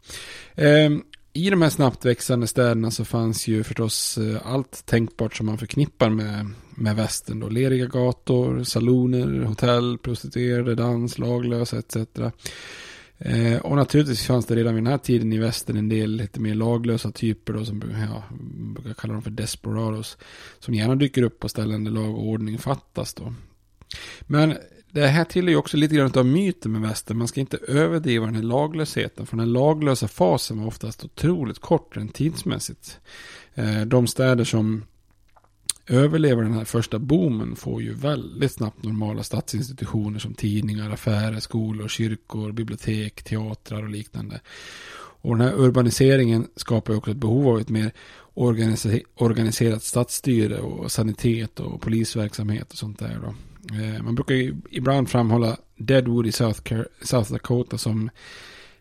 Eh, 0.56 0.90
i 1.34 1.50
de 1.50 1.62
här 1.62 1.70
snabbt 1.70 2.06
växande 2.06 2.48
städerna 2.48 2.92
så 2.92 3.06
fanns 3.06 3.48
ju 3.48 3.64
förstås 3.64 4.18
eh, 4.18 4.48
allt 4.48 4.86
tänkbart 4.86 5.36
som 5.36 5.46
man 5.46 5.58
förknippar 5.58 6.10
med, 6.10 6.50
med 6.76 6.96
västern. 6.96 7.40
Då. 7.40 7.50
Leriga 7.50 7.86
gator, 7.86 8.64
saloner, 8.64 9.44
hotell, 9.44 9.98
prostituerade, 9.98 10.76
dans, 10.76 11.18
laglösa 11.18 11.78
etc. 11.78 11.98
Eh, 13.18 13.58
och 13.58 13.76
naturligtvis 13.76 14.26
fanns 14.26 14.46
det 14.46 14.56
redan 14.56 14.76
vid 14.76 14.84
den 14.84 14.92
här 14.92 14.98
tiden 14.98 15.34
i 15.34 15.38
västern 15.38 15.78
en 15.78 15.90
del 15.90 16.12
lite 16.12 16.40
mer 16.40 16.56
laglösa 16.56 17.12
typer 17.12 17.54
då, 17.54 17.66
som 17.66 17.84
ja, 18.12 18.24
brukar 18.76 18.94
kalla 18.94 19.14
dem 19.14 19.22
för 19.22 19.32
desperados. 19.32 20.18
Som 20.60 20.74
gärna 20.74 20.96
dyker 20.96 21.24
upp 21.24 21.40
på 21.40 21.50
ställen 21.50 21.84
där 21.84 21.92
lag 21.92 22.16
och 22.16 22.28
ordning 22.28 22.58
fattas 22.58 23.14
då. 23.14 23.34
Men 24.22 24.54
det 24.92 25.08
här 25.08 25.24
tillhör 25.24 25.50
ju 25.50 25.58
också 25.58 25.78
lite 25.78 25.96
grann 25.96 26.12
av 26.16 26.26
myten 26.26 26.72
med 26.72 26.82
västern. 26.82 27.18
Man 27.18 27.28
ska 27.28 27.40
inte 27.40 27.58
överdriva 27.58 28.26
den 28.26 28.36
här 28.36 28.44
laglösheten. 28.44 29.26
För 29.26 29.38
den 29.38 29.54
laglösa 29.54 30.08
fasen 30.08 30.60
var 30.60 30.68
oftast 30.68 31.06
otroligt 31.06 31.60
kort 31.60 31.98
rent 31.98 32.14
tidsmässigt. 32.14 33.00
Eh, 33.54 33.82
de 33.82 34.08
städer 34.08 34.44
som 34.44 34.84
överlever 35.88 36.44
den 36.44 36.54
här 36.54 36.66
första 36.66 37.00
boomen 37.00 37.56
får 37.56 37.82
ju 37.82 37.94
väldigt 37.94 38.52
snabbt 38.52 38.84
normala 38.84 39.24
statsinstitutioner 39.24 40.20
som 40.20 40.34
tidningar, 40.34 40.90
affärer, 40.90 41.40
skolor, 41.40 41.88
kyrkor, 41.88 42.52
bibliotek, 42.52 43.24
teatrar 43.24 43.84
och 43.84 43.90
liknande. 43.90 44.42
Och 45.24 45.38
den 45.38 45.48
här 45.48 45.60
urbaniseringen 45.60 46.48
skapar 46.56 46.96
också 46.96 47.12
ett 47.12 47.18
behov 47.18 47.48
av 47.48 47.60
ett 47.60 47.70
mer 47.70 47.92
organiserat 49.16 49.84
stadsstyre 49.84 50.60
och 50.60 50.92
sanitet 50.92 51.60
och 51.60 51.82
polisverksamhet 51.82 52.72
och 52.72 52.78
sånt 52.78 53.00
där. 53.00 53.20
Då. 53.22 53.36
Eh, 53.76 54.04
man 54.04 54.16
brukar 54.16 54.36
ju 54.36 54.56
ibland 54.70 55.10
framhålla 55.10 55.58
Deadwood 55.78 56.28
i 56.28 56.32
South, 56.32 57.32
Dakota 57.32 57.78
som, 57.78 58.10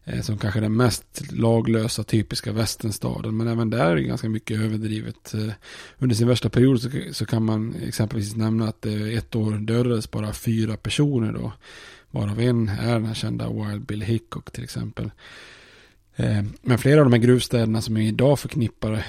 Eh, 0.05 0.21
som 0.21 0.39
kanske 0.39 0.61
den 0.61 0.77
mest 0.77 1.33
laglösa 1.33 2.05
typiska 2.05 2.53
västernstaden. 2.53 3.37
Men 3.37 3.49
även 3.49 3.71
där 3.71 3.87
är 3.87 3.97
det 3.97 4.03
ganska 4.03 4.29
mycket 4.29 4.61
överdrivet. 4.61 5.35
Eh, 5.35 5.53
under 5.99 6.17
sin 6.17 6.29
värsta 6.29 6.49
period 6.49 6.81
så, 6.81 6.91
så 7.13 7.27
kan 7.27 7.45
man 7.45 7.75
exempelvis 7.83 8.37
nämna 8.37 8.69
att 8.69 8.87
eh, 8.87 9.17
ett 9.17 9.35
år 9.35 9.53
dödades 9.53 10.11
bara 10.11 10.33
fyra 10.33 10.77
personer 10.77 11.33
då. 11.33 11.53
Varav 12.11 12.41
en 12.41 12.69
är 12.69 12.93
den 12.93 13.07
här 13.07 13.15
kända 13.15 13.49
Wild 13.49 13.87
Bill 13.87 14.03
Hickok 14.03 14.51
till 14.51 14.65
exempel. 14.65 15.11
Men 16.63 16.79
flera 16.79 17.01
av 17.01 17.07
de 17.07 17.13
här 17.13 17.23
gruvstäderna 17.23 17.83
som 17.83 17.97
är 17.97 18.09
idag 18.09 18.39
förknippar 18.39 19.07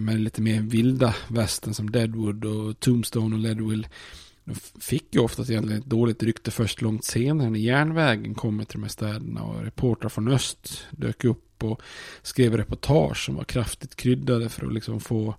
med 0.00 0.20
lite 0.20 0.42
mer 0.42 0.60
vilda 0.60 1.14
västern 1.28 1.74
som 1.74 1.90
Deadwood 1.90 2.44
och 2.44 2.80
Tombstone 2.80 3.34
och 3.34 3.40
Leadville 3.40 3.88
de 4.50 4.80
fick 4.80 5.14
ju 5.14 5.20
oftast 5.20 5.50
egentligen 5.50 5.80
ett 5.80 5.86
dåligt 5.88 6.22
rykte 6.22 6.50
först 6.50 6.82
långt 6.82 7.04
senare 7.04 7.50
när 7.50 7.58
järnvägen 7.58 8.34
kommer 8.34 8.64
till 8.64 8.78
de 8.78 8.82
här 8.82 8.90
städerna 8.90 9.42
och 9.42 9.62
reportrar 9.62 10.08
från 10.08 10.28
öst 10.28 10.86
dök 10.90 11.24
upp 11.24 11.64
och 11.64 11.82
skrev 12.22 12.56
reportage 12.56 13.24
som 13.24 13.34
var 13.34 13.44
kraftigt 13.44 13.96
kryddade 13.96 14.48
för 14.48 14.66
att 14.66 14.74
liksom 14.74 15.00
få 15.00 15.34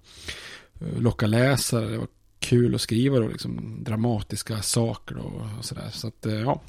eh, 0.81 1.01
locka 1.01 1.27
läsare. 1.27 1.89
Det 1.89 1.97
var 1.97 2.07
kul 2.39 2.75
att 2.75 2.81
skriva 2.81 3.19
då, 3.19 3.27
liksom 3.27 3.83
dramatiska 3.83 4.61
saker 4.61 5.15
då, 5.15 5.21
och 5.59 5.65
sådär. 5.65 5.89
Så 5.91 6.07
att 6.07 6.25
eh, 6.25 6.33
ja, 6.33 6.61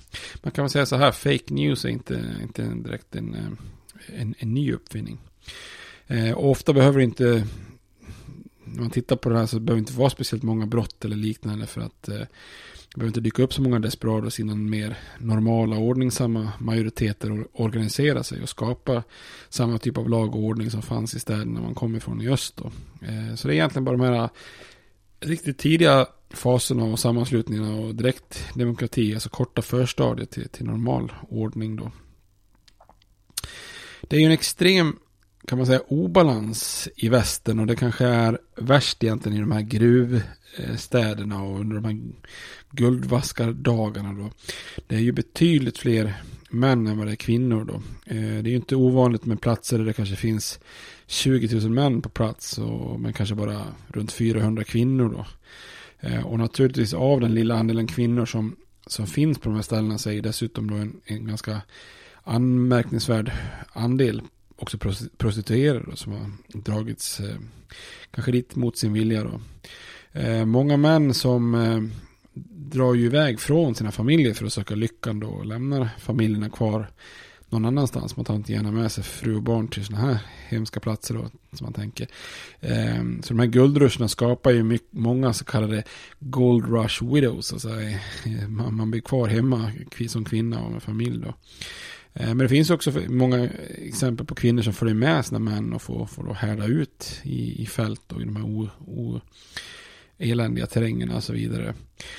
man 0.43 0.53
kan 0.53 0.65
väl 0.65 0.71
säga 0.71 0.87
så 0.87 0.97
här, 0.97 1.13
fake 1.13 1.55
news 1.55 1.85
är 1.85 1.89
inte, 1.89 2.37
inte 2.43 2.63
direkt 2.63 3.17
en, 3.17 3.35
eh, 3.35 4.21
en, 4.21 4.35
en 4.39 4.55
ny 4.55 4.73
uppfinning. 4.73 5.19
och 6.35 6.51
ofta 6.51 6.73
behöver 6.73 7.01
inte 7.01 7.47
när 8.73 8.81
man 8.81 8.91
tittar 8.91 9.17
på 9.17 9.29
det 9.29 9.39
här 9.39 9.47
så 9.47 9.61
behöver 9.61 9.77
det 9.77 9.89
inte 9.89 9.99
vara 9.99 10.11
speciellt 10.11 10.43
många 10.43 10.67
brott 10.67 11.05
eller 11.05 11.17
liknande 11.17 11.67
för 11.67 11.81
att 11.81 12.09
eh, 12.09 12.15
det 12.15 12.99
behöver 12.99 13.09
inte 13.09 13.21
dyka 13.21 13.43
upp 13.43 13.55
så 13.55 13.63
många 13.63 13.79
desperados 13.79 14.41
innan 14.41 14.71
mer 14.71 14.99
normala 15.19 15.77
ordningsamma 15.77 16.53
majoriteter 16.59 17.47
organiserar 17.53 18.23
sig 18.23 18.43
och 18.43 18.49
skapar 18.49 19.03
samma 19.49 19.79
typ 19.79 19.99
av 19.99 20.09
lag 20.09 20.35
och 20.35 20.43
ordning 20.43 20.71
som 20.71 20.83
fanns 20.83 21.15
i 21.15 21.21
städerna 21.21 21.61
man 21.61 21.75
kom 21.75 21.97
ifrån 21.97 22.23
i 22.23 22.29
öst. 22.29 22.57
Då. 22.57 22.73
Eh, 23.07 23.35
så 23.35 23.49
det 23.49 23.55
är 23.55 23.57
egentligen 23.57 23.85
bara 23.85 23.97
de 23.97 24.05
här 24.05 24.31
riktigt 25.21 25.59
tidiga 25.59 26.07
faserna 26.31 26.85
och 26.85 26.99
sammanslutningarna 26.99 27.75
och 27.75 27.95
direkt 27.95 28.45
demokrati, 28.55 29.15
alltså 29.15 29.29
korta 29.29 29.63
förstadiet 29.63 30.31
till, 30.31 30.49
till 30.49 30.67
normal 30.67 31.13
ordning 31.29 31.77
då. 31.77 31.93
Det 34.01 34.17
är 34.17 34.21
ju 34.21 34.27
en 34.27 34.33
extrem 34.33 34.99
kan 35.47 35.59
man 35.59 35.67
säga 35.67 35.81
obalans 35.89 36.89
i 36.97 37.09
västern 37.09 37.59
och 37.59 37.67
det 37.67 37.77
kanske 37.77 38.07
är 38.07 38.39
värst 38.57 39.05
egentligen 39.05 39.39
i 39.39 39.41
de 39.41 39.53
här 39.53 39.63
gruvstäderna 39.63 41.43
och 41.43 41.61
under 41.61 41.77
de 41.77 41.85
här 41.85 41.99
guldvaskardagarna 42.71 44.13
då. 44.13 44.31
Det 44.87 44.95
är 44.95 45.01
ju 45.01 45.13
betydligt 45.13 45.79
fler 45.79 46.15
män 46.51 46.87
än 46.87 46.99
vad 46.99 47.07
det 47.07 47.13
är 47.13 47.17
kvinnor 47.17 47.65
då. 47.65 47.75
Eh, 48.07 48.43
det 48.43 48.49
är 48.49 48.53
ju 48.53 48.57
inte 48.57 48.77
ovanligt 48.77 49.25
med 49.25 49.41
platser 49.41 49.79
där 49.79 49.85
det 49.85 49.93
kanske 49.93 50.17
finns 50.17 50.61
20 51.07 51.61
000 51.61 51.71
män 51.71 52.03
på 52.03 52.09
plats 52.09 52.59
och 52.59 53.01
men 53.01 53.13
kanske 53.13 53.35
bara 53.35 53.67
runt 53.89 54.13
400 54.13 54.65
kvinnor 54.65 55.09
då. 55.09 55.27
Eh, 56.09 56.27
och 56.27 56.39
naturligtvis 56.39 56.95
av 56.95 57.21
den 57.21 57.35
lilla 57.35 57.55
andelen 57.55 57.87
kvinnor 57.87 58.27
som, 58.27 58.57
som 58.87 59.07
finns 59.07 59.39
på 59.39 59.49
de 59.49 59.55
här 59.55 59.63
ställena 59.63 59.99
så 59.99 60.11
är 60.11 60.23
dessutom 60.23 60.71
då 60.71 60.77
en, 60.77 61.01
en 61.05 61.27
ganska 61.27 61.61
anmärkningsvärd 62.23 63.33
andel 63.73 64.23
också 64.63 64.79
prostituerade 65.17 65.97
som 65.97 66.13
har 66.13 66.31
dragits 66.49 67.21
eh, 67.21 67.37
kanske 68.11 68.33
dit 68.33 68.57
mot 68.57 68.77
sin 68.77 68.93
vilja. 68.93 69.25
Då. 69.25 69.41
Eh, 70.21 70.45
många 70.45 70.77
män 70.77 71.15
som 71.15 71.55
eh, 71.55 71.81
drar 72.51 72.95
ju 72.95 73.05
iväg 73.05 73.41
från 73.41 73.75
sina 73.75 73.93
familjer 73.93 74.35
för 74.35 74.47
att 74.47 74.53
söka 74.53 74.75
lyckan 74.75 75.21
då 75.21 75.29
och 75.29 75.47
lämnar 75.47 75.89
familjerna 75.99 76.51
kvar 76.51 76.91
någon 77.49 77.65
annanstans. 77.65 78.17
Man 78.17 78.25
tar 78.25 78.35
inte 78.35 78.53
gärna 78.53 78.73
med 78.73 78.93
sig 78.93 79.05
fru 79.05 79.37
och 79.37 79.43
barn 79.43 79.69
till 79.69 79.85
sådana 79.85 80.07
här 80.07 80.19
hemska 80.49 80.81
platser 80.81 81.15
då, 81.15 81.31
som 81.53 81.65
man 81.65 81.73
tänker. 81.73 82.09
Eh, 82.61 83.03
så 83.23 83.29
de 83.29 83.39
här 83.39 83.47
guldruscherna 83.47 84.09
skapar 84.09 84.51
ju 84.51 84.63
mycket, 84.63 84.93
många 84.93 85.33
så 85.33 85.45
kallade 85.45 85.85
gold 86.21 86.65
rush 86.73 87.05
widows. 87.15 87.53
Alltså, 87.53 87.81
eh, 87.81 88.49
man, 88.49 88.75
man 88.75 88.91
blir 88.91 89.01
kvar 89.01 89.29
hemma 89.29 89.73
som 90.09 90.25
kvinna 90.25 90.63
och 90.63 90.73
med 90.73 90.83
familj 90.83 91.23
då. 91.25 91.35
Eh, 92.15 92.27
men 92.27 92.39
det 92.39 92.49
finns 92.49 92.71
också 92.71 92.93
många 93.09 93.49
exempel 93.79 94.27
på 94.27 94.35
kvinnor 94.35 94.63
som 94.63 94.73
följer 94.73 94.95
med 94.95 95.27
sina 95.27 95.39
män 95.39 95.73
och 95.73 95.83
får, 95.83 96.07
får 96.07 96.25
då 96.25 96.33
härda 96.33 96.67
ut 96.67 97.21
i, 97.23 97.63
i 97.63 97.67
fält 97.67 98.13
och 98.13 98.21
i 98.21 98.25
de 98.25 98.37
här 98.37 98.45
o, 98.45 98.69
o, 98.87 99.21
eländiga 100.19 100.67
terrängerna 100.67 101.17
och 101.17 101.25
så 101.25 101.33
vidare. 101.33 101.75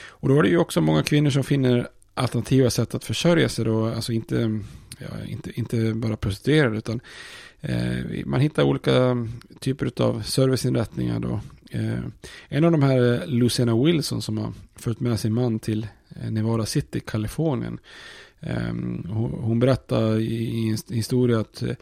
Och 0.08 0.30
då 0.30 0.40
är 0.40 0.44
det 0.44 0.50
ju 0.50 0.58
också 0.58 0.82
många 0.82 1.04
kvinnor 1.04 1.30
som 1.30 1.44
finner 1.44 1.88
alternativa 2.14 2.70
sätt 2.70 2.96
att 2.96 3.04
försörja 3.04 3.50
sig 3.50 3.66
då, 3.66 3.86
alltså 3.86 4.12
inte, 4.12 4.60
ja, 4.98 5.26
inte, 5.28 5.60
inte 5.60 5.94
bara 5.94 6.18
prostituerade 6.18 6.78
utan 6.78 7.02
eh, 7.62 8.26
man 8.26 8.42
hittar 8.42 8.64
olika 8.64 9.28
typer 9.60 10.04
av 10.04 10.22
serviceinrättningar 10.22 11.20
då. 11.20 11.40
Eh, 11.72 12.00
en 12.48 12.64
av 12.64 12.72
de 12.72 12.84
här 12.84 12.98
är 12.98 13.28
Luciana 13.28 13.84
Wilson 13.84 14.22
som 14.22 14.38
har 14.38 14.54
följt 14.76 15.00
med 15.00 15.20
sin 15.20 15.34
man 15.34 15.60
till 15.60 15.88
eh, 16.22 16.32
Nevada 16.32 16.66
City, 16.66 17.00
Kalifornien. 17.00 17.80
Ehm, 18.46 19.06
hon, 19.42 19.60
berättar 19.60 20.20
i 20.20 20.70
en 20.70 20.96
historia 20.96 21.40
att 21.40 21.62
eh, 21.62 21.76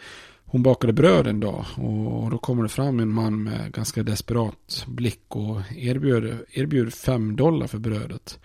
hon 0.46 0.64
bakade 0.64 0.94
bröd 0.94 1.28
en 1.28 1.40
dag 1.40 1.66
och 1.76 2.32
då 2.32 2.38
kommer 2.38 2.64
det 2.64 2.70
fram 2.70 3.00
en 3.00 3.14
man 3.14 3.44
med 3.44 3.74
ganska 3.74 4.04
desperat 4.04 4.86
blick 4.88 5.24
och 5.28 5.62
erbjuder, 5.78 6.46
erbjuder 6.52 6.92
fem 6.92 7.36
dollar 7.36 7.68
för 7.68 7.78
brödet. 7.78 8.40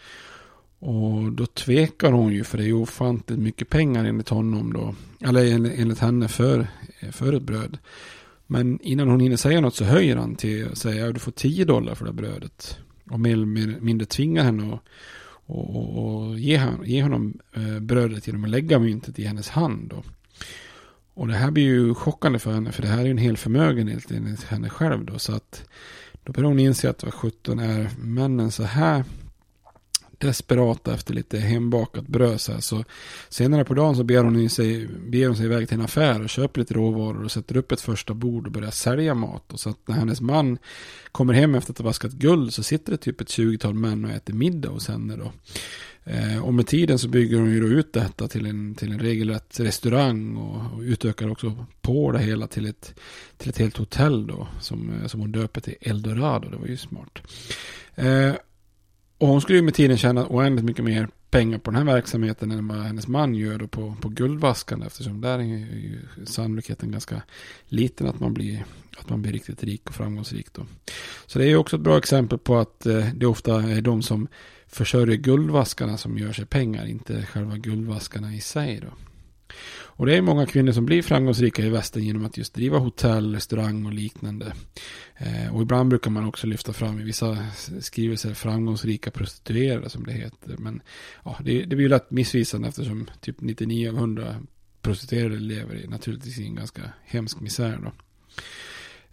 Och 0.79 1.33
då 1.33 1.47
tvekar 1.47 2.13
hon 2.13 2.33
ju 2.33 2.45
för 2.45 2.59
det 2.59 2.65
är 2.65 2.67
ju 2.67 2.73
ofantligt 2.75 3.41
mycket 3.41 3.69
pengar 3.69 4.05
enligt 4.05 4.29
honom 4.29 4.73
då. 4.73 4.95
Eller 5.29 5.53
enligt 5.81 5.99
henne 5.99 6.29
för, 6.29 6.67
för 7.13 7.33
ett 7.33 7.43
bröd. 7.43 7.79
Men 8.47 8.81
innan 8.81 9.09
hon 9.09 9.21
hinner 9.21 9.37
säga 9.37 9.61
något 9.61 9.75
så 9.75 9.85
höjer 9.85 10.17
han 10.17 10.35
till 10.35 10.69
och 10.69 10.79
säger 10.79 11.09
att 11.09 11.15
du 11.15 11.21
får 11.21 11.33
10 11.33 11.65
dollar 11.65 11.95
för 11.95 12.05
det 12.05 12.11
här 12.11 12.17
brödet. 12.17 12.79
Och 13.11 13.21
mer 13.21 13.33
eller 13.33 13.81
mindre 13.81 14.07
tvingar 14.07 14.45
henne 14.45 14.75
att 14.75 14.81
och, 15.47 15.77
och, 15.77 16.27
och 16.29 16.39
ge, 16.39 16.57
han, 16.57 16.83
ge 16.85 17.03
honom 17.03 17.39
eh, 17.57 17.81
brödet 17.81 18.27
genom 18.27 18.45
att 18.45 18.51
lägga 18.51 18.79
myntet 18.79 19.19
i 19.19 19.25
hennes 19.25 19.49
hand. 19.49 19.91
Då. 19.91 20.03
Och 21.15 21.29
det 21.29 21.35
här 21.35 21.51
blir 21.51 21.65
ju 21.65 21.95
chockande 21.95 22.39
för 22.39 22.53
henne 22.53 22.73
för 22.73 22.83
det 22.83 22.89
här 22.89 23.01
är 23.01 23.05
ju 23.05 23.11
en 23.11 23.19
hel 23.19 23.37
förmögenhet 23.37 24.11
enligt 24.11 24.43
henne 24.43 24.69
själv 24.69 25.05
då. 25.05 25.19
Så 25.19 25.35
att 25.35 25.65
då 26.25 26.33
börjar 26.33 26.49
hon 26.49 26.59
inse 26.59 26.91
att 26.91 27.05
vad 27.05 27.15
17 27.15 27.59
är 27.59 27.91
männen 27.99 28.51
så 28.51 28.63
här 28.63 29.05
desperata 30.19 30.95
efter 30.95 31.15
lite 31.15 31.39
hembakat 31.39 32.07
bröd. 32.07 32.41
Så, 32.41 32.61
så 32.61 32.85
senare 33.29 33.65
på 33.65 33.75
dagen 33.75 33.97
så 33.97 34.05
ber 34.05 34.25
hon, 34.25 34.51
sig, 34.51 34.87
ber 34.87 35.27
hon 35.27 35.37
sig 35.37 35.47
iväg 35.47 35.69
till 35.69 35.79
en 35.79 35.85
affär 35.85 36.23
och 36.23 36.29
köper 36.29 36.61
lite 36.61 36.75
råvaror 36.75 37.25
och 37.25 37.33
sätter 37.33 37.57
upp 37.57 37.73
ett 37.73 37.81
första 37.81 38.15
bord 38.15 38.47
och 38.47 38.53
börjar 38.53 38.71
sälja 38.71 39.15
mat. 39.15 39.53
Och 39.53 39.61
så 39.61 39.71
att 39.71 39.89
när 39.89 39.95
hennes 39.95 40.21
man 40.21 40.59
kommer 41.13 41.35
hem 41.35 41.55
efter 41.55 41.73
att 41.73 41.79
ha 41.79 41.85
vaskat 41.85 42.13
guld 42.13 42.55
så 42.55 42.63
sitter 42.63 42.93
det 42.93 42.99
typ 42.99 43.21
ett 43.21 43.29
tjugotal 43.29 43.75
män 43.75 44.05
och 44.05 44.11
äter 44.11 44.35
middag 44.35 44.69
hos 44.69 44.89
henne 44.89 45.17
då. 45.17 45.33
Eh, 46.05 46.45
och 46.45 46.55
med 46.55 46.67
tiden 46.67 46.99
så 46.99 47.09
bygger 47.09 47.39
hon 47.39 47.51
ju 47.51 47.61
då 47.61 47.67
ut 47.67 47.93
detta 47.93 48.29
till 48.29 48.47
en, 48.47 48.75
till 48.75 48.93
en 48.93 48.99
regelrätt 48.99 49.61
restaurang 49.61 50.37
och, 50.37 50.77
och 50.77 50.81
utökar 50.81 51.31
också 51.31 51.67
på 51.81 52.13
det 52.13 52.19
hela 52.19 52.47
till 52.47 52.67
ett, 52.67 52.95
till 53.37 53.49
ett 53.49 53.59
helt 53.59 53.77
hotell 53.77 54.27
då 54.27 54.49
som, 54.61 54.93
som 55.07 55.21
hon 55.21 55.33
döper 55.33 55.61
till 55.61 55.75
Eldorado. 55.81 56.49
Det 56.49 56.57
var 56.57 56.67
ju 56.67 56.77
smart. 56.77 57.19
Eh, 57.95 58.33
och 59.19 59.29
hon 59.29 59.41
skulle 59.41 59.59
ju 59.59 59.63
med 59.63 59.75
tiden 59.75 59.99
tjäna 59.99 60.27
oändligt 60.29 60.65
mycket 60.65 60.85
mer 60.85 61.09
pengar 61.31 61.59
på 61.59 61.71
den 61.71 61.79
här 61.79 61.95
verksamheten 61.95 62.51
än 62.51 62.69
vad 62.69 62.79
hennes 62.79 63.07
man 63.07 63.35
gör 63.35 63.59
då 63.59 63.69
på, 63.69 63.97
på 64.01 64.09
guldvaskande. 64.09 64.87
Eftersom 64.87 65.21
där 65.21 65.39
är 65.39 65.43
ju 65.43 65.99
sannolikheten 66.27 66.91
ganska 66.91 67.23
liten 67.69 68.07
att 68.07 68.21
man 68.21 68.35
blir, 68.35 68.65
att 68.99 69.09
man 69.09 69.23
blir 69.23 69.33
riktigt 69.33 69.65
rik 69.65 69.89
och 69.89 69.95
framgångsrik. 69.95 70.53
Då. 70.53 70.67
Så 71.27 71.39
det 71.39 71.45
är 71.45 71.49
ju 71.49 71.57
också 71.57 71.77
ett 71.77 71.83
bra 71.83 71.99
exempel 71.99 72.39
på 72.39 72.57
att 72.57 72.87
eh, 72.87 73.07
det 73.15 73.27
ofta 73.27 73.63
är 73.63 73.81
de 73.81 74.03
som 74.03 74.29
försörjer 74.67 75.17
guldvaskarna 75.17 75.97
som 75.97 76.19
gör 76.19 76.33
sig 76.33 76.47
pengar, 76.47 76.87
inte 76.87 77.27
själva 77.27 77.57
guldvaskarna 77.57 78.35
i 78.35 78.41
sig. 78.41 78.81
Då. 78.81 78.89
Och 79.97 80.07
det 80.07 80.17
är 80.17 80.23
många 80.23 80.47
kvinnor 80.47 80.73
som 80.73 80.87
blir 80.87 81.03
framgångsrika 81.03 81.63
i 81.63 81.69
västern 81.69 82.03
genom 82.03 82.25
att 82.25 82.37
just 82.37 82.55
driva 82.55 82.79
hotell, 82.79 83.35
restaurang 83.35 83.87
och 83.87 83.93
liknande. 83.93 84.53
Eh, 85.17 85.55
och 85.55 85.63
ibland 85.63 85.89
brukar 85.89 86.11
man 86.11 86.25
också 86.25 86.47
lyfta 86.47 86.73
fram 86.73 87.01
i 87.01 87.05
vissa 87.05 87.39
skrivelser 87.81 88.35
framgångsrika 88.35 89.11
prostituerade 89.11 89.91
som 89.91 90.05
det 90.07 90.13
heter. 90.13 90.57
Men 90.59 90.83
ja, 91.25 91.37
det, 91.45 91.61
det 91.65 91.77
blir 91.77 91.81
ju 91.81 91.89
lätt 91.89 92.11
missvisande 92.11 92.69
eftersom 92.69 93.11
typ 93.21 93.41
99 93.41 93.89
av 93.89 93.97
100 93.97 94.37
prostituerade 94.83 95.37
lever 95.37 95.75
i, 95.75 95.87
naturligtvis 95.87 96.39
i 96.39 96.47
en 96.47 96.55
ganska 96.55 96.83
hemsk 97.05 97.41
misär. 97.41 97.79
Då. 97.83 97.93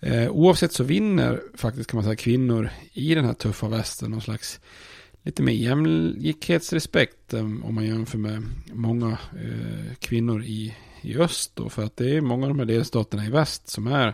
Eh, 0.08 0.30
oavsett 0.30 0.74
så 0.74 0.84
vinner 0.84 1.42
faktiskt 1.56 1.90
kan 1.90 1.98
man 1.98 2.04
säga 2.04 2.16
kvinnor 2.16 2.70
i 2.94 3.16
den 3.16 3.26
här 3.26 3.34
tuffa 3.34 3.68
västern 3.68 4.12
någon 4.12 4.22
slags 4.22 4.60
lite 5.24 5.44
mer 5.44 5.54
jämlikhetsrespekt 5.54 7.34
eh, 7.34 7.42
om 7.42 7.76
man 7.76 7.86
jämför 7.86 8.18
med 8.18 8.44
många 8.74 9.12
eh, 9.44 9.96
kvinnor 10.00 10.44
i, 10.44 10.76
i 11.02 11.18
öst. 11.18 11.52
Då, 11.56 11.70
för 11.70 11.84
att 11.84 11.98
det 11.98 12.16
är 12.16 12.22
många 12.22 12.44
av 12.44 12.50
de 12.50 12.60
här 12.60 12.66
delstaterna 12.66 13.26
i 13.26 13.30
väst 13.30 13.70
som 13.70 13.88
är 13.88 14.14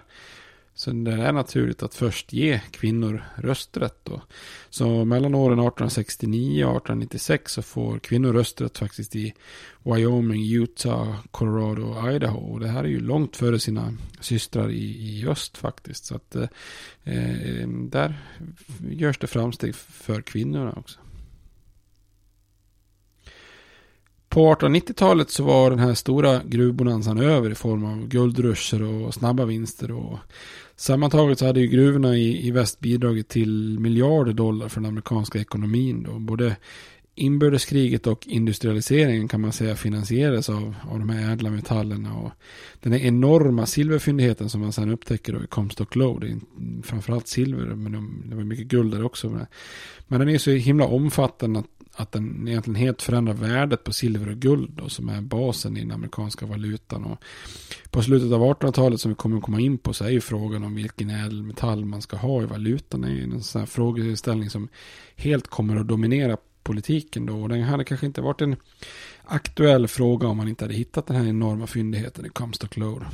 så 0.73 0.91
det 0.91 1.11
är 1.11 1.31
naturligt 1.31 1.83
att 1.83 1.95
först 1.95 2.33
ge 2.33 2.61
kvinnor 2.71 3.23
rösträtt. 3.35 3.99
Då. 4.03 4.21
Så 4.69 5.05
mellan 5.05 5.35
åren 5.35 5.59
1869 5.59 6.65
och 6.65 6.77
1896 6.77 7.51
så 7.51 7.61
får 7.61 7.99
kvinnor 7.99 8.33
rösträtt 8.33 8.77
faktiskt 8.77 9.15
i 9.15 9.33
Wyoming, 9.83 10.53
Utah, 10.53 11.15
Colorado 11.31 11.81
och 11.81 12.13
Idaho. 12.13 12.53
Och 12.53 12.59
det 12.59 12.67
här 12.67 12.83
är 12.83 12.87
ju 12.87 12.99
långt 12.99 13.37
före 13.37 13.59
sina 13.59 13.93
systrar 14.19 14.69
i, 14.69 15.19
i 15.19 15.27
öst 15.27 15.57
faktiskt. 15.57 16.05
Så 16.05 16.15
att 16.15 16.35
eh, 16.35 16.47
eh 17.03 17.67
där 17.67 18.19
görs 18.89 19.17
det 19.17 19.27
framsteg 19.27 19.75
för 19.75 20.21
kvinnorna 20.21 20.73
också. 20.77 20.99
På 24.29 24.53
1890-talet 24.53 25.29
så 25.29 25.43
var 25.43 25.69
den 25.69 25.79
här 25.79 25.93
stora 25.93 26.41
gruvbonanzan 26.45 27.17
över 27.17 27.51
i 27.51 27.55
form 27.55 27.85
av 27.85 28.07
guldruscher 28.07 28.83
och 28.83 29.13
snabba 29.13 29.45
vinster. 29.45 29.91
Och 29.91 30.17
sammantaget 30.75 31.39
så 31.39 31.45
hade 31.45 31.59
ju 31.59 31.67
gruvorna 31.67 32.17
i, 32.17 32.47
i 32.47 32.51
väst 32.51 32.79
bidragit 32.79 33.27
till 33.27 33.79
miljarder 33.79 34.33
dollar 34.33 34.67
för 34.67 34.81
den 34.81 34.89
amerikanska 34.89 35.39
ekonomin. 35.39 36.03
Då. 36.03 36.19
Både 36.19 36.55
inbördeskriget 37.15 38.07
och 38.07 38.27
industrialiseringen 38.27 39.27
kan 39.27 39.41
man 39.41 39.51
säga 39.51 39.75
finansierades 39.75 40.49
av, 40.49 40.75
av 40.91 40.99
de 40.99 41.09
här 41.09 41.31
ädla 41.31 41.49
metallerna. 41.49 42.17
Och 42.17 42.31
den 42.79 42.93
här 42.93 42.99
enorma 42.99 43.65
silverfyndigheten 43.65 44.49
som 44.49 44.61
man 44.61 44.73
sedan 44.73 44.89
upptäcker 44.89 45.33
då 45.33 45.43
i 45.43 45.47
Comstock 45.47 45.95
Low. 45.95 46.19
Det 46.19 46.27
är 46.27 46.37
framförallt 46.83 47.27
silver, 47.27 47.65
men 47.65 48.21
det 48.29 48.35
var 48.35 48.43
mycket 48.43 48.67
guld 48.67 48.93
där 48.93 49.03
också. 49.03 49.47
Men 50.07 50.19
den 50.19 50.29
är 50.29 50.37
så 50.37 50.51
himla 50.51 50.85
omfattande 50.85 51.59
att 51.59 51.78
att 51.99 52.11
den 52.11 52.47
egentligen 52.47 52.75
helt 52.75 53.01
förändrar 53.01 53.33
värdet 53.33 53.83
på 53.83 53.93
silver 53.93 54.29
och 54.29 54.37
guld 54.37 54.71
då, 54.75 54.89
som 54.89 55.09
är 55.09 55.21
basen 55.21 55.77
i 55.77 55.79
den 55.79 55.91
amerikanska 55.91 56.45
valutan. 56.45 57.05
Och 57.05 57.23
på 57.89 58.01
slutet 58.01 58.31
av 58.31 58.41
1800-talet 58.41 59.01
som 59.01 59.11
vi 59.11 59.15
kommer 59.15 59.37
att 59.37 59.43
komma 59.43 59.59
in 59.59 59.77
på 59.77 59.93
så 59.93 60.05
är 60.05 60.09
ju 60.09 60.21
frågan 60.21 60.63
om 60.63 60.75
vilken 60.75 61.09
ädelmetall 61.09 61.85
man 61.85 62.01
ska 62.01 62.17
ha 62.17 62.41
i 62.41 62.45
valutan 62.45 63.03
är 63.03 63.23
en 63.23 63.43
sån 63.43 63.59
här 63.59 63.65
frågeställning 63.65 64.49
som 64.49 64.67
helt 65.15 65.47
kommer 65.47 65.75
att 65.75 65.87
dominera 65.87 66.37
politiken 66.63 67.25
då. 67.25 67.41
Och 67.41 67.49
den 67.49 67.63
hade 67.63 67.83
kanske 67.83 68.05
inte 68.05 68.21
varit 68.21 68.41
en 68.41 68.55
aktuell 69.23 69.87
fråga 69.87 70.27
om 70.27 70.37
man 70.37 70.47
inte 70.47 70.63
hade 70.63 70.75
hittat 70.75 71.07
den 71.07 71.15
här 71.15 71.27
enorma 71.27 71.67
fyndigheten 71.67 72.25
i 72.25 72.29
Comstock 72.29 72.77
Lode. 72.77 73.05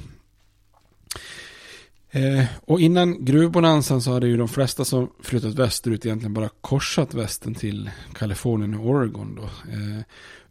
Eh, 2.15 2.45
och 2.65 2.81
innan 2.81 3.25
gruvbonanzan 3.25 4.01
så 4.01 4.13
hade 4.13 4.27
ju 4.27 4.37
de 4.37 4.47
flesta 4.47 4.85
som 4.85 5.09
flyttat 5.23 5.53
västerut 5.53 6.05
egentligen 6.05 6.33
bara 6.33 6.49
korsat 6.61 7.13
västen 7.13 7.55
till 7.55 7.89
Kalifornien 8.13 8.73
och 8.73 8.89
Oregon. 8.89 9.35
Då. 9.35 9.43
Eh, 9.43 10.01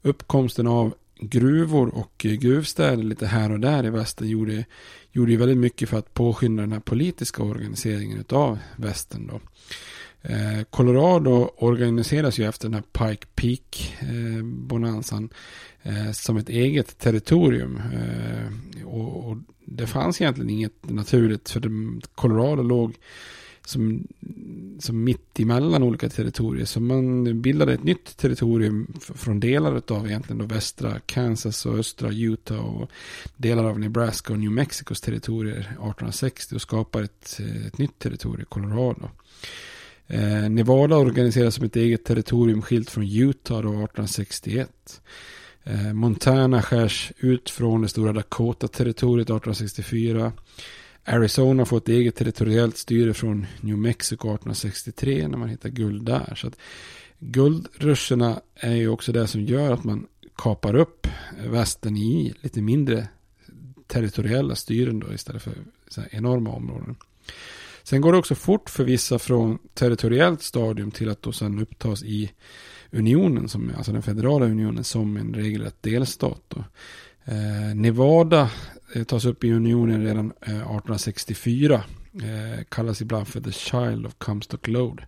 uppkomsten 0.03 0.67
av 0.67 0.95
gruvor 1.21 1.95
och 1.95 2.13
gruvstäder 2.19 3.03
lite 3.03 3.27
här 3.27 3.53
och 3.53 3.61
där 3.61 3.87
i 3.87 3.91
västen 3.91 4.29
gjorde, 4.29 4.65
gjorde 5.13 5.33
ju 5.33 5.39
väldigt 5.39 5.59
mycket 5.59 5.89
för 5.89 5.99
att 5.99 6.15
påskynda 6.15 6.63
den 6.63 6.73
här 6.73 6.81
politiska 6.81 7.43
organiseringen 7.43 8.25
av 8.29 8.59
västen 8.77 9.27
Då. 9.27 9.41
Eh, 10.29 10.65
Colorado 10.71 11.51
organiseras 11.57 12.39
ju 12.39 12.49
efter 12.49 12.69
den 12.69 12.75
här 12.75 12.83
Pike 13.09 13.27
Peak-bonanzan 13.35 15.29
eh, 15.83 16.07
eh, 16.07 16.13
som 16.13 16.37
ett 16.37 16.49
eget 16.49 16.99
territorium. 16.99 17.81
Och, 18.85 19.37
det 19.67 19.87
fanns 19.87 20.21
egentligen 20.21 20.51
inget 20.51 20.91
naturligt 20.91 21.51
för 21.51 21.63
Colorado 22.15 22.63
låg 22.63 22.95
som, 23.67 24.07
som 24.79 25.05
mitt 25.05 25.41
emellan 25.41 25.83
olika 25.83 26.09
territorier. 26.09 26.65
Så 26.65 26.81
man 26.81 27.43
bildade 27.43 27.73
ett 27.73 27.85
nytt 27.85 28.17
territorium 28.17 28.95
från 29.01 29.41
delar 29.41 29.83
av 29.89 30.07
egentligen 30.07 30.39
då 30.39 30.45
västra 30.45 31.01
Kansas 31.07 31.67
och 31.67 31.79
östra 31.79 32.13
Utah 32.13 32.59
och 32.59 32.91
delar 33.37 33.65
av 33.65 33.79
Nebraska 33.79 34.33
och 34.33 34.39
New 34.39 34.51
Mexicos 34.51 35.01
territorier 35.01 35.59
1860 35.59 36.55
och 36.55 36.63
skapade 36.63 37.05
ett, 37.05 37.41
ett 37.67 37.79
nytt 37.79 37.99
territorium, 37.99 38.47
Colorado. 38.49 39.11
Eh, 40.07 40.51
Nevada 40.51 40.97
organiserades 40.97 41.55
som 41.55 41.65
ett 41.65 41.77
eget 41.77 42.05
territorium 42.05 42.63
skilt 42.63 42.91
från 42.91 43.05
Utah 43.05 43.63
då 43.63 43.69
1861. 43.69 45.01
Eh, 45.65 45.93
Montana 45.93 46.63
skärs 46.63 47.13
ut 47.19 47.51
från 47.51 47.83
det 47.83 47.89
stora 47.89 48.13
Dakota-territoriet 48.13 49.31
1864. 49.31 50.33
Arizona 51.05 51.65
får 51.65 51.77
ett 51.77 51.89
eget 51.89 52.17
territoriellt 52.17 52.77
styre 52.77 53.15
från 53.15 53.47
New 53.61 53.79
Mexico 53.79 54.29
1863 54.29 55.29
när 55.29 55.39
man 55.39 55.49
hittar 55.49 55.69
guld 55.69 56.05
där. 56.05 56.35
Så 56.37 56.47
att 56.47 56.59
guldruscherna 57.19 58.41
är 58.55 58.75
ju 58.75 58.89
också 58.89 59.13
det 59.13 59.27
som 59.27 59.41
gör 59.41 59.73
att 59.73 59.85
man 59.85 60.07
kapar 60.37 60.77
upp 60.77 61.07
västern 61.47 61.97
i 61.97 62.35
lite 62.41 62.63
mindre 62.63 63.09
territoriella 63.87 64.55
styren 64.55 65.01
då 65.01 65.13
istället 65.13 65.43
för 65.43 65.55
enorma 66.11 66.51
områden. 66.51 66.97
Sen 67.85 68.01
går 68.01 68.13
det 68.13 68.19
också 68.19 68.35
fort 68.35 68.71
för 68.71 68.85
vissa 68.85 69.19
från 69.19 69.59
territoriellt 69.75 70.43
stadium 70.43 70.91
till 70.91 71.09
att 71.09 71.23
då 71.23 71.33
sen 71.33 71.59
upptas 71.59 72.03
i 72.03 72.33
unionen, 72.91 73.49
som, 73.49 73.73
alltså 73.77 73.93
den 73.93 74.03
federala 74.03 74.47
unionen, 74.47 74.85
som 74.85 75.17
en 75.17 75.35
regelrätt 75.35 75.83
delstat. 75.83 76.43
Då. 76.49 76.65
Eh, 77.25 77.75
Nevada 77.75 78.51
eh, 78.95 79.05
tas 79.05 79.25
upp 79.25 79.45
i 79.45 79.53
unionen 79.53 80.05
redan 80.05 80.33
eh, 80.41 80.55
1864. 80.55 81.83
Eh, 82.15 82.65
kallas 82.69 83.01
ibland 83.01 83.29
för 83.29 83.41
the 83.41 83.53
child 83.53 84.07
of 84.07 84.15
Comstock 84.19 84.69
Load. 84.69 85.03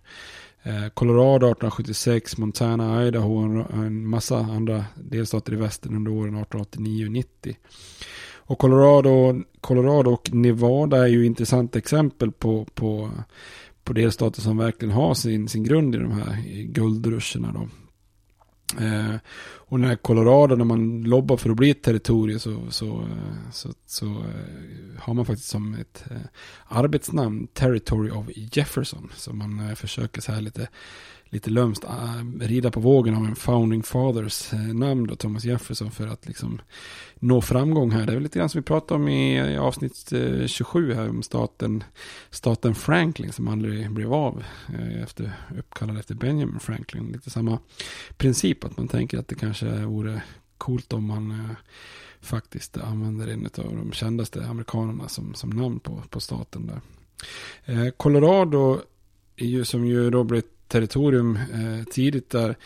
Eh, 0.62 0.88
Colorado 0.88 1.46
1876, 1.46 2.38
Montana, 2.38 3.06
Idaho 3.06 3.60
och 3.60 3.84
en 3.84 4.06
massa 4.06 4.38
andra 4.38 4.84
delstater 4.94 5.52
i 5.52 5.56
västern 5.56 5.96
under 5.96 6.12
åren 6.12 6.36
1889 6.36 7.06
och 7.06 7.12
90. 7.12 7.56
Och 8.46 8.58
Colorado, 8.58 9.42
Colorado 9.60 10.10
och 10.10 10.32
Nevada 10.32 10.96
är 10.96 11.06
ju 11.06 11.26
intressanta 11.26 11.78
exempel 11.78 12.32
på, 12.32 12.64
på, 12.74 13.10
på 13.84 13.92
delstater 13.92 14.40
som 14.40 14.56
verkligen 14.56 14.94
har 14.94 15.14
sin, 15.14 15.48
sin 15.48 15.64
grund 15.64 15.94
i 15.94 15.98
de 15.98 16.12
här 16.12 16.42
guldruscherna. 16.62 17.52
Då. 17.52 17.68
Eh, 18.84 19.16
och 19.68 19.80
när 19.80 19.96
Colorado, 19.96 20.56
när 20.56 20.64
man 20.64 21.02
lobbar 21.02 21.36
för 21.36 21.50
att 21.50 21.56
bli 21.56 21.70
ett 21.70 21.82
territorium 21.82 22.38
så, 22.38 22.70
så, 22.70 22.86
eh, 22.86 23.50
så, 23.52 23.68
så 23.86 24.06
eh, 24.06 25.00
har 25.00 25.14
man 25.14 25.26
faktiskt 25.26 25.48
som 25.48 25.74
ett 25.74 26.04
eh, 26.10 26.16
arbetsnamn 26.68 27.46
Territory 27.46 28.10
of 28.10 28.26
Jefferson. 28.36 29.12
Så 29.16 29.32
man 29.32 29.68
eh, 29.68 29.74
försöker 29.74 30.20
så 30.20 30.32
här 30.32 30.40
lite 30.40 30.68
lite 31.30 31.50
lömst 31.50 31.84
äh, 31.84 32.40
rida 32.40 32.70
på 32.70 32.80
vågen 32.80 33.16
av 33.16 33.24
en 33.24 33.36
founding 33.36 33.82
fathers 33.82 34.52
äh, 34.52 34.74
namn 34.74 35.06
då, 35.06 35.16
Thomas 35.16 35.44
Jefferson 35.44 35.90
för 35.90 36.06
att 36.06 36.26
liksom 36.26 36.60
nå 37.14 37.40
framgång 37.40 37.90
här. 37.90 38.06
Det 38.06 38.12
är 38.12 38.14
väl 38.14 38.22
lite 38.22 38.38
grann 38.38 38.48
som 38.48 38.60
vi 38.60 38.64
pratade 38.64 39.00
om 39.00 39.08
i, 39.08 39.38
i 39.38 39.56
avsnitt 39.56 40.12
eh, 40.12 40.20
äh, 40.20 40.46
27 40.46 40.94
här 40.94 41.08
om 41.08 41.22
staten, 41.22 41.84
staten 42.30 42.74
Franklin 42.74 43.32
som 43.32 43.48
aldrig 43.48 43.90
blev 43.90 44.14
av 44.14 44.44
eh, 44.68 45.02
efter, 45.02 45.32
uppkallad 45.58 45.98
efter 45.98 46.14
Benjamin 46.14 46.60
Franklin. 46.60 47.12
Lite 47.12 47.30
samma 47.30 47.58
princip 48.16 48.64
att 48.64 48.76
man 48.76 48.88
tänker 48.88 49.18
att 49.18 49.28
det 49.28 49.34
kanske 49.34 49.66
vore 49.66 50.22
coolt 50.58 50.92
om 50.92 51.04
man 51.04 51.54
faktiskt 52.20 52.76
använder 52.76 53.28
en 53.28 53.46
av 53.46 53.76
de 53.76 53.92
kändaste 53.92 54.46
amerikanerna 54.46 55.08
som, 55.08 55.34
som 55.34 55.50
namn 55.50 55.80
på, 55.80 56.02
på 56.10 56.20
staten 56.20 56.66
där. 56.66 57.90
Colorado 57.90 58.80
är 59.36 59.46
ju 59.46 59.64
som 59.64 59.86
ju 59.86 60.10
då 60.10 60.24
blivit 60.24 60.55
territorium 60.68 61.36
eh, 61.36 61.84
tidigt 61.92 62.30
där. 62.30 62.56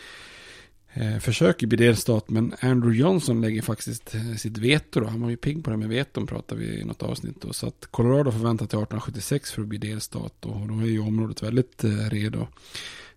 Eh, 0.93 1.19
försöker 1.19 1.67
bli 1.67 1.77
delstat, 1.77 2.29
men 2.29 2.53
Andrew 2.59 2.99
Johnson 2.99 3.41
lägger 3.41 3.61
faktiskt 3.61 4.15
eh, 4.15 4.35
sitt 4.35 4.57
veto. 4.57 4.99
Då. 4.99 5.07
Han 5.07 5.21
var 5.21 5.29
ju 5.29 5.37
pigg 5.37 5.63
på 5.63 5.69
det 5.69 5.77
med 5.77 5.89
veton, 5.89 6.27
pratar 6.27 6.55
vi 6.55 6.79
i 6.79 6.83
något 6.83 7.03
avsnitt. 7.03 7.41
Då. 7.41 7.53
Så 7.53 7.67
att 7.67 7.87
Colorado 7.91 8.31
får 8.31 8.39
vänta 8.39 8.65
till 8.65 8.77
1876 8.77 9.51
för 9.51 9.61
att 9.61 9.67
bli 9.67 9.77
delstat. 9.77 10.45
Och 10.45 10.67
då 10.67 10.79
är 10.79 10.85
ju 10.85 10.99
området 10.99 11.43
väldigt 11.43 11.83
eh, 11.83 11.89
redo. 11.89 12.47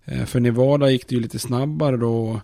Eh, 0.05 0.24
för 0.24 0.41
Nevada 0.41 0.91
gick 0.91 1.09
det 1.09 1.14
ju 1.14 1.20
lite 1.20 1.39
snabbare 1.39 1.97
då. 1.97 2.41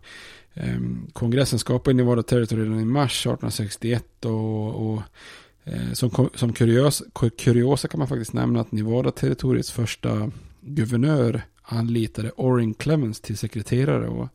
Ehm, 0.55 1.07
kongressen 1.12 1.59
skapade 1.59 1.97
Nevada 1.97 2.22
Territory 2.22 2.62
redan 2.62 2.80
i 2.80 2.84
mars 2.84 3.26
1861. 3.26 4.24
och, 4.24 4.93
och 4.93 5.03
eh, 5.64 5.93
som, 5.93 6.30
som 6.34 6.53
kurios, 6.53 7.03
kuriosa 7.38 7.88
kan 7.88 7.99
man 7.99 8.09
faktiskt 8.09 8.32
nämna 8.32 8.61
att 8.61 8.72
Nevada-territoriets 8.72 9.72
första 9.72 10.30
guvernör 10.61 11.43
anlitade 11.71 12.33
Orrin 12.37 12.75
Clemens 12.75 13.21
till 13.21 13.39
sekreterare 13.39 14.09
och 14.09 14.29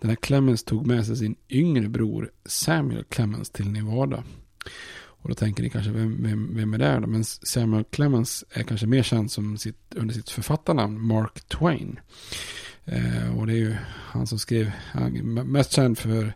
den 0.00 0.10
här 0.10 0.16
Clemens 0.16 0.64
tog 0.64 0.86
med 0.86 1.06
sig 1.06 1.16
sin 1.16 1.36
yngre 1.48 1.88
bror 1.88 2.30
Samuel 2.44 3.04
Clemens 3.04 3.50
till 3.50 3.70
Nevada. 3.70 4.24
Och 5.22 5.28
då 5.28 5.34
tänker 5.34 5.62
ni 5.62 5.70
kanske, 5.70 5.90
vem, 5.90 6.22
vem, 6.22 6.54
vem 6.54 6.74
är 6.74 6.78
det 6.78 7.00
då? 7.00 7.06
Men 7.06 7.24
Samuel 7.24 7.84
Clemens 7.84 8.44
är 8.50 8.62
kanske 8.62 8.86
mer 8.86 9.02
känd 9.02 9.30
som 9.30 9.58
sitt, 9.58 9.94
under 9.94 10.14
sitt 10.14 10.30
författarnamn 10.30 11.06
Mark 11.06 11.48
Twain. 11.48 12.00
Eh, 12.84 13.38
och 13.38 13.46
det 13.46 13.52
är 13.52 13.56
ju 13.56 13.76
han 13.86 14.26
som 14.26 14.38
skrev, 14.38 14.70
han 14.92 15.12
mest 15.34 15.72
känd 15.72 15.98
för 15.98 16.32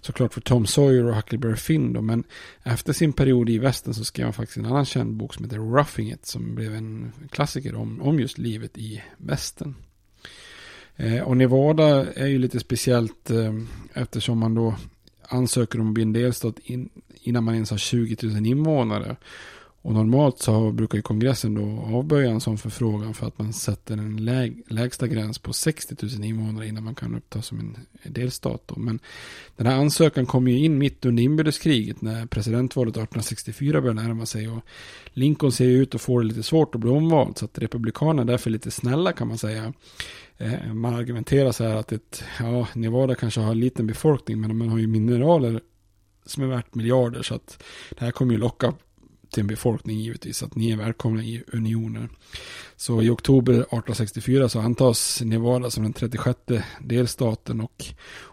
såklart 0.00 0.34
för 0.34 0.40
Tom 0.40 0.66
Sawyer 0.66 1.04
och 1.04 1.14
Huckleberry 1.14 1.56
Finn 1.56 1.92
då, 1.92 2.02
men 2.02 2.24
efter 2.62 2.92
sin 2.92 3.12
period 3.12 3.50
i 3.50 3.58
västern 3.58 3.94
så 3.94 4.04
skrev 4.04 4.26
han 4.26 4.32
faktiskt 4.32 4.58
en 4.58 4.66
annan 4.66 4.84
känd 4.84 5.16
bok 5.16 5.34
som 5.34 5.44
heter 5.44 5.58
Roughing 5.58 6.12
It 6.12 6.26
som 6.26 6.54
blev 6.54 6.74
en 6.74 7.12
klassiker 7.30 7.74
om, 7.74 8.02
om 8.02 8.20
just 8.20 8.38
livet 8.38 8.78
i 8.78 9.02
västern. 9.16 9.74
Eh, 10.96 11.22
och 11.22 11.36
Nevada 11.36 12.12
är 12.12 12.26
ju 12.26 12.38
lite 12.38 12.60
speciellt 12.60 13.30
eh, 13.30 13.54
eftersom 13.94 14.38
man 14.38 14.54
då 14.54 14.74
ansöker 15.28 15.80
om 15.80 15.88
att 15.88 15.94
bli 15.94 16.02
en 16.02 16.12
delstat 16.12 16.58
in, 16.64 16.88
innan 17.22 17.44
man 17.44 17.54
ens 17.54 17.70
har 17.70 17.78
20 17.78 18.16
000 18.22 18.46
invånare. 18.46 19.16
Och 19.86 19.92
normalt 19.92 20.38
så 20.38 20.72
brukar 20.72 20.98
ju 20.98 21.02
kongressen 21.02 21.54
då 21.54 21.96
avböja 21.96 22.30
en 22.30 22.40
sån 22.40 22.58
förfrågan 22.58 23.14
för 23.14 23.26
att 23.26 23.38
man 23.38 23.52
sätter 23.52 23.96
en 23.96 24.24
läg, 24.24 24.62
lägsta 24.68 25.06
gräns 25.06 25.38
på 25.38 25.52
60 25.52 25.96
000 26.02 26.24
invånare 26.24 26.66
innan 26.66 26.84
man 26.84 26.94
kan 26.94 27.14
upptas 27.14 27.46
som 27.46 27.58
en 27.58 27.76
delstat. 28.12 28.62
Då. 28.66 28.74
Men 28.78 28.98
den 29.56 29.66
här 29.66 29.76
ansökan 29.76 30.26
kom 30.26 30.48
ju 30.48 30.58
in 30.58 30.78
mitt 30.78 31.04
under 31.04 31.22
inbördeskriget 31.22 32.02
när 32.02 32.26
presidentvalet 32.26 32.92
1864 32.92 33.80
började 33.80 34.02
närma 34.02 34.26
sig. 34.26 34.48
Och 34.48 34.60
Lincoln 35.12 35.52
ser 35.52 35.64
ju 35.64 35.82
ut 35.82 35.94
att 35.94 36.00
få 36.00 36.18
det 36.18 36.26
lite 36.26 36.42
svårt 36.42 36.74
att 36.74 36.80
bli 36.80 36.90
omvald 36.90 37.38
så 37.38 37.44
att 37.44 37.58
republikanerna 37.58 38.22
är 38.22 38.26
därför 38.26 38.50
lite 38.50 38.70
snälla 38.70 39.12
kan 39.12 39.28
man 39.28 39.38
säga. 39.38 39.72
Eh, 40.38 40.74
man 40.74 40.94
argumenterar 40.94 41.52
så 41.52 41.64
här 41.64 41.76
att 41.76 41.92
ett, 41.92 42.24
ja, 42.40 42.68
Nevada 42.74 43.14
kanske 43.14 43.40
har 43.40 43.50
en 43.50 43.60
liten 43.60 43.86
befolkning 43.86 44.40
men 44.40 44.56
man 44.56 44.68
har 44.68 44.78
ju 44.78 44.86
mineraler 44.86 45.60
som 46.26 46.42
är 46.42 46.46
värt 46.46 46.74
miljarder 46.74 47.22
så 47.22 47.34
att 47.34 47.62
det 47.90 48.04
här 48.04 48.10
kommer 48.10 48.32
ju 48.32 48.38
locka 48.38 48.74
till 49.30 49.40
en 49.40 49.46
befolkning 49.46 50.00
givetvis 50.00 50.42
att 50.42 50.54
ni 50.54 50.70
är 50.70 50.76
välkomna 50.76 51.22
i 51.22 51.42
unionen. 51.52 52.08
Så 52.76 53.02
i 53.02 53.10
oktober 53.10 53.52
1864 53.52 54.48
så 54.48 54.60
antas 54.60 55.22
Nevada 55.24 55.70
som 55.70 55.82
den 55.82 55.92
36 55.92 56.38
delstaten 56.80 57.60
och 57.60 57.84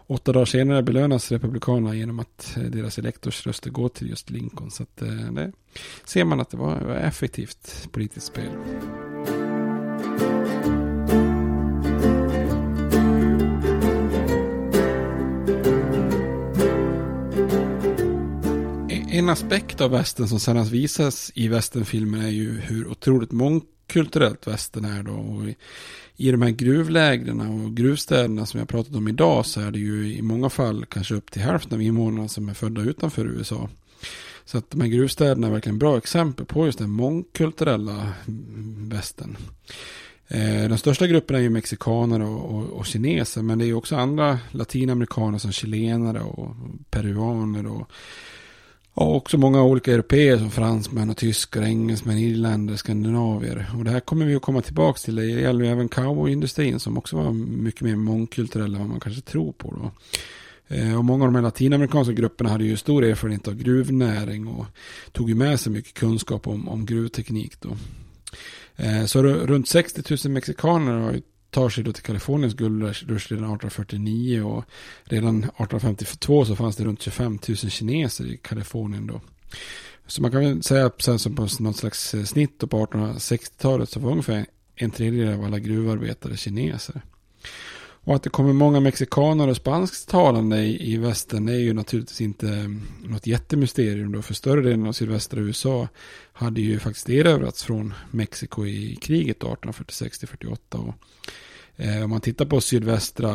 åtta 0.06 0.32
dagar 0.32 0.44
senare 0.44 0.82
belönas 0.82 1.32
republikanerna 1.32 1.94
genom 1.94 2.20
att 2.20 2.56
eh, 2.56 2.62
deras 2.62 2.98
elektorsröster 2.98 3.70
går 3.70 3.88
till 3.88 4.08
just 4.08 4.30
Lincoln. 4.30 4.70
Så 4.70 4.82
att 4.82 5.02
eh, 5.02 5.08
det 5.08 5.52
ser 6.04 6.24
man 6.24 6.40
att 6.40 6.50
det 6.50 6.56
var 6.56 6.94
effektivt 6.94 7.88
politiskt 7.92 8.26
spel. 8.26 8.50
En 19.14 19.28
aspekt 19.28 19.80
av 19.80 19.90
västern 19.90 20.28
som 20.28 20.40
sällan 20.40 20.64
visas 20.64 21.32
i 21.34 21.48
västernfilmer 21.48 22.24
är 22.24 22.30
ju 22.30 22.60
hur 22.60 22.88
otroligt 22.88 23.32
mångkulturellt 23.32 24.46
västern 24.46 24.84
är 24.84 25.02
då. 25.02 25.12
Och 25.12 25.44
I 26.16 26.30
de 26.30 26.42
här 26.42 26.50
gruvlägren 26.50 27.40
och 27.40 27.76
gruvstäderna 27.76 28.46
som 28.46 28.58
jag 28.58 28.68
pratat 28.68 28.94
om 28.94 29.08
idag 29.08 29.46
så 29.46 29.60
är 29.60 29.70
det 29.70 29.78
ju 29.78 30.14
i 30.14 30.22
många 30.22 30.50
fall 30.50 30.86
kanske 30.86 31.14
upp 31.14 31.30
till 31.30 31.42
hälften 31.42 31.74
av 31.74 31.82
invånarna 31.82 32.28
som 32.28 32.48
är 32.48 32.54
födda 32.54 32.82
utanför 32.82 33.26
USA. 33.26 33.68
Så 34.44 34.58
att 34.58 34.70
de 34.70 34.80
här 34.80 34.88
gruvstäderna 34.88 35.46
är 35.46 35.52
verkligen 35.52 35.78
bra 35.78 35.98
exempel 35.98 36.46
på 36.46 36.66
just 36.66 36.78
den 36.78 36.90
mångkulturella 36.90 38.12
västern. 38.76 39.36
Den 40.28 40.70
de 40.70 40.78
största 40.78 41.06
grupperna 41.06 41.38
är 41.38 41.42
ju 41.42 41.50
mexikaner 41.50 42.22
och, 42.22 42.54
och, 42.54 42.64
och, 42.64 42.86
kineser 42.86 43.42
men 43.42 43.58
det 43.58 43.64
är 43.64 43.66
ju 43.66 43.74
också 43.74 43.96
andra 43.96 44.38
latinamerikaner 44.50 45.38
som 45.38 45.52
chilenare 45.52 46.20
och 46.20 46.56
peruaner 46.90 47.66
och 47.66 47.90
och 48.94 49.16
också 49.16 49.38
många 49.38 49.62
olika 49.62 49.92
europeer 49.92 50.38
som 50.38 50.50
fransmän 50.50 51.10
och 51.10 51.16
tyskar, 51.16 51.62
engelsmän, 51.62 52.18
irländare, 52.18 52.76
skandinavier. 52.76 53.70
Och 53.78 53.84
det 53.84 53.90
här 53.90 54.00
kommer 54.00 54.26
vi 54.26 54.34
att 54.34 54.42
komma 54.42 54.62
tillbaka 54.62 54.98
till. 54.98 55.14
Det 55.14 55.26
gäller 55.26 55.64
ju 55.64 55.70
även 55.70 55.88
cowboyindustrin 55.88 56.80
som 56.80 56.98
också 56.98 57.16
var 57.16 57.32
mycket 57.32 57.82
mer 57.82 57.96
mångkulturell 57.96 58.74
än 58.74 58.80
vad 58.80 58.88
man 58.88 59.00
kanske 59.00 59.22
tror 59.22 59.52
på 59.52 59.70
då. 59.70 59.90
Eh, 60.76 60.98
och 60.98 61.04
många 61.04 61.24
av 61.24 61.32
de 61.32 61.34
här 61.34 61.42
latinamerikanska 61.42 62.12
grupperna 62.12 62.50
hade 62.50 62.64
ju 62.64 62.76
stor 62.76 63.04
erfarenhet 63.04 63.48
av 63.48 63.54
gruvnäring 63.54 64.48
och 64.48 64.66
tog 65.12 65.28
ju 65.28 65.34
med 65.34 65.60
sig 65.60 65.72
mycket 65.72 65.94
kunskap 65.94 66.48
om, 66.48 66.68
om 66.68 66.86
gruvteknik 66.86 67.60
då. 67.60 67.76
Eh, 68.76 69.04
så 69.04 69.22
runt 69.22 69.68
60 69.68 70.16
000 70.24 70.32
mexikaner 70.32 70.92
har 70.92 71.20
tar 71.54 71.68
sig 71.68 71.84
då 71.84 71.92
till 71.92 72.02
Kaliforniens 72.02 72.54
guldrush 72.54 73.04
redan 73.06 73.54
1849 73.54 74.42
och 74.42 74.64
redan 75.04 75.38
1852 75.38 76.44
så 76.44 76.56
fanns 76.56 76.76
det 76.76 76.84
runt 76.84 77.02
25 77.02 77.38
000 77.48 77.56
kineser 77.56 78.26
i 78.26 78.36
Kalifornien 78.36 79.06
då. 79.06 79.20
Så 80.06 80.22
man 80.22 80.30
kan 80.30 80.40
väl 80.40 80.62
säga 80.62 80.90
sen 80.98 81.18
som 81.18 81.36
på 81.36 81.48
något 81.60 81.76
slags 81.76 82.14
eh, 82.14 82.24
snitt 82.24 82.58
på 82.58 82.86
1860-talet 82.86 83.90
så 83.90 84.00
var 84.00 84.10
ungefär 84.10 84.46
en 84.76 84.90
tredjedel 84.90 85.34
av 85.34 85.44
alla 85.44 85.58
gruvarbetare 85.58 86.36
kineser. 86.36 87.02
Och 88.06 88.14
att 88.14 88.22
det 88.22 88.30
kommer 88.30 88.52
många 88.52 88.80
mexikaner 88.80 89.48
och 89.48 89.56
spansktalande 89.56 90.58
i, 90.58 90.92
i 90.92 90.96
västern 90.96 91.48
är 91.48 91.58
ju 91.58 91.72
naturligtvis 91.72 92.20
inte 92.20 92.48
eh, 92.48 93.08
något 93.08 93.26
jättemysterium 93.26 94.12
då. 94.12 94.22
För 94.22 94.34
större 94.34 94.60
delen 94.60 94.86
av 94.86 94.92
sydvästra 94.92 95.40
USA 95.40 95.88
hade 96.32 96.60
ju 96.60 96.78
faktiskt 96.78 97.10
erövrats 97.10 97.64
från 97.64 97.94
Mexiko 98.10 98.66
i 98.66 98.96
kriget 98.96 99.38
1846-48. 99.38 100.92
Eh, 101.76 102.04
om 102.04 102.10
man 102.10 102.20
tittar 102.20 102.44
på 102.44 102.60
sydvästra 102.60 103.30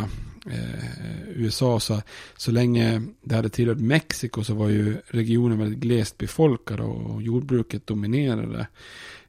eh, 0.46 1.30
USA 1.36 1.80
så, 1.80 2.02
så 2.38 2.52
länge 2.52 3.02
det 3.22 3.36
hade 3.36 3.50
tillhört 3.50 3.80
Mexiko 3.80 4.44
så 4.44 4.54
var 4.54 4.70
ju 4.70 4.98
regionen 5.08 5.60
väldigt 5.60 5.80
glest 5.80 6.18
befolkad 6.18 6.80
och 6.80 7.22
jordbruket 7.22 7.88
dominerade. 7.88 8.68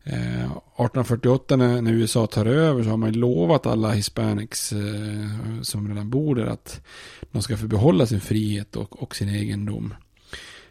Eh, 0.04 0.44
1848 0.44 1.56
när, 1.56 1.82
när, 1.82 1.92
USA 1.92 2.26
tar 2.26 2.46
över 2.46 2.82
så 2.82 2.90
har 2.90 2.96
man 2.96 3.12
lovat 3.12 3.66
alla 3.66 3.92
hispanics 3.92 4.72
eh, 4.72 5.60
som 5.62 5.88
redan 5.88 6.10
bor 6.10 6.34
där 6.34 6.46
att 6.46 6.86
de 7.32 7.42
ska 7.42 7.56
få 7.56 7.66
behålla 7.66 8.06
sin 8.06 8.20
frihet 8.20 8.76
och, 8.76 9.02
och 9.02 9.16
sin 9.16 9.28
egendom. 9.28 9.94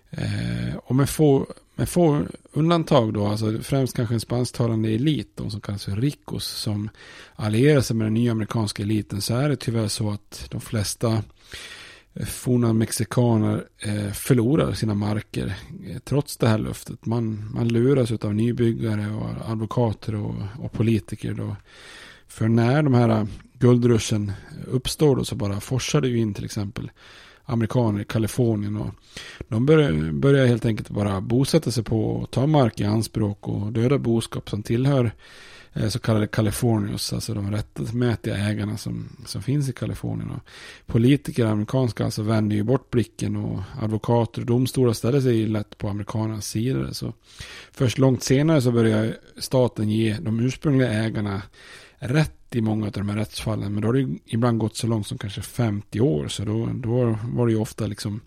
Eh, 0.10 0.76
och 0.76 0.96
med 0.96 1.10
få, 1.10 1.48
men 1.80 1.88
få 1.88 2.26
undantag 2.52 3.14
då, 3.14 3.28
alltså 3.28 3.60
främst 3.62 3.96
kanske 3.96 4.16
en 4.16 4.20
spansktalande 4.20 4.90
elit, 4.90 5.32
de 5.36 5.52
som 5.52 5.62
kallas 5.62 5.86
för 5.86 5.92
ricos, 5.92 6.46
som 6.46 6.90
allierar 7.36 7.82
sig 7.82 7.96
med 7.96 8.06
den 8.06 8.14
nya 8.14 8.32
amerikanska 8.32 8.84
eliten, 8.84 9.22
så 9.22 9.36
är 9.36 9.50
det 9.50 9.56
tyvärr 9.56 9.88
så 9.88 10.12
att 10.12 10.48
de 10.50 10.62
flesta 10.62 11.24
eh, 12.14 12.26
forna 12.26 12.74
mexikaner 12.74 13.66
eh, 13.80 14.12
förlorar 14.12 14.74
sina 14.74 14.94
marker 14.94 15.56
eh, 15.88 15.98
trots 16.00 16.38
det 16.38 16.48
här 16.48 16.58
löftet. 16.58 17.06
Man, 17.06 17.52
man 17.54 17.68
luras 17.68 18.12
av 18.12 18.36
nybyggare 18.36 19.16
och 19.16 19.52
advokater 19.52 20.16
och, 20.16 20.36
och 20.60 20.72
politiker. 20.72 21.34
Då. 21.34 21.56
För 22.28 22.48
när 22.48 22.84
de 22.84 22.94
här 22.94 23.28
guldruschen 23.54 24.32
uppstår 24.68 25.16
då 25.16 25.26
så 25.26 25.36
bara 25.36 25.60
forsar 25.60 26.02
det 26.02 26.08
ju 26.08 26.18
in 26.18 26.34
till 26.34 26.46
exempel 26.46 26.92
amerikaner 27.50 28.02
i 28.02 28.06
Kalifornien. 28.06 28.78
Och 28.78 28.90
de 29.48 29.66
börjar, 29.66 30.12
börjar 30.12 30.46
helt 30.46 30.66
enkelt 30.66 30.90
bara 30.90 31.22
bosätta 31.22 31.72
sig 31.72 31.84
på 31.84 32.12
och 32.12 32.32
ta 32.32 32.48
mark 32.48 32.80
i 32.80 32.84
anspråk 32.84 33.48
och 33.48 33.74
döda 33.74 33.98
boskap 33.98 34.50
som 34.50 34.64
tillhör 34.64 35.12
eh, 35.74 35.90
så 35.90 36.00
kallade 36.00 36.28
Californios, 36.28 37.14
alltså 37.14 37.34
de 37.34 37.52
rättmätiga 37.52 38.38
ägarna 38.38 38.78
som, 38.78 39.10
som 39.26 39.42
finns 39.42 39.70
i 39.70 39.74
Kalifornien. 39.74 40.30
Och 40.32 40.42
politiker, 40.86 41.46
amerikanska, 41.46 42.06
alltså 42.06 42.22
vänder 42.22 42.56
ju 42.56 42.64
bort 42.64 42.90
blicken 42.90 43.36
och 43.36 43.60
advokater 43.82 44.42
och 44.42 44.48
domstolar 44.48 44.94
ställer 44.94 45.22
sig 45.22 45.48
lätt 45.48 45.78
på 45.78 45.90
amerikanernas 45.90 46.48
sida. 46.48 46.94
Så 46.94 47.14
först 47.72 47.98
långt 47.98 48.24
senare 48.24 48.62
så 48.62 48.72
börjar 48.72 49.18
staten 49.38 49.90
ge 49.90 50.18
de 50.22 50.40
ursprungliga 50.40 50.90
ägarna 50.90 51.42
rätt 52.00 52.39
i 52.56 52.62
många 52.62 52.86
av 52.86 52.92
de 52.92 53.10
här 53.10 53.18
rättsfallen. 53.18 53.74
Men 53.74 53.82
då 53.82 53.88
har 53.88 53.94
det 53.94 54.18
ibland 54.26 54.60
gått 54.60 54.76
så 54.76 54.88
långt 54.88 55.08
som 55.08 55.18
kanske 55.18 55.42
50 55.42 56.00
år. 56.02 56.28
Så 56.28 56.46
då, 56.46 56.70
då 56.74 57.18
var 57.24 57.48
det 57.48 57.54
ju 57.54 57.60
ofta 57.60 57.88
liksom 57.88 58.22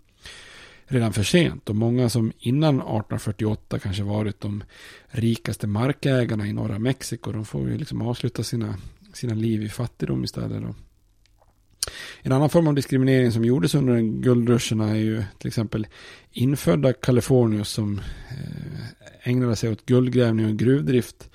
redan 0.85 1.13
för 1.13 1.23
sent. 1.23 1.69
Och 1.69 1.75
många 1.75 2.09
som 2.09 2.31
innan 2.39 2.75
1848 2.75 3.79
kanske 3.79 4.03
varit 4.03 4.41
de 4.41 4.63
rikaste 5.07 5.67
markägarna 5.67 6.47
i 6.47 6.53
norra 6.53 6.79
Mexiko, 6.79 7.31
de 7.31 7.45
får 7.45 7.69
ju 7.69 7.77
liksom 7.77 8.01
avsluta 8.01 8.43
sina, 8.43 8.75
sina 9.13 9.33
liv 9.33 9.63
i 9.63 9.69
fattigdom 9.69 10.23
istället. 10.23 10.61
Då. 10.61 10.75
En 12.21 12.31
annan 12.31 12.49
form 12.49 12.67
av 12.67 12.73
diskriminering 12.73 13.31
som 13.31 13.45
gjordes 13.45 13.75
under 13.75 13.99
guldruscherna 13.99 14.89
är 14.89 14.95
ju 14.95 15.23
till 15.37 15.47
exempel 15.47 15.87
infödda 16.31 16.93
kalifornier 16.93 17.63
som 17.63 17.99
eh, 18.29 19.29
ägnade 19.29 19.55
sig 19.55 19.71
åt 19.71 19.85
guldgrävning 19.85 20.45
och 20.45 20.57
gruvdrift 20.57 21.29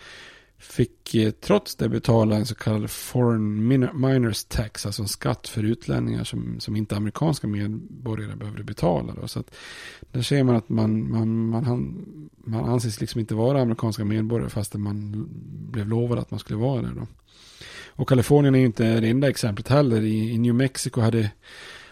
fick 0.59 1.15
eh, 1.15 1.31
trots 1.31 1.77
det 1.77 1.89
betala 1.89 2.37
en 2.37 2.47
så 2.47 2.55
kallad 2.55 2.91
foreign 2.91 3.69
miners 3.95 4.45
tax, 4.45 4.87
alltså 4.87 5.03
en 5.03 5.09
skatt 5.09 5.49
för 5.49 5.63
utlänningar 5.63 6.25
som, 6.25 6.61
som 6.61 6.77
inte 6.77 6.97
amerikanska 6.97 7.47
medborgare 7.47 8.37
behövde 8.37 8.65
betala. 8.65 9.15
Då. 9.21 9.29
Så 9.29 9.41
att 9.41 9.55
där 10.13 10.23
ser 10.23 10.43
man 10.43 10.57
att 10.57 10.69
man, 10.69 11.11
man, 11.11 11.49
man, 11.49 12.05
man 12.37 12.65
anses 12.65 13.01
liksom 13.01 13.21
inte 13.21 13.35
vara 13.35 13.63
amerikanska 13.63 14.05
medborgare 14.05 14.51
fastän 14.51 14.81
man 14.81 15.29
blev 15.71 15.89
lovad 15.89 16.19
att 16.19 16.31
man 16.31 16.41
skulle 16.41 16.59
vara 16.59 16.83
det. 16.83 16.95
Då. 16.95 17.07
Och 17.87 18.09
Kalifornien 18.09 18.55
är 18.55 18.59
ju 18.59 18.67
inte 18.67 19.01
det 19.01 19.09
enda 19.09 19.29
exemplet 19.29 19.69
heller. 19.69 20.03
I, 20.03 20.31
i 20.31 20.39
New 20.39 20.55
Mexico 20.55 21.01
hade 21.01 21.31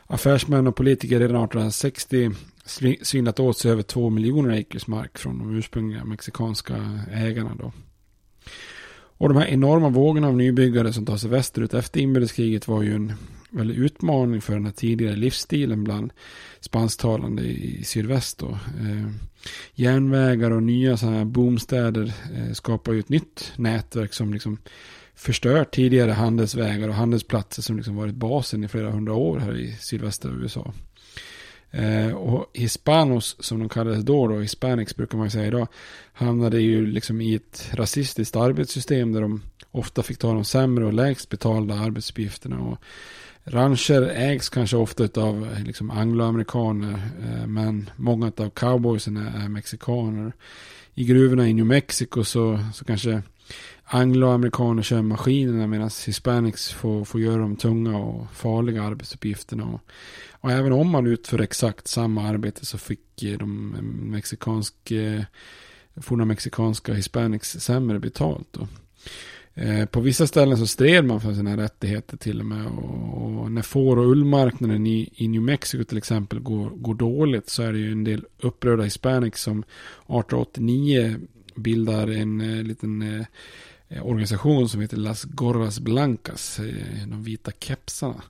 affärsmän 0.07 0.67
och 0.67 0.77
politiker 0.77 1.21
redan 1.21 1.45
1860 1.45 2.31
svindlat 3.03 3.41
åt 3.41 3.59
sig 3.59 3.71
över 3.71 3.83
två 3.83 4.11
miljoner 4.11 4.61
acres 4.61 4.87
mark 4.87 5.19
från 5.19 5.39
de 5.39 5.57
ursprungliga 5.57 6.05
mexikanska 6.05 7.01
ägarna. 7.13 7.55
Då. 7.55 7.73
Och 9.19 9.29
de 9.29 9.37
här 9.39 9.47
enorma 9.47 9.89
vågorna 9.89 10.29
av 10.29 10.37
nybyggare 10.37 10.93
som 10.93 11.07
tar 11.07 11.17
sig 11.17 11.31
västerut 11.31 11.75
efter 11.75 12.01
inbördeskriget 12.01 12.69
var 12.69 12.83
ju 12.83 12.95
en 12.95 13.13
väldig 13.51 13.77
utmaning 13.77 14.41
för 14.41 14.53
den 14.53 14.65
här 14.65 14.73
tidigare 14.73 15.17
livsstilen 15.17 15.85
bland 15.85 16.13
spansktalande 16.61 17.43
i 17.43 17.85
sydväst. 17.85 18.39
Då. 18.39 18.49
Eh, 18.51 19.11
järnvägar 19.75 20.51
och 20.51 20.63
nya 20.63 20.97
sådana 20.97 21.19
här 21.19 21.25
boomstäder 21.25 22.13
eh, 22.35 22.53
skapar 22.53 22.93
ju 22.93 23.01
ett 23.01 23.09
nytt 23.09 23.53
nätverk 23.57 24.15
som 24.15 24.33
liksom 24.33 24.59
förstör 25.15 25.65
tidigare 25.65 26.11
handelsvägar 26.11 26.89
och 26.89 26.95
handelsplatser 26.95 27.63
som 27.63 27.77
liksom 27.77 27.97
varit 27.97 28.15
basen 28.15 28.65
i 28.65 28.69
flera 28.69 28.91
hundra 28.91 29.15
år 29.15 29.39
här 29.39 29.57
i 29.57 29.77
sydvästra 29.81 30.31
USA. 30.31 30.73
Eh, 31.71 32.13
och 32.13 32.51
Hispanos, 32.53 33.37
som 33.39 33.59
de 33.59 33.69
kallades 33.69 34.05
då, 34.05 34.29
då, 34.29 34.41
Hispanics 34.41 34.97
brukar 34.97 35.19
man 35.19 35.31
säga 35.31 35.47
idag, 35.47 35.69
hamnade 36.13 36.61
ju 36.61 36.87
liksom 36.87 37.21
i 37.21 37.35
ett 37.35 37.71
rasistiskt 37.73 38.37
arbetssystem 38.37 39.13
där 39.13 39.21
de 39.21 39.43
ofta 39.71 40.03
fick 40.03 40.19
ta 40.19 40.33
de 40.33 40.45
sämre 40.45 40.85
och 40.85 40.93
lägst 40.93 41.29
betalda 41.29 41.75
arbetsuppgifterna. 41.75 42.61
Och 42.61 42.79
rancher 43.45 44.03
ägs 44.03 44.49
kanske 44.49 44.77
ofta 44.77 45.21
av 45.21 45.49
eh, 45.53 45.65
liksom 45.65 45.91
angloamerikaner, 45.91 47.11
eh, 47.25 47.47
men 47.47 47.91
många 47.97 48.33
av 48.37 48.51
cowboysen 48.51 49.17
är, 49.17 49.49
mexikaner. 49.49 50.33
I 50.95 51.05
gruvorna 51.05 51.49
i 51.49 51.55
New 51.55 51.67
Mexico 51.67 52.25
så, 52.25 52.59
så 52.75 52.85
kanske 52.85 53.23
angloamerikaner 53.85 54.83
kör 54.83 55.03
maskinerna 55.03 55.67
medan 55.67 55.91
hispanics 56.07 56.73
får, 56.73 57.05
får 57.05 57.21
göra 57.21 57.39
de 57.39 57.57
tunga 57.57 57.99
och 57.99 58.27
farliga 58.33 58.83
arbetsuppgifterna. 58.83 59.65
Och, 59.65 59.81
och 60.47 60.53
även 60.53 60.73
om 60.73 60.91
man 60.91 61.07
utför 61.07 61.41
exakt 61.41 61.89
samma 61.89 62.29
arbete 62.29 62.67
så 62.67 62.79
fick 62.79 63.01
de 63.39 63.75
eh, 63.75 63.83
mexikanska, 63.83 64.95
eh, 64.95 65.23
forna 65.97 66.25
mexikanska 66.25 66.95
hispanics 66.95 67.51
sämre 67.51 67.99
betalt. 67.99 68.49
Då. 68.51 68.69
Eh, 69.55 69.87
på 69.87 70.01
vissa 70.01 70.27
ställen 70.27 70.59
så 70.59 70.67
stred 70.67 71.05
man 71.05 71.21
för 71.21 71.35
sina 71.35 71.57
rättigheter 71.57 72.17
till 72.17 72.41
och 72.41 72.47
med. 72.47 72.67
Och, 72.67 73.53
när 73.53 73.63
får 73.63 73.97
och 73.99 74.11
ullmarknaden 74.11 74.87
i, 74.87 75.11
i 75.15 75.29
New 75.29 75.43
Mexico 75.43 75.85
till 75.85 75.99
exempel 75.99 76.41
går, 76.41 76.71
går 76.71 76.95
dåligt 76.95 77.49
så 77.49 77.63
är 77.63 77.73
det 77.73 77.79
ju 77.79 77.93
en 77.93 78.05
del 78.05 78.25
upprörda 78.39 78.83
hispanics 78.83 79.43
som 79.43 79.59
1889 79.59 81.17
bildar 81.55 82.09
en 82.09 82.39
liten 82.69 83.25
Eh, 83.89 84.07
organisation 84.07 84.69
som 84.69 84.81
heter 84.81 84.97
Las 84.97 85.25
Gorras 85.25 85.81
Blancas, 85.81 86.59
eh, 86.59 87.07
de 87.07 87.23
vita 87.25 87.53
kepsarna. 87.61 88.23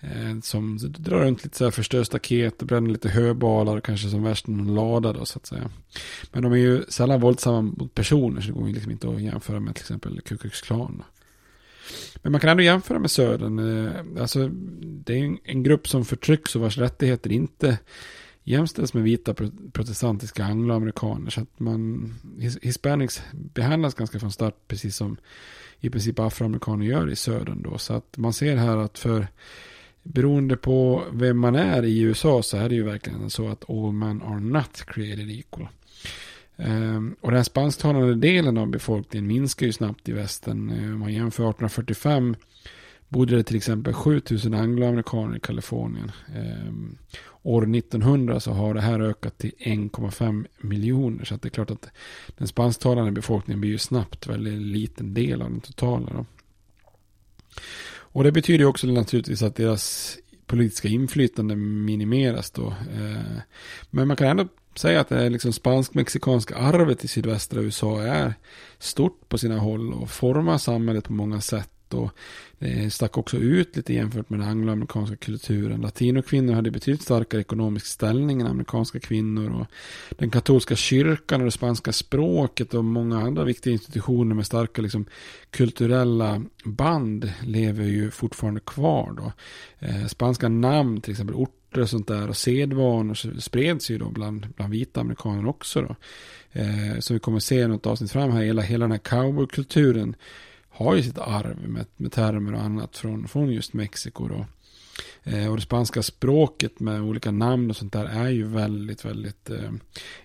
Eh, 0.00 0.40
som 0.42 0.78
drar 0.78 1.18
runt 1.18 1.44
lite 1.44 1.56
så 1.56 1.64
här 1.64 1.70
förstör 1.70 2.04
staket 2.04 2.62
och 2.62 2.68
bränner 2.68 2.90
lite 2.90 3.08
höbalar, 3.08 3.80
kanske 3.80 4.08
som 4.08 4.22
värst 4.22 4.48
en 4.48 4.74
lada 4.74 5.12
då 5.12 5.24
så 5.24 5.38
att 5.38 5.46
säga. 5.46 5.70
Men 6.32 6.42
de 6.42 6.52
är 6.52 6.56
ju 6.56 6.84
sällan 6.88 7.20
våldsamma 7.20 7.62
mot 7.62 7.94
personer, 7.94 8.40
så 8.40 8.46
det 8.46 8.52
går 8.52 8.68
ju 8.68 8.74
liksom 8.74 8.92
inte 8.92 9.08
att 9.08 9.22
jämföra 9.22 9.60
med 9.60 9.74
till 9.74 9.82
exempel 9.82 10.20
Ku 10.20 10.36
Klux 10.36 10.62
Klan. 10.62 11.02
Men 12.22 12.32
man 12.32 12.40
kan 12.40 12.50
ändå 12.50 12.62
jämföra 12.62 12.98
med 12.98 13.10
Södern. 13.10 14.18
Alltså, 14.20 14.48
det 14.82 15.20
är 15.20 15.36
en 15.44 15.62
grupp 15.62 15.88
som 15.88 16.04
förtrycks 16.04 16.56
och 16.56 16.62
vars 16.62 16.78
rättigheter 16.78 17.32
inte 17.32 17.78
jämställs 18.46 18.94
med 18.94 19.02
vita 19.02 19.34
protestantiska 19.72 20.44
angloamerikaner. 20.44 21.30
Så 21.30 21.40
att 21.40 21.60
man, 21.60 22.14
hispanics 22.62 23.22
behandlas 23.32 23.94
ganska 23.94 24.18
från 24.18 24.32
start 24.32 24.54
precis 24.68 24.96
som 24.96 25.16
i 25.80 25.90
princip 25.90 26.18
afroamerikaner 26.18 26.86
gör 26.86 27.10
i 27.10 27.16
södern 27.16 27.62
då. 27.62 27.78
Så 27.78 27.94
att 27.94 28.16
man 28.16 28.32
ser 28.32 28.56
här 28.56 28.76
att 28.76 28.98
för 28.98 29.26
beroende 30.02 30.56
på 30.56 31.02
vem 31.12 31.38
man 31.38 31.54
är 31.54 31.82
i 31.82 32.00
USA 32.00 32.42
så 32.42 32.56
är 32.56 32.68
det 32.68 32.74
ju 32.74 32.82
verkligen 32.82 33.30
så 33.30 33.48
att 33.48 33.70
all 33.70 33.92
men 33.92 34.22
are 34.22 34.40
not 34.40 34.84
created 34.86 35.30
equal. 35.30 35.68
Um, 36.56 37.16
och 37.20 37.30
den 37.30 37.44
spansktalande 37.44 38.14
delen 38.14 38.58
av 38.58 38.66
befolkningen 38.68 39.26
minskar 39.26 39.66
ju 39.66 39.72
snabbt 39.72 40.08
i 40.08 40.12
västern. 40.12 40.70
Om 40.92 40.98
man 40.98 41.12
jämför 41.12 41.50
1845 41.50 42.36
bodde 43.08 43.36
det 43.36 43.42
till 43.42 43.56
exempel 43.56 43.92
7000 43.92 44.54
angloamerikaner 44.54 45.36
i 45.36 45.40
Kalifornien. 45.40 46.12
Eh, 46.34 46.72
år 47.42 47.76
1900 47.76 48.40
så 48.40 48.52
har 48.52 48.74
det 48.74 48.80
här 48.80 49.00
ökat 49.00 49.38
till 49.38 49.52
1,5 49.58 50.46
miljoner. 50.60 51.24
Så 51.24 51.36
det 51.36 51.48
är 51.48 51.50
klart 51.50 51.70
att 51.70 51.88
den 52.36 52.48
spansktalande 52.48 53.12
befolkningen 53.12 53.60
blir 53.60 53.70
ju 53.70 53.78
snabbt 53.78 54.26
väldigt 54.26 54.62
liten 54.62 55.14
del 55.14 55.42
av 55.42 55.50
den 55.50 55.60
totala. 55.60 56.12
Då. 56.12 56.26
Och 57.88 58.24
det 58.24 58.32
betyder 58.32 58.64
också 58.64 58.86
naturligtvis 58.86 59.42
att 59.42 59.56
deras 59.56 60.16
politiska 60.46 60.88
inflytande 60.88 61.56
minimeras 61.56 62.50
då. 62.50 62.66
Eh, 62.68 63.40
men 63.90 64.08
man 64.08 64.16
kan 64.16 64.26
ändå 64.26 64.48
säga 64.74 65.00
att 65.00 65.08
det 65.08 65.30
liksom 65.30 65.52
spansk-mexikanska 65.52 66.56
arvet 66.56 67.04
i 67.04 67.08
sydvästra 67.08 67.60
USA 67.60 68.02
är 68.02 68.34
stort 68.78 69.28
på 69.28 69.38
sina 69.38 69.58
håll 69.58 69.92
och 69.92 70.10
formar 70.10 70.58
samhället 70.58 71.04
på 71.04 71.12
många 71.12 71.40
sätt 71.40 71.70
och 71.94 72.10
det 72.58 72.92
stack 72.92 73.18
också 73.18 73.36
ut 73.36 73.76
lite 73.76 73.94
jämfört 73.94 74.30
med 74.30 74.40
den 74.40 74.48
angloamerikanska 74.48 75.16
kulturen. 75.16 75.80
Latinokvinnor 75.80 76.54
hade 76.54 76.70
betydligt 76.70 77.02
starkare 77.02 77.40
ekonomisk 77.40 77.86
ställning 77.86 78.40
än 78.40 78.46
amerikanska 78.46 79.00
kvinnor 79.00 79.60
och 79.60 79.66
den 80.18 80.30
katolska 80.30 80.76
kyrkan 80.76 81.40
och 81.40 81.44
det 81.44 81.50
spanska 81.50 81.92
språket 81.92 82.74
och 82.74 82.84
många 82.84 83.20
andra 83.20 83.44
viktiga 83.44 83.72
institutioner 83.72 84.34
med 84.34 84.46
starka 84.46 84.82
liksom, 84.82 85.06
kulturella 85.50 86.42
band 86.64 87.32
lever 87.42 87.84
ju 87.84 88.10
fortfarande 88.10 88.60
kvar 88.60 89.12
då. 89.16 89.32
Eh, 89.86 90.06
spanska 90.06 90.48
namn, 90.48 91.00
till 91.00 91.10
exempel 91.10 91.36
orter 91.36 91.80
och 91.80 91.90
sånt 91.90 92.08
där 92.08 92.28
och 92.28 92.36
sedvanor 92.36 93.40
spreds 93.40 93.90
ju 93.90 93.98
då 93.98 94.10
bland, 94.10 94.46
bland 94.56 94.72
vita 94.72 95.00
amerikaner 95.00 95.46
också 95.48 95.82
då. 95.82 95.96
Eh, 96.52 96.98
som 96.98 97.14
vi 97.14 97.20
kommer 97.20 97.36
att 97.36 97.44
se 97.44 97.66
något 97.66 97.86
avsnitt 97.86 98.12
fram 98.12 98.30
här, 98.30 98.42
hela, 98.42 98.62
hela 98.62 98.84
den 98.84 98.92
här 98.92 98.98
cowboykulturen 98.98 100.16
har 100.76 100.94
ju 100.94 101.02
sitt 101.02 101.18
arv 101.18 101.68
med, 101.68 101.86
med 101.96 102.12
termer 102.12 102.54
och 102.54 102.60
annat 102.62 102.96
från, 102.96 103.28
från 103.28 103.52
just 103.52 103.72
Mexiko 103.72 104.28
då. 104.28 104.46
Eh, 105.26 105.50
och 105.50 105.56
det 105.56 105.62
spanska 105.62 106.02
språket 106.02 106.80
med 106.80 107.02
olika 107.02 107.30
namn 107.30 107.70
och 107.70 107.76
sånt 107.76 107.92
där 107.92 108.04
är 108.04 108.28
ju 108.28 108.46
väldigt, 108.46 109.04
väldigt 109.04 109.50
eh, 109.50 109.72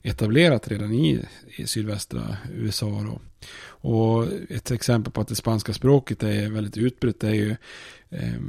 etablerat 0.02 0.68
redan 0.68 0.94
i, 0.94 1.26
i 1.56 1.68
sydvästra 1.68 2.38
USA 2.54 2.86
då. 2.86 3.22
Och 3.64 4.28
ett 4.50 4.72
exempel 4.72 5.14
på 5.14 5.22
att 5.22 5.28
det 5.28 5.36
spanska 5.36 5.74
språket 5.74 6.24
är 6.24 6.50
väldigt 6.50 6.78
utbrett 6.78 7.24
är 7.24 7.34
ju 7.34 7.56
eh, 8.10 8.42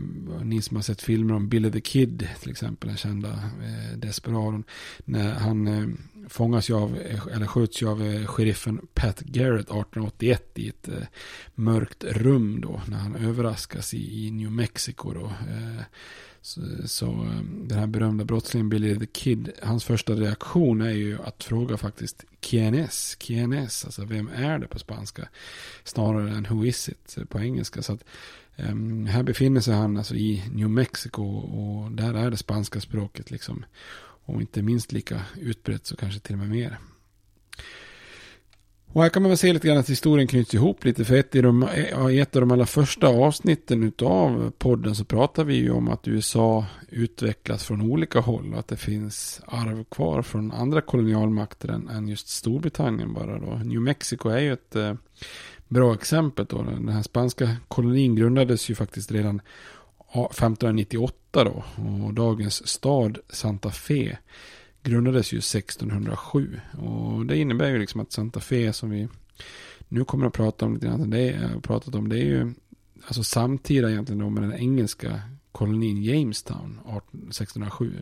ni 0.43 0.63
som 0.63 0.77
har 0.77 0.83
sett 0.83 1.03
filmer 1.03 1.35
om 1.35 1.49
Billy 1.49 1.71
the 1.71 1.81
Kid 1.81 2.29
till 2.41 2.51
exempel, 2.51 2.89
den 2.89 2.97
kända 2.97 3.29
eh, 3.29 3.99
desperadon. 3.99 4.65
När 5.05 5.35
han 5.35 5.67
eh, 5.67 5.89
fångas 6.29 6.71
ju 6.71 6.75
av, 6.75 6.99
eh, 6.99 7.27
eller 7.35 7.47
skjuts 7.47 7.83
ju 7.83 7.89
av 7.89 8.03
eh, 8.03 8.27
sheriffen 8.27 8.87
Pat 8.95 9.21
Garrett 9.21 9.67
1881 9.67 10.51
i 10.55 10.69
ett 10.69 10.89
eh, 10.89 10.95
mörkt 11.55 12.05
rum 12.05 12.61
då, 12.61 12.81
när 12.89 12.99
han 12.99 13.17
överraskas 13.17 13.95
i, 13.95 14.27
i 14.27 14.31
New 14.31 14.51
Mexico 14.51 15.13
då. 15.13 15.25
Eh. 15.27 15.83
Så, 16.43 16.61
så 16.85 17.07
eh, 17.07 17.41
den 17.45 17.79
här 17.79 17.87
berömda 17.87 18.25
brottslingen 18.25 18.69
Billy 18.69 18.99
the 18.99 19.07
Kid, 19.07 19.53
hans 19.63 19.85
första 19.85 20.13
reaktion 20.13 20.81
är 20.81 20.91
ju 20.91 21.19
att 21.23 21.45
fråga 21.45 21.77
faktiskt 21.77 22.25
Quienes, 22.41 23.15
Quienes, 23.15 23.85
alltså 23.85 24.05
vem 24.05 24.29
är 24.29 24.59
det 24.59 24.67
på 24.67 24.79
spanska? 24.79 25.29
Snarare 25.85 26.31
än 26.31 26.47
who 26.51 26.65
is 26.65 26.89
it 26.89 27.19
på 27.29 27.41
engelska. 27.41 27.83
Så 27.83 27.93
att 27.93 28.05
um, 28.57 29.07
här 29.07 29.23
befinner 29.23 29.61
sig 29.61 29.75
han 29.75 29.97
alltså 29.97 30.15
i 30.15 30.45
New 30.53 30.71
Mexico 30.71 31.23
och 31.23 31.93
där 31.93 32.15
är 32.15 32.31
det 32.31 32.37
spanska 32.37 32.81
språket 32.81 33.31
liksom. 33.31 33.65
Och 34.25 34.41
inte 34.41 34.63
minst 34.63 34.93
lika 34.93 35.23
utbrett 35.41 35.87
så 35.87 35.97
kanske 35.97 36.21
till 36.21 36.33
och 36.33 36.39
med 36.39 36.51
mer. 36.51 36.79
Och 38.95 39.03
här 39.03 39.09
kan 39.09 39.23
man 39.23 39.31
väl 39.31 39.39
se 39.39 39.53
lite 39.53 39.69
grann 39.69 39.79
att 39.79 39.91
historien 39.91 40.29
knyts 40.29 40.55
ihop 40.55 40.85
lite. 40.85 41.05
För 41.05 41.15
ett 41.15 41.35
i, 41.35 41.41
de, 41.41 41.69
i 42.11 42.21
ett 42.21 42.37
av 42.37 42.43
de 42.43 42.51
allra 42.51 42.67
första 42.67 43.07
avsnitten 43.09 43.93
av 44.03 44.53
podden 44.59 44.95
så 44.95 45.05
pratar 45.05 45.45
vi 45.45 45.55
ju 45.55 45.71
om 45.71 45.89
att 45.89 46.09
USA 46.09 46.67
utvecklas 46.89 47.65
från 47.65 47.91
olika 47.91 48.21
håll. 48.21 48.53
Och 48.53 48.59
att 48.59 48.69
det 48.69 48.77
finns 48.77 49.41
arv 49.47 49.85
kvar 49.85 50.23
från 50.23 50.53
andra 50.53 50.81
kolonialmakter 50.81 51.69
än, 51.69 51.89
än 51.89 52.09
just 52.09 52.29
Storbritannien 52.29 53.15
bara 53.15 53.39
då. 53.39 53.61
New 53.65 53.81
Mexico 53.81 54.29
är 54.29 54.41
ju 54.41 54.53
ett 54.53 54.77
eh, 54.77 54.95
bra 55.69 55.95
exempel 55.95 56.47
då. 56.49 56.63
Den 56.63 56.89
här 56.89 57.03
spanska 57.03 57.57
kolonin 57.69 58.17
grundades 58.17 58.71
ju 58.71 58.75
faktiskt 58.75 59.13
redan 59.13 59.41
1598 60.15 61.45
då. 61.45 61.65
Och 62.07 62.15
dagens 62.15 62.69
stad 62.69 63.19
Santa 63.29 63.71
Fe 63.71 64.19
grundades 64.83 65.33
ju 65.33 65.39
1607. 65.39 66.61
Och 66.79 67.27
det 67.27 67.37
innebär 67.37 67.71
ju 67.71 67.79
liksom 67.79 68.01
att 68.01 68.13
Santa 68.13 68.41
Fe 68.41 68.73
som 68.73 68.91
vi 68.91 69.09
nu 69.89 70.05
kommer 70.05 70.27
att 70.27 70.33
prata 70.33 70.67
om 70.67 70.75
lite 70.75 70.87
grann, 70.87 71.11
det 71.11 71.31
är, 71.31 71.61
pratat 71.61 71.95
om, 71.95 72.09
det 72.09 72.17
är 72.17 72.25
ju 72.25 72.55
alltså 73.07 73.25
samtida 73.25 73.91
egentligen 73.91 74.19
då 74.19 74.31
med 74.31 74.43
den 74.43 74.53
engelska 74.53 75.23
kolonin 75.53 76.03
Jamestown 76.03 76.81
1607. 77.29 77.95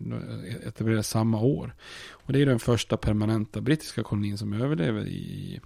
Etablerades 0.67 1.09
samma 1.09 1.41
år. 1.41 1.75
Och 2.11 2.33
det 2.33 2.43
är 2.43 2.47
den 2.47 2.59
första 2.59 2.97
permanenta 2.97 3.61
brittiska 3.61 4.03
kolonin 4.03 4.39
som 4.39 4.53
överlever 4.53 5.07
i 5.07 5.61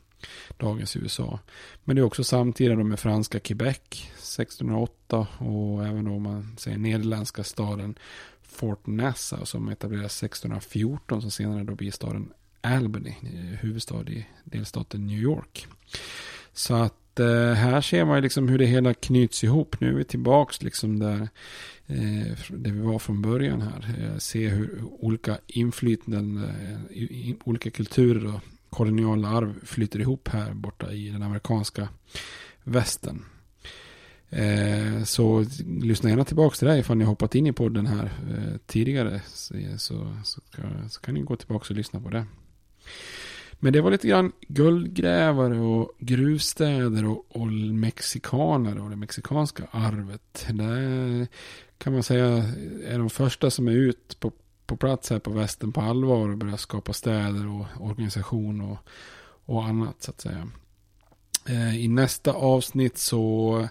dagens 0.57 0.97
USA. 0.97 1.39
Men 1.85 1.97
det 1.97 2.03
är 2.03 2.07
också 2.07 2.25
samtida 2.25 2.77
med 2.77 3.01
franska 3.01 3.41
Quebec 3.41 3.79
1608 4.17 5.27
och 5.39 5.87
även 5.87 6.07
om 6.07 6.23
man 6.23 6.57
säger 6.59 6.79
nederländska 6.79 7.45
staden 7.45 7.99
Fort 8.55 8.87
Nassau 8.87 9.39
alltså, 9.39 9.57
som 9.57 9.69
etablerades 9.69 10.23
1614 10.23 11.23
som 11.23 11.31
senare 11.31 11.65
då 11.65 11.75
blir 11.75 11.91
staden 11.91 12.33
Albany, 12.61 13.15
eh, 13.23 13.59
huvudstad 13.61 14.09
i 14.09 14.27
delstaten 14.45 15.07
New 15.07 15.19
York. 15.19 15.67
Så 16.53 16.75
att 16.75 17.21
eh, 17.21 17.53
här 17.53 17.81
ser 17.81 18.05
man 18.05 18.17
ju 18.17 18.23
liksom 18.23 18.49
hur 18.49 18.59
det 18.59 18.67
hela 18.67 18.95
knyts 18.95 19.45
ihop. 19.45 19.81
Nu 19.81 19.89
är 19.89 19.93
vi 19.93 20.05
tillbaks 20.05 20.63
liksom 20.63 20.99
där, 20.99 21.29
eh, 21.87 22.39
där 22.49 22.71
vi 22.71 22.81
var 22.81 22.99
från 22.99 23.23
början 23.23 23.63
här. 23.63 23.95
Eh, 23.99 24.19
se 24.19 24.49
hur 24.49 24.83
olika 24.83 25.39
inflytanden, 25.47 26.45
eh, 26.95 27.35
olika 27.45 27.71
kulturer 27.71 28.35
och 28.35 28.41
koloniala 28.71 29.29
arv 29.29 29.55
flyter 29.65 30.01
ihop 30.01 30.29
här 30.29 30.55
borta 30.55 30.93
i 30.93 31.09
den 31.09 31.23
amerikanska 31.23 31.89
västen. 32.65 33.25
Eh, 34.31 35.05
så 35.05 35.45
lyssna 35.66 36.11
gärna 36.11 36.25
tillbaka 36.25 36.57
till 36.57 36.66
det 36.66 36.72
här 36.72 36.81
ifall 36.81 36.97
ni 36.97 37.05
har 37.05 37.12
hoppat 37.12 37.35
in 37.35 37.47
i 37.47 37.53
podden 37.53 37.87
här 37.87 38.05
eh, 38.05 38.59
tidigare. 38.66 39.14
Eh, 39.14 39.20
så, 39.27 39.55
så, 39.79 40.12
så, 40.25 40.41
så, 40.91 41.01
kan 41.01 41.14
ni 41.14 41.20
gå 41.20 41.37
tillbaka 41.37 41.66
och 41.70 41.77
lyssna 41.77 42.01
på 42.01 42.11
det. 42.11 42.27
Men 43.53 43.72
det 43.72 43.81
var 43.81 43.91
lite 43.91 44.09
grann 44.09 44.33
guldgrävare 44.49 45.59
och 45.59 45.93
gruvstäder 45.99 47.05
och, 47.05 47.27
och 47.29 47.47
mexikaner 47.53 48.83
och 48.83 48.91
det 48.91 48.97
mexikanska 48.97 49.68
arvet. 49.70 50.47
Det 50.49 51.29
kan 51.79 51.93
man 51.93 52.03
säga 52.03 52.27
är 52.87 52.99
de 52.99 53.11
första 53.11 53.51
som 53.51 53.68
är 53.68 53.72
ut 53.72 54.20
på, 54.20 54.33
på 54.66 54.77
plats 54.77 55.11
här 55.11 55.18
på 55.18 55.31
västen 55.31 55.72
på 55.72 55.81
allvar 55.81 56.29
och 56.29 56.39
börjar 56.39 56.57
skapa 56.57 56.93
städer 56.93 57.49
och 57.49 57.87
organisation 57.87 58.61
och, 58.61 58.79
och 59.45 59.64
annat 59.64 60.03
så 60.03 60.11
att 60.11 60.20
säga. 60.20 60.49
Eh, 61.49 61.77
I 61.77 61.89
nästa 61.89 62.33
avsnitt 62.33 62.99
så 62.99 63.68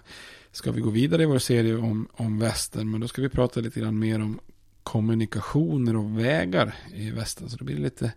ska 0.54 0.72
vi 0.72 0.80
gå 0.80 0.90
vidare 0.90 1.22
i 1.22 1.26
vår 1.26 1.38
serie 1.38 1.76
om, 1.76 2.08
om 2.12 2.38
västern. 2.38 2.90
Men 2.90 3.00
då 3.00 3.08
ska 3.08 3.22
vi 3.22 3.28
prata 3.28 3.60
lite 3.60 3.80
grann 3.80 3.98
mer 3.98 4.20
om 4.20 4.40
kommunikationer 4.82 5.96
och 5.96 6.18
vägar 6.18 6.74
i 6.94 7.10
västern. 7.10 7.48
Så 7.48 7.56
det 7.56 7.64
blir 7.64 7.76
lite 7.76 8.12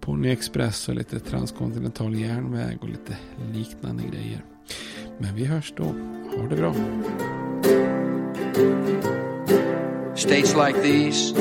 Pony 0.00 0.28
Express 0.28 0.88
och 0.88 0.94
lite 0.94 1.20
transkontinental 1.20 2.14
järnväg 2.14 2.78
och 2.80 2.88
lite 2.88 3.16
liknande 3.52 4.02
grejer. 4.02 4.44
Men 5.18 5.34
vi 5.34 5.44
hörs 5.44 5.72
då. 5.76 5.84
Ha 6.36 6.48
det 6.50 6.56
bra. 6.56 6.74
States 10.16 10.54
like 10.56 10.82
these 10.82 11.38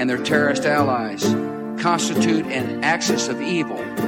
and 0.00 0.10
their 0.10 0.24
terrorist 0.24 0.66
allies 0.66 1.34
constitute 1.82 2.44
an 2.58 2.84
axis 2.84 3.28
of 3.28 3.36
evil 3.40 4.07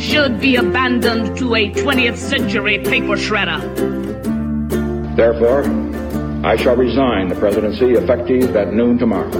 should 0.00 0.40
be 0.40 0.56
abandoned 0.56 1.36
to 1.36 1.54
a 1.54 1.70
20th 1.70 2.16
century 2.16 2.78
paper 2.78 3.16
shredder. 3.16 3.60
Therefore, 5.14 5.64
I 6.44 6.56
shall 6.56 6.74
resign 6.74 7.28
the 7.28 7.34
presidency 7.34 7.92
effective 7.92 8.56
at 8.56 8.72
noon 8.72 8.98
tomorrow. 8.98 9.30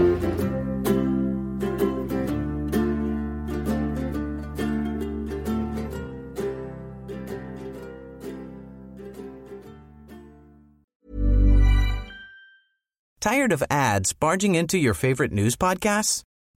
Tired 13.21 13.53
of 13.53 13.63
ads 13.71 14.13
barging 14.13 14.55
into 14.55 14.79
your 14.79 14.95
favorite 14.95 15.33
news 15.33 15.57
podcasts? 15.57 16.23